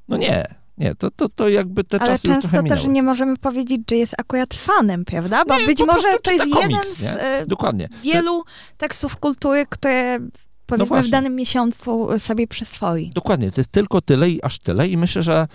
No 0.07 0.17
nie, 0.17 0.55
nie, 0.77 0.95
to, 0.95 1.11
to, 1.11 1.29
to 1.29 1.49
jakby 1.49 1.83
te 1.83 1.97
Ale 2.01 2.11
czasy 2.11 2.27
już 2.27 2.35
często 2.35 2.49
trochę 2.49 2.67
też 2.67 2.79
minęły. 2.79 2.93
nie 2.93 3.03
możemy 3.03 3.37
powiedzieć, 3.37 3.81
że 3.89 3.95
jest 3.95 4.13
akurat 4.17 4.53
fanem, 4.53 5.05
prawda? 5.05 5.45
Bo 5.47 5.59
Nie, 5.59 5.65
być 5.65 5.79
może 5.87 6.01
to 6.01 6.07
jest 6.09 6.23
czyta 6.23 6.45
jeden 6.45 6.61
komiks, 6.61 6.97
z 6.97 7.01
nie? 7.01 7.19
e, 7.21 7.45
Dokładnie. 7.45 7.89
To- 7.89 7.95
wielu 8.03 8.43
tekstów 8.77 9.15
kultury, 9.15 9.65
które 9.69 10.19
powiedzmy 10.65 10.85
w 10.85 10.87
właśnie. 10.89 11.11
danym 11.11 11.35
miesiącu 11.35 12.07
sobie 12.19 12.47
przyswoi. 12.47 13.09
Dokładnie, 13.15 13.51
to 13.51 13.59
jest 13.61 13.71
tylko 13.71 14.01
tyle 14.01 14.29
i 14.29 14.43
aż 14.43 14.59
tyle 14.59 14.87
i 14.87 14.97
myślę, 14.97 15.23
że 15.23 15.47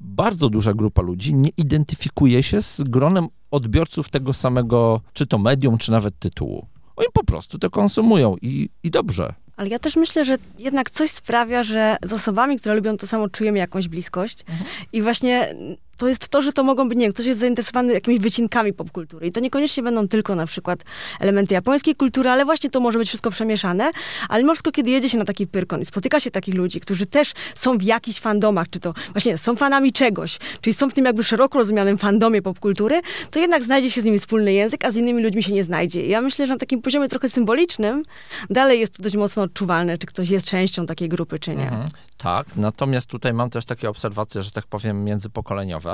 bardzo 0.00 0.48
duża 0.48 0.74
grupa 0.74 1.02
ludzi 1.02 1.34
nie 1.34 1.48
identyfikuje 1.56 2.42
się 2.42 2.62
z 2.62 2.80
gronem 2.82 3.26
odbiorców 3.50 4.08
tego 4.08 4.34
samego, 4.34 5.00
czy 5.12 5.26
to 5.26 5.38
medium, 5.38 5.78
czy 5.78 5.92
nawet 5.92 6.18
tytułu. 6.18 6.66
Oni 6.96 7.06
po 7.12 7.24
prostu 7.24 7.58
to 7.58 7.70
konsumują 7.70 8.36
i, 8.42 8.68
i 8.82 8.90
dobrze. 8.90 9.34
Ale 9.56 9.68
ja 9.68 9.78
też 9.78 9.96
myślę, 9.96 10.24
że 10.24 10.38
jednak 10.58 10.90
coś 10.90 11.10
sprawia, 11.10 11.62
że 11.62 11.96
z 12.02 12.12
osobami, 12.12 12.58
które 12.58 12.74
lubią 12.74 12.96
to 12.96 13.06
samo, 13.06 13.28
czujemy 13.28 13.58
jakąś 13.58 13.88
bliskość. 13.88 14.44
I 14.92 15.02
właśnie 15.02 15.54
to 15.96 16.08
jest 16.08 16.28
to, 16.28 16.42
że 16.42 16.52
to 16.52 16.62
mogą 16.62 16.88
być, 16.88 16.98
nie 16.98 17.04
wiem, 17.04 17.12
ktoś 17.12 17.26
jest 17.26 17.40
zainteresowany 17.40 17.92
jakimiś 17.92 18.20
wycinkami 18.20 18.72
popkultury. 18.72 19.26
I 19.26 19.32
to 19.32 19.40
niekoniecznie 19.40 19.82
będą 19.82 20.08
tylko 20.08 20.34
na 20.34 20.46
przykład 20.46 20.84
elementy 21.20 21.54
japońskiej 21.54 21.94
kultury, 21.94 22.30
ale 22.30 22.44
właśnie 22.44 22.70
to 22.70 22.80
może 22.80 22.98
być 22.98 23.08
wszystko 23.08 23.30
przemieszane. 23.30 23.90
Ale 24.28 24.44
wszystko, 24.56 24.72
kiedy 24.72 24.90
jedzie 24.90 25.08
się 25.08 25.18
na 25.18 25.24
taki 25.24 25.46
pyrkon 25.46 25.80
i 25.80 25.84
spotyka 25.84 26.20
się 26.20 26.30
takich 26.30 26.54
ludzi, 26.54 26.80
którzy 26.80 27.06
też 27.06 27.32
są 27.54 27.78
w 27.78 27.82
jakichś 27.82 28.20
fandomach, 28.20 28.70
czy 28.70 28.80
to 28.80 28.94
właśnie 29.12 29.38
są 29.38 29.56
fanami 29.56 29.92
czegoś, 29.92 30.38
czyli 30.60 30.74
są 30.74 30.90
w 30.90 30.94
tym 30.94 31.04
jakby 31.04 31.24
szeroko 31.24 31.58
rozumianym 31.58 31.98
fandomie 31.98 32.42
popkultury, 32.42 33.00
to 33.30 33.40
jednak 33.40 33.64
znajdzie 33.64 33.90
się 33.90 34.02
z 34.02 34.04
nimi 34.04 34.18
wspólny 34.18 34.52
język, 34.52 34.84
a 34.84 34.90
z 34.90 34.96
innymi 34.96 35.22
ludźmi 35.22 35.42
się 35.42 35.52
nie 35.52 35.64
znajdzie. 35.64 36.06
Ja 36.06 36.20
myślę, 36.20 36.46
że 36.46 36.52
na 36.52 36.58
takim 36.58 36.82
poziomie 36.82 37.08
trochę 37.08 37.28
symbolicznym 37.28 38.02
dalej 38.50 38.80
jest 38.80 38.96
to 38.96 39.02
dość 39.02 39.16
mocno 39.16 39.42
odczuwalne, 39.42 39.98
czy 39.98 40.06
ktoś 40.06 40.28
jest 40.28 40.46
częścią 40.46 40.86
takiej 40.86 41.08
grupy, 41.08 41.38
czy 41.38 41.54
nie. 41.54 41.62
Mhm. 41.62 41.88
Tak, 42.16 42.46
natomiast 42.56 43.06
tutaj 43.06 43.34
mam 43.34 43.50
też 43.50 43.64
takie 43.64 43.88
obserwacje, 43.88 44.42
że 44.42 44.50
tak 44.50 44.66
powiem, 44.66 45.04
międzypokoleniowe, 45.04 45.85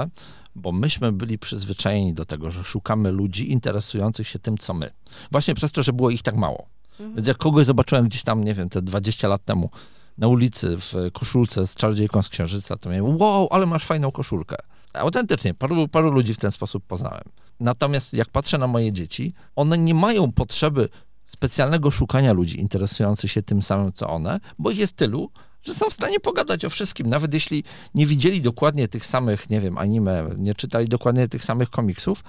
bo 0.54 0.72
myśmy 0.72 1.12
byli 1.12 1.38
przyzwyczajeni 1.38 2.14
do 2.14 2.24
tego, 2.24 2.50
że 2.50 2.64
szukamy 2.64 3.12
ludzi 3.12 3.52
interesujących 3.52 4.28
się 4.28 4.38
tym, 4.38 4.58
co 4.58 4.74
my. 4.74 4.90
Właśnie 5.30 5.54
przez 5.54 5.72
to, 5.72 5.82
że 5.82 5.92
było 5.92 6.10
ich 6.10 6.22
tak 6.22 6.36
mało. 6.36 6.66
Więc 7.00 7.26
jak 7.26 7.38
kogoś 7.38 7.66
zobaczyłem 7.66 8.08
gdzieś 8.08 8.22
tam, 8.22 8.44
nie 8.44 8.54
wiem, 8.54 8.68
te 8.68 8.82
20 8.82 9.28
lat 9.28 9.44
temu 9.44 9.70
na 10.18 10.28
ulicy 10.28 10.76
w 10.76 10.94
koszulce 11.12 11.66
z 11.66 11.74
czarodziejką 11.74 12.22
z 12.22 12.28
księżyca, 12.28 12.76
to 12.76 12.90
miałem, 12.90 13.16
wow, 13.16 13.48
ale 13.50 13.66
masz 13.66 13.84
fajną 13.84 14.12
koszulkę. 14.12 14.56
Autentycznie, 14.94 15.54
paru, 15.54 15.88
paru 15.88 16.10
ludzi 16.10 16.34
w 16.34 16.38
ten 16.38 16.50
sposób 16.50 16.84
poznałem. 16.86 17.24
Natomiast 17.60 18.12
jak 18.12 18.28
patrzę 18.28 18.58
na 18.58 18.66
moje 18.66 18.92
dzieci, 18.92 19.32
one 19.56 19.78
nie 19.78 19.94
mają 19.94 20.32
potrzeby 20.32 20.88
specjalnego 21.24 21.90
szukania 21.90 22.32
ludzi 22.32 22.60
interesujących 22.60 23.30
się 23.30 23.42
tym 23.42 23.62
samym, 23.62 23.92
co 23.92 24.08
one, 24.08 24.40
bo 24.58 24.70
ich 24.70 24.78
jest 24.78 24.96
tylu, 24.96 25.30
że 25.62 25.74
są 25.74 25.90
w 25.90 25.92
stanie 25.92 26.20
pogadać 26.20 26.64
o 26.64 26.70
wszystkim. 26.70 27.06
Nawet 27.06 27.34
jeśli 27.34 27.64
nie 27.94 28.06
widzieli 28.06 28.40
dokładnie 28.40 28.88
tych 28.88 29.06
samych, 29.06 29.50
nie 29.50 29.60
wiem, 29.60 29.78
anime, 29.78 30.28
nie 30.38 30.54
czytali 30.54 30.88
dokładnie 30.88 31.28
tych 31.28 31.44
samych 31.44 31.70
komiksów, 31.70 32.24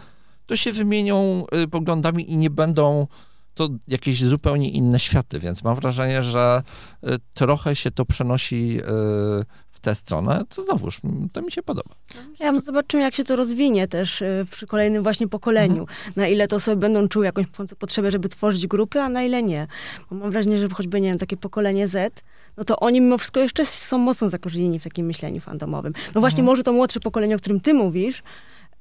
to 0.46 0.56
się 0.56 0.72
wymienią 0.74 1.46
y, 1.64 1.68
poglądami 1.68 2.32
i 2.32 2.38
nie 2.38 2.50
będą 2.50 3.08
to 3.54 3.70
jakieś 3.88 4.24
zupełnie 4.24 4.70
inne 4.70 5.00
światy, 5.00 5.40
więc 5.40 5.64
mam 5.64 5.76
wrażenie, 5.76 6.24
że 6.24 6.62
y, 7.04 7.08
trochę 7.34 7.76
się 7.76 7.92
to 7.92 8.06
przenosi 8.06 8.80
y, 8.80 8.84
w 9.72 9.80
tę 9.82 9.96
stronę, 9.96 10.44
co 10.50 10.64
znowuż, 10.64 11.02
to 11.34 11.42
mi 11.42 11.52
się 11.52 11.64
podoba. 11.64 11.96
Ja, 12.40 12.62
Zobaczymy, 12.62 13.04
jak 13.04 13.16
się 13.16 13.24
to 13.24 13.36
rozwinie 13.36 13.88
też 13.88 14.24
przy 14.52 14.68
kolejnym 14.68 15.04
właśnie 15.04 15.28
pokoleniu. 15.28 15.86
Na 16.16 16.28
ile 16.28 16.48
to 16.48 16.56
osoby 16.56 16.78
będą 16.78 17.08
czuły 17.08 17.26
jakąś 17.26 17.48
po- 17.48 17.76
potrzebę, 17.80 18.12
żeby 18.12 18.30
tworzyć 18.30 18.68
grupy, 18.68 19.00
a 19.02 19.10
na 19.10 19.24
ile 19.24 19.44
nie. 19.44 19.68
Bo 20.10 20.16
mam 20.16 20.32
wrażenie, 20.32 20.60
że 20.60 20.70
choćby, 20.70 21.02
nie 21.02 21.10
wiem, 21.10 21.18
takie 21.18 21.38
pokolenie 21.38 21.88
Z, 21.88 22.24
no 22.58 22.64
to 22.64 22.80
oni 22.80 23.01
mimo 23.01 23.18
wszystko 23.18 23.39
jeszcze 23.39 23.66
są 23.66 23.97
mocno 23.97 24.30
zakorzenieni 24.30 24.80
w 24.80 24.84
takim 24.84 25.06
myśleniu 25.06 25.41
fandomowym. 25.41 25.93
No 26.16 26.22
właśnie, 26.22 26.43
może 26.43 26.64
to 26.64 26.74
młodsze 26.74 26.99
pokolenie, 26.99 27.36
o 27.36 27.38
którym 27.38 27.60
ty 27.60 27.74
mówisz, 27.74 28.24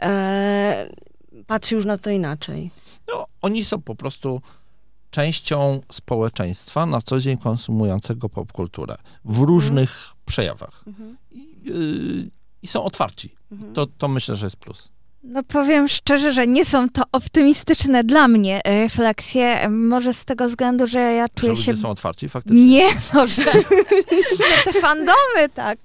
e, 0.03 0.89
patrzy 1.47 1.75
już 1.75 1.85
na 1.85 1.99
to 1.99 2.11
inaczej. 2.11 2.71
No, 3.09 3.27
oni 3.43 3.65
są 3.65 3.83
po 3.83 3.95
prostu 3.95 4.41
częścią 5.11 5.81
społeczeństwa 5.93 6.87
na 6.87 7.03
co 7.03 7.21
dzień 7.21 7.37
konsumującego 7.37 8.29
popkulturę 8.29 8.97
w 9.25 9.39
różnych 9.39 10.09
przejawach. 10.25 10.85
I, 11.31 11.71
y, 11.71 12.31
I 12.63 12.67
są 12.67 12.85
otwarci. 12.85 13.35
To, 13.75 13.87
to 13.87 14.09
myślę, 14.09 14.37
że 14.37 14.47
jest 14.47 14.57
plus. 14.57 14.89
No 15.25 15.43
powiem 15.43 15.89
szczerze, 15.89 16.33
że 16.33 16.47
nie 16.47 16.65
są 16.65 16.89
to 16.89 17.03
optymistyczne 17.13 18.05
dla 18.05 18.29
mnie 18.29 18.61
e, 18.65 18.83
refleksje. 18.83 19.69
Może 19.69 20.15
z 20.15 20.25
tego 20.25 20.49
względu, 20.49 20.87
że 20.87 20.99
ja 21.01 21.23
Że 21.23 21.29
czuję 21.35 21.51
ludzie 21.51 21.63
się... 21.63 21.77
są 21.77 21.91
otwarci 21.91 22.29
faktycznie. 22.29 22.65
Nie, 22.65 22.87
no, 23.15 23.27
że 23.27 23.45
no 23.45 24.73
te 24.73 24.81
fandomy, 24.81 25.49
tak. 25.55 25.79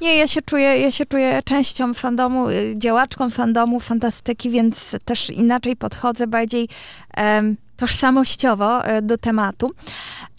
Nie, 0.00 0.16
ja 0.16 0.28
się 0.28 0.42
czuję, 0.42 0.78
ja 0.80 0.90
się 0.92 1.06
czuję 1.06 1.42
częścią 1.44 1.94
fandomu, 1.94 2.48
y, 2.48 2.74
działaczką 2.76 3.30
fandomu, 3.30 3.80
fantastyki, 3.80 4.50
więc 4.50 4.96
też 5.04 5.30
inaczej 5.30 5.76
podchodzę, 5.76 6.26
bardziej 6.26 6.68
em, 7.16 7.56
tożsamościowo 7.82 8.84
e, 8.84 9.02
do 9.02 9.18
tematu. 9.18 9.70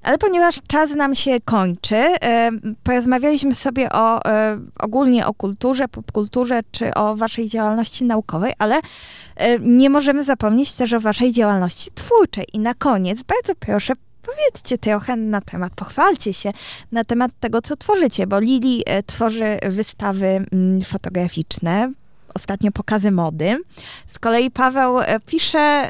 Ale 0.03 0.17
ponieważ 0.17 0.59
czas 0.67 0.89
nam 0.89 1.15
się 1.15 1.39
kończy, 1.45 1.95
e, 1.95 2.51
porozmawialiśmy 2.83 3.55
sobie 3.55 3.91
o, 3.91 4.25
e, 4.25 4.59
ogólnie 4.79 5.27
o 5.27 5.33
kulturze, 5.33 5.87
popkulturze, 5.87 6.61
czy 6.71 6.93
o 6.93 7.15
waszej 7.15 7.49
działalności 7.49 8.03
naukowej, 8.05 8.53
ale 8.59 8.79
nie 9.59 9.89
możemy 9.89 10.23
zapomnieć 10.23 10.75
też 10.75 10.93
o 10.93 10.99
waszej 10.99 11.31
działalności 11.31 11.91
twórczej. 11.95 12.45
I 12.53 12.59
na 12.59 12.73
koniec 12.73 13.23
bardzo 13.23 13.55
proszę, 13.59 13.93
powiedzcie 14.21 14.77
trochę 14.77 15.15
na 15.15 15.41
temat, 15.41 15.73
pochwalcie 15.75 16.33
się 16.33 16.51
na 16.91 17.03
temat 17.03 17.31
tego, 17.39 17.61
co 17.61 17.75
tworzycie, 17.75 18.27
bo 18.27 18.39
Lili 18.39 18.83
tworzy 19.05 19.59
wystawy 19.69 20.45
mm, 20.51 20.81
fotograficzne, 20.81 21.91
ostatnio 22.35 22.71
pokazy 22.71 23.11
mody. 23.11 23.57
Z 24.07 24.19
kolei 24.19 24.51
Paweł 24.51 24.97
pisze 25.25 25.89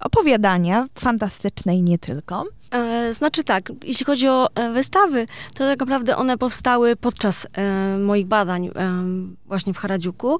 opowiadania 0.00 0.86
fantastyczne 0.94 1.76
i 1.76 1.82
nie 1.82 1.98
tylko. 1.98 2.44
E, 2.70 3.14
Znaczy 3.14 3.44
tak, 3.44 3.72
jeśli 3.84 4.06
chodzi 4.06 4.28
o 4.28 4.48
e, 4.54 4.70
wystawy, 4.72 5.26
to 5.54 5.58
tak 5.58 5.80
naprawdę 5.80 6.16
one 6.16 6.38
powstały 6.38 6.96
podczas 6.96 7.46
e, 7.52 7.98
moich 7.98 8.26
badań 8.26 8.70
właśnie 9.46 9.74
w 9.74 9.78
Haradziuku 9.78 10.38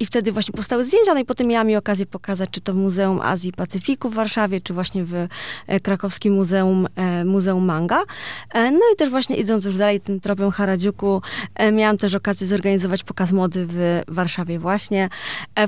i 0.00 0.06
wtedy 0.06 0.32
właśnie 0.32 0.52
powstały 0.52 0.84
zdjęcia, 0.84 1.14
no 1.14 1.20
i 1.20 1.24
potem 1.24 1.46
miałam 1.46 1.66
mi 1.66 1.76
okazję 1.76 2.06
pokazać, 2.06 2.50
czy 2.50 2.60
to 2.60 2.72
w 2.72 2.76
Muzeum 2.76 3.20
Azji 3.20 3.50
i 3.50 3.52
Pacyfiku 3.52 4.10
w 4.10 4.14
Warszawie, 4.14 4.60
czy 4.60 4.74
właśnie 4.74 5.04
w 5.04 5.26
krakowskim 5.82 6.34
Muzeum, 6.34 6.86
Muzeum 7.24 7.64
Manga. 7.64 8.02
No 8.54 8.80
i 8.94 8.96
też 8.96 9.10
właśnie 9.10 9.36
idąc 9.36 9.64
już 9.64 9.76
dalej 9.76 10.00
tym 10.00 10.20
tropem 10.20 10.50
Haradziuku, 10.50 11.22
miałam 11.72 11.96
też 11.96 12.14
okazję 12.14 12.46
zorganizować 12.46 13.02
pokaz 13.02 13.32
mody 13.32 13.66
w 13.70 14.02
Warszawie 14.08 14.58
właśnie, 14.58 15.08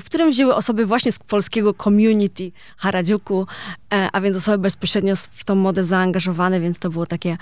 w 0.01 0.03
którym 0.03 0.31
wzięły 0.31 0.55
osoby 0.55 0.85
właśnie 0.85 1.11
z 1.11 1.19
polskiego 1.19 1.73
community 1.73 2.51
Haradziuku, 2.77 3.47
a 3.89 4.21
więc 4.21 4.37
osoby 4.37 4.57
bezpośrednio 4.57 5.15
w 5.15 5.43
tą 5.43 5.55
modę 5.55 5.83
zaangażowane, 5.83 6.59
więc 6.59 6.79
to 6.79 6.89
było 6.89 7.05
takie, 7.05 7.37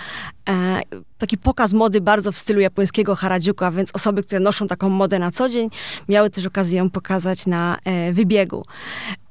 e, 0.50 0.82
taki 1.18 1.38
pokaz 1.38 1.74
mody 1.74 2.02
bardzo 2.02 2.32
w 2.32 2.38
stylu 2.38 2.60
japońskiego 2.60 3.16
Haradziuku, 3.16 3.66
a 3.66 3.72
więc 3.72 3.90
osoby, 3.94 4.24
które 4.24 4.40
noszą 4.40 4.68
taką 4.68 4.90
modę 4.90 5.20
na 5.20 5.32
co 5.32 5.50
dzień, 5.50 5.70
miały 6.10 6.30
też 6.30 6.46
okazję 6.46 6.78
ją 6.78 6.90
pokazać 6.90 7.46
na 7.46 7.78
e, 7.86 8.14
wybiegu. 8.14 8.66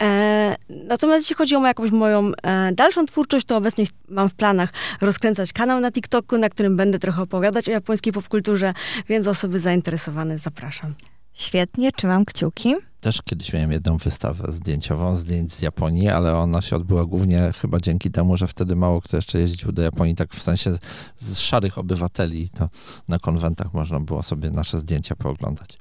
E, 0.02 0.56
natomiast 0.68 1.24
jeśli 1.24 1.36
chodzi 1.36 1.56
o 1.56 1.66
jakąś 1.66 1.90
moją 1.90 2.32
e, 2.42 2.72
dalszą 2.72 3.06
twórczość, 3.06 3.46
to 3.46 3.56
obecnie 3.56 3.84
mam 4.08 4.28
w 4.28 4.34
planach 4.34 4.72
rozkręcać 5.00 5.52
kanał 5.52 5.80
na 5.80 5.92
TikToku, 5.92 6.38
na 6.38 6.48
którym 6.48 6.76
będę 6.76 6.98
trochę 6.98 7.22
opowiadać 7.22 7.68
o 7.68 7.72
japońskiej 7.72 8.12
popkulturze, 8.12 8.74
więc 9.08 9.26
osoby 9.26 9.60
zainteresowane 9.60 10.38
zapraszam. 10.38 10.94
Świetnie, 11.34 11.92
trzymam 11.92 12.24
kciuki. 12.24 12.74
Też 13.00 13.22
kiedyś 13.22 13.52
miałem 13.52 13.72
jedną 13.72 13.96
wystawę 13.96 14.52
zdjęciową, 14.52 15.16
zdjęć 15.16 15.52
z 15.52 15.62
Japonii, 15.62 16.08
ale 16.08 16.36
ona 16.36 16.62
się 16.62 16.76
odbyła 16.76 17.04
głównie 17.04 17.52
chyba 17.60 17.80
dzięki 17.80 18.10
temu, 18.10 18.36
że 18.36 18.46
wtedy 18.46 18.76
mało 18.76 19.00
kto 19.00 19.16
jeszcze 19.16 19.38
jeździł 19.40 19.72
do 19.72 19.82
Japonii, 19.82 20.14
tak 20.14 20.34
w 20.34 20.42
sensie 20.42 20.78
z, 21.16 21.38
szarych 21.38 21.78
obywateli, 21.78 22.48
to 22.50 22.68
na 23.08 23.18
konwentach 23.18 23.74
można 23.74 24.00
było 24.00 24.22
sobie 24.22 24.50
nasze 24.50 24.78
zdjęcia 24.78 25.16
pooglądać. 25.16 25.78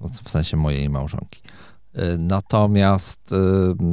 No, 0.00 0.08
W 0.24 0.30
sensie 0.30 0.56
mojej 0.56 0.90
małżonki. 0.90 1.40
Y, 1.98 2.18
Natomiast 2.18 3.32
y, 3.32 3.36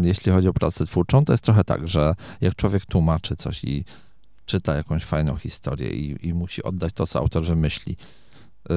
jeśli 0.01 0.31
chodzi 0.31 0.47
o 0.47 0.53
pracę 0.53 0.85
twórczą, 0.85 1.25
to 1.25 1.33
jest 1.33 1.43
trochę 1.43 1.63
tak, 1.63 1.87
że 1.87 2.13
jak 2.41 2.55
człowiek 2.55 2.85
tłumaczy 2.85 3.35
coś 3.35 3.63
i 3.63 3.85
czyta 4.45 4.75
jakąś 4.75 5.03
fajną 5.03 5.35
historię 5.37 5.89
i, 5.89 6.27
i 6.27 6.33
musi 6.33 6.63
oddać 6.63 6.93
to, 6.93 7.07
co 7.07 7.19
autor 7.19 7.45
wymyśli, 7.45 7.95
y, 8.71 8.73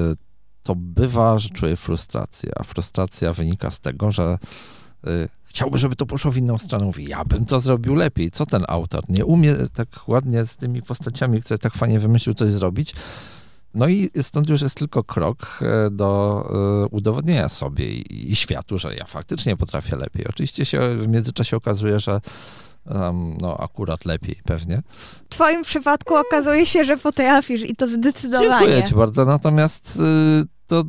to 0.63 0.75
bywa, 0.75 1.39
że 1.39 1.49
czuje 1.49 1.75
frustrację, 1.75 2.51
a 2.59 2.63
frustracja 2.63 3.33
wynika 3.33 3.71
z 3.71 3.79
tego, 3.79 4.11
że 4.11 4.37
y, 5.07 5.29
chciałby, 5.43 5.77
żeby 5.77 5.95
to 5.95 6.05
poszło 6.05 6.31
w 6.31 6.37
inną 6.37 6.57
stronę. 6.57 6.85
Mówi, 6.85 7.09
ja 7.09 7.25
bym 7.25 7.45
to 7.45 7.59
zrobił 7.59 7.95
lepiej. 7.95 8.31
Co 8.31 8.45
ten 8.45 8.63
autor? 8.67 9.03
Nie 9.09 9.25
umie 9.25 9.55
tak 9.73 9.87
ładnie 10.07 10.45
z 10.45 10.57
tymi 10.57 10.81
postaciami, 10.81 11.41
które 11.41 11.57
tak 11.57 11.73
fajnie 11.73 11.99
wymyślił, 11.99 12.33
coś 12.33 12.51
zrobić. 12.51 12.95
No 13.73 13.87
i 13.87 14.09
stąd 14.21 14.49
już 14.49 14.61
jest 14.61 14.77
tylko 14.77 15.03
krok 15.03 15.59
do 15.91 16.43
udowodnienia 16.91 17.49
sobie 17.49 17.91
i, 17.91 18.35
światu, 18.35 18.77
że 18.77 18.95
ja 18.95 19.05
faktycznie 19.05 19.57
potrafię 19.57 19.95
lepiej. 19.95 20.25
Oczywiście 20.27 20.65
się 20.65 20.97
w 20.97 21.07
międzyczasie 21.07 21.57
okazuje, 21.57 21.99
że 21.99 22.21
um, 22.85 23.37
no 23.37 23.57
akurat 23.57 24.05
lepiej 24.05 24.35
pewnie. 24.43 24.81
W 25.25 25.29
twoim 25.29 25.63
przypadku 25.63 26.15
okazuje 26.15 26.65
się, 26.65 26.83
że 26.83 26.97
potrafisz 26.97 27.61
i 27.61 27.75
to 27.75 27.87
zdecydowanie. 27.87 28.49
Dziękuję 28.49 28.83
ci 28.83 28.95
bardzo, 28.95 29.25
natomiast 29.25 29.99
y, 30.43 30.43
to 30.67 30.83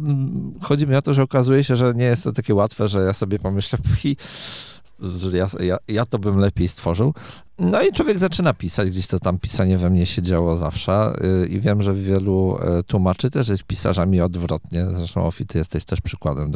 chodzi 0.63 0.87
mi 0.87 0.97
o 0.97 1.03
to, 1.03 1.15
że 1.15 1.23
okazuje 1.23 1.65
się, 1.65 1.77
że 1.77 1.95
nie 1.95 2.05
jest 2.05 2.25
to 2.25 2.33
takie 2.33 2.55
łatwe, 2.55 2.89
że 2.89 3.03
ja 3.03 3.13
sobie 3.13 3.39
pomyślę, 3.39 3.79
że 5.17 5.37
ja, 5.37 5.47
ja, 5.61 5.77
ja 5.89 6.07
to 6.07 6.19
bym 6.19 6.39
lepiej 6.39 6.69
stworzył. 6.69 7.15
No 7.59 7.83
i 7.83 7.93
człowiek 7.93 8.19
zaczyna 8.19 8.55
pisać, 8.55 8.91
gdzieś 8.91 9.07
to 9.07 9.19
tam 9.19 9.39
pisanie 9.39 9.79
we 9.79 9.91
mnie 9.91 10.07
się 10.07 10.23
działo 10.23 10.57
zawsze 10.57 11.13
y, 11.45 11.47
i 11.47 11.61
wiem, 11.61 11.83
że 11.83 11.95
wielu 11.95 12.59
y, 12.79 12.83
tłumaczy 12.83 13.31
też 13.31 13.49
jest 13.49 13.63
pisarzami 13.63 14.21
odwrotnie. 14.21 14.87
Zresztą 14.93 15.27
Ofi, 15.27 15.47
ty 15.47 15.59
jesteś 15.59 15.85
też 15.85 16.01
przykładem 16.01 16.53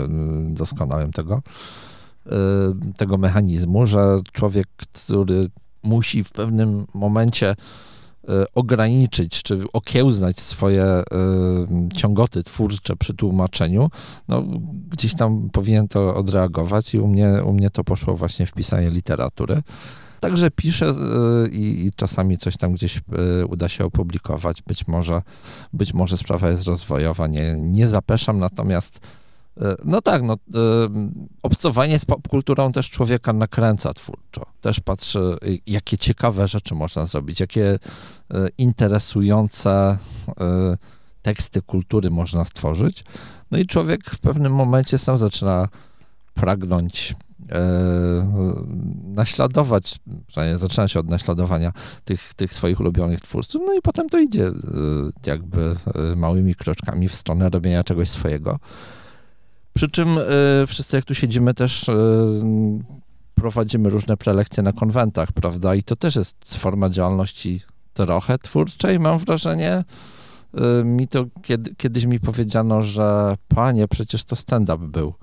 doskonałym 0.54 1.12
tego. 1.12 1.42
Y, 2.26 2.92
tego 2.96 3.18
mechanizmu, 3.18 3.86
że 3.86 4.20
człowiek, 4.32 4.66
który 4.76 5.50
musi 5.82 6.24
w 6.24 6.32
pewnym 6.32 6.86
momencie 6.94 7.50
y, 7.50 8.26
ograniczyć 8.54 9.42
czy 9.42 9.60
okiełznać 9.72 10.40
swoje 10.40 10.84
y, 10.84 11.96
ciągoty 11.96 12.42
twórcze 12.42 12.96
przy 12.96 13.14
tłumaczeniu, 13.14 13.90
no, 14.28 14.42
gdzieś 14.88 15.14
tam 15.14 15.50
powinien 15.50 15.88
to 15.88 16.14
odreagować 16.14 16.94
i 16.94 16.98
u 16.98 17.08
mnie, 17.08 17.44
u 17.44 17.52
mnie 17.52 17.70
to 17.70 17.84
poszło 17.84 18.16
właśnie 18.16 18.46
w 18.46 18.52
pisanie 18.52 18.90
literatury. 18.90 19.62
Także 20.20 20.50
piszę 20.50 20.94
i, 21.52 21.86
i, 21.86 21.90
czasami 21.96 22.38
coś 22.38 22.56
tam 22.56 22.72
gdzieś 22.72 23.00
uda 23.48 23.68
się 23.68 23.84
opublikować. 23.84 24.62
Być 24.62 24.88
może, 24.88 25.22
być 25.72 25.94
może 25.94 26.16
sprawa 26.16 26.48
jest 26.48 26.64
rozwojowa, 26.64 27.26
nie, 27.26 27.56
nie 27.62 27.88
zapeszam, 27.88 28.38
natomiast 28.38 29.00
no 29.84 30.00
tak, 30.00 30.22
no, 30.22 30.34
e, 30.34 30.38
obcowanie 31.42 31.98
z 31.98 32.04
popkulturą 32.04 32.72
też 32.72 32.90
człowieka 32.90 33.32
nakręca 33.32 33.94
twórczo. 33.94 34.46
Też 34.60 34.80
patrzy, 34.80 35.36
jakie 35.66 35.98
ciekawe 35.98 36.48
rzeczy 36.48 36.74
można 36.74 37.06
zrobić, 37.06 37.40
jakie 37.40 37.66
e, 37.70 37.78
interesujące 38.58 39.98
teksty 41.22 41.62
kultury 41.62 42.10
można 42.10 42.44
stworzyć. 42.44 43.04
No 43.50 43.58
i 43.58 43.66
człowiek 43.66 44.10
w 44.10 44.18
pewnym 44.18 44.54
momencie 44.54 44.98
sam 44.98 45.18
zaczyna 45.18 45.68
pragnąć 46.34 47.14
naśladować, 49.04 49.98
przynajmniej 50.26 50.58
zaczyna 50.58 50.88
się 50.88 51.00
od 51.00 51.08
naśladowania 51.08 51.72
tych, 52.04 52.34
tych 52.34 52.54
swoich 52.54 52.80
ulubionych 52.80 53.20
twórców, 53.20 53.62
no 53.66 53.74
i 53.74 53.82
potem 53.82 54.08
to 54.08 54.18
idzie 54.18 54.50
jakby 55.26 55.76
małymi 56.16 56.54
kroczkami 56.54 57.08
w 57.08 57.14
stronę 57.14 57.50
robienia 57.50 57.84
czegoś 57.84 58.08
swojego. 58.08 58.58
Przy 59.76 59.88
czym 59.88 60.18
y, 60.18 60.22
wszyscy, 60.66 60.96
jak 60.96 61.04
tu 61.04 61.14
siedzimy, 61.14 61.54
też 61.54 61.88
y, 61.88 61.94
prowadzimy 63.34 63.90
różne 63.90 64.16
prelekcje 64.16 64.62
na 64.62 64.72
konwentach, 64.72 65.32
prawda? 65.32 65.74
I 65.74 65.82
to 65.82 65.96
też 65.96 66.16
jest 66.16 66.56
forma 66.56 66.88
działalności 66.88 67.60
trochę 67.94 68.38
twórczej, 68.38 69.00
mam 69.00 69.18
wrażenie. 69.18 69.84
Y, 70.80 70.84
mi 70.84 71.08
to 71.08 71.24
kiedy, 71.42 71.74
kiedyś 71.74 72.04
mi 72.04 72.20
powiedziano, 72.20 72.82
że 72.82 73.36
panie, 73.48 73.88
przecież 73.88 74.24
to 74.24 74.36
stand-up 74.36 74.88
był. 74.88 75.14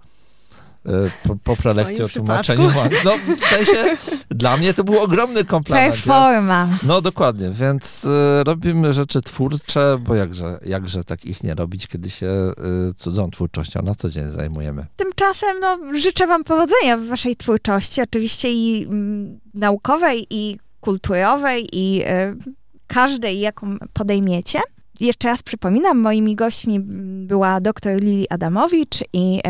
E, 0.86 1.28
po, 1.28 1.36
po 1.36 1.56
prelekcji 1.56 2.04
o 2.04 2.08
tłumaczeniu. 2.08 2.72
No, 3.06 3.12
w 3.38 3.46
sensie, 3.46 3.98
dla 4.30 4.58
mnie 4.58 4.74
to 4.74 4.84
był 4.84 5.00
ogromny 5.00 5.46
komplement. 5.46 5.94
Performance. 5.94 6.74
Ja, 6.74 6.88
no 6.88 7.02
dokładnie, 7.02 7.50
więc 7.50 8.06
y, 8.06 8.44
robimy 8.44 8.94
rzeczy 8.94 9.22
twórcze, 9.22 9.98
bo 10.00 10.16
jakże, 10.16 10.60
jakże 10.66 11.04
tak 11.04 11.26
ich 11.26 11.44
nie 11.44 11.56
robić, 11.56 11.88
kiedy 11.88 12.10
się 12.10 12.52
y, 12.90 12.94
cudzą 12.94 13.32
twórczością 13.32 13.82
na 13.82 13.96
co 13.96 14.10
dzień 14.10 14.30
zajmujemy. 14.30 14.86
Tymczasem 14.96 15.60
no, 15.62 15.78
życzę 16.00 16.28
wam 16.28 16.44
powodzenia 16.44 16.98
w 16.98 17.06
waszej 17.06 17.36
twórczości, 17.36 18.02
oczywiście 18.02 18.54
i 18.54 18.86
mm, 18.90 19.40
naukowej, 19.54 20.28
i 20.30 20.60
kulturowej, 20.82 21.68
i 21.72 22.04
y, 22.04 22.54
każdej, 22.88 23.40
jaką 23.40 23.78
podejmiecie. 23.94 24.60
Jeszcze 25.04 25.28
raz 25.28 25.44
przypominam, 25.44 26.00
moimi 26.00 26.36
gośćmi 26.36 26.80
była 27.28 27.62
dr 27.62 28.02
Lili 28.02 28.30
Adamowicz 28.30 29.04
i 29.14 29.42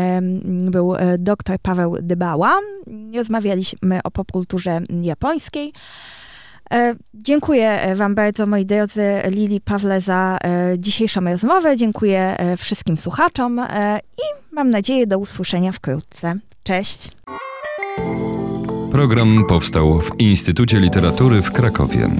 był 0.70 0.96
e, 0.96 1.18
dr 1.18 1.58
Paweł 1.62 1.96
Dybała. 2.02 2.52
Rozmawialiśmy 3.14 4.00
o 4.04 4.10
popkulturze 4.10 4.80
japońskiej. 5.02 5.72
E, 6.72 6.94
dziękuję 7.14 7.70
e, 7.70 7.96
Wam 7.96 8.14
bardzo, 8.14 8.46
moi 8.46 8.66
drodzy 8.66 9.02
Lili, 9.30 9.60
Pawle, 9.60 10.00
za 10.00 10.38
dzisiejszą 10.78 11.20
rozmowę. 11.24 11.76
Dziękuję 11.76 12.36
wszystkim 12.58 12.96
słuchaczom 12.96 13.60
i 14.18 14.54
mam 14.54 14.70
nadzieję 14.70 15.06
do 15.06 15.18
usłyszenia 15.18 15.72
wkrótce. 15.72 16.38
Cześć. 16.62 17.08
Program 18.92 19.44
powstał 19.48 20.00
w 20.00 20.20
Instytucie 20.20 20.80
Literatury 20.80 21.42
w 21.42 21.52
Krakowie. 21.52 22.10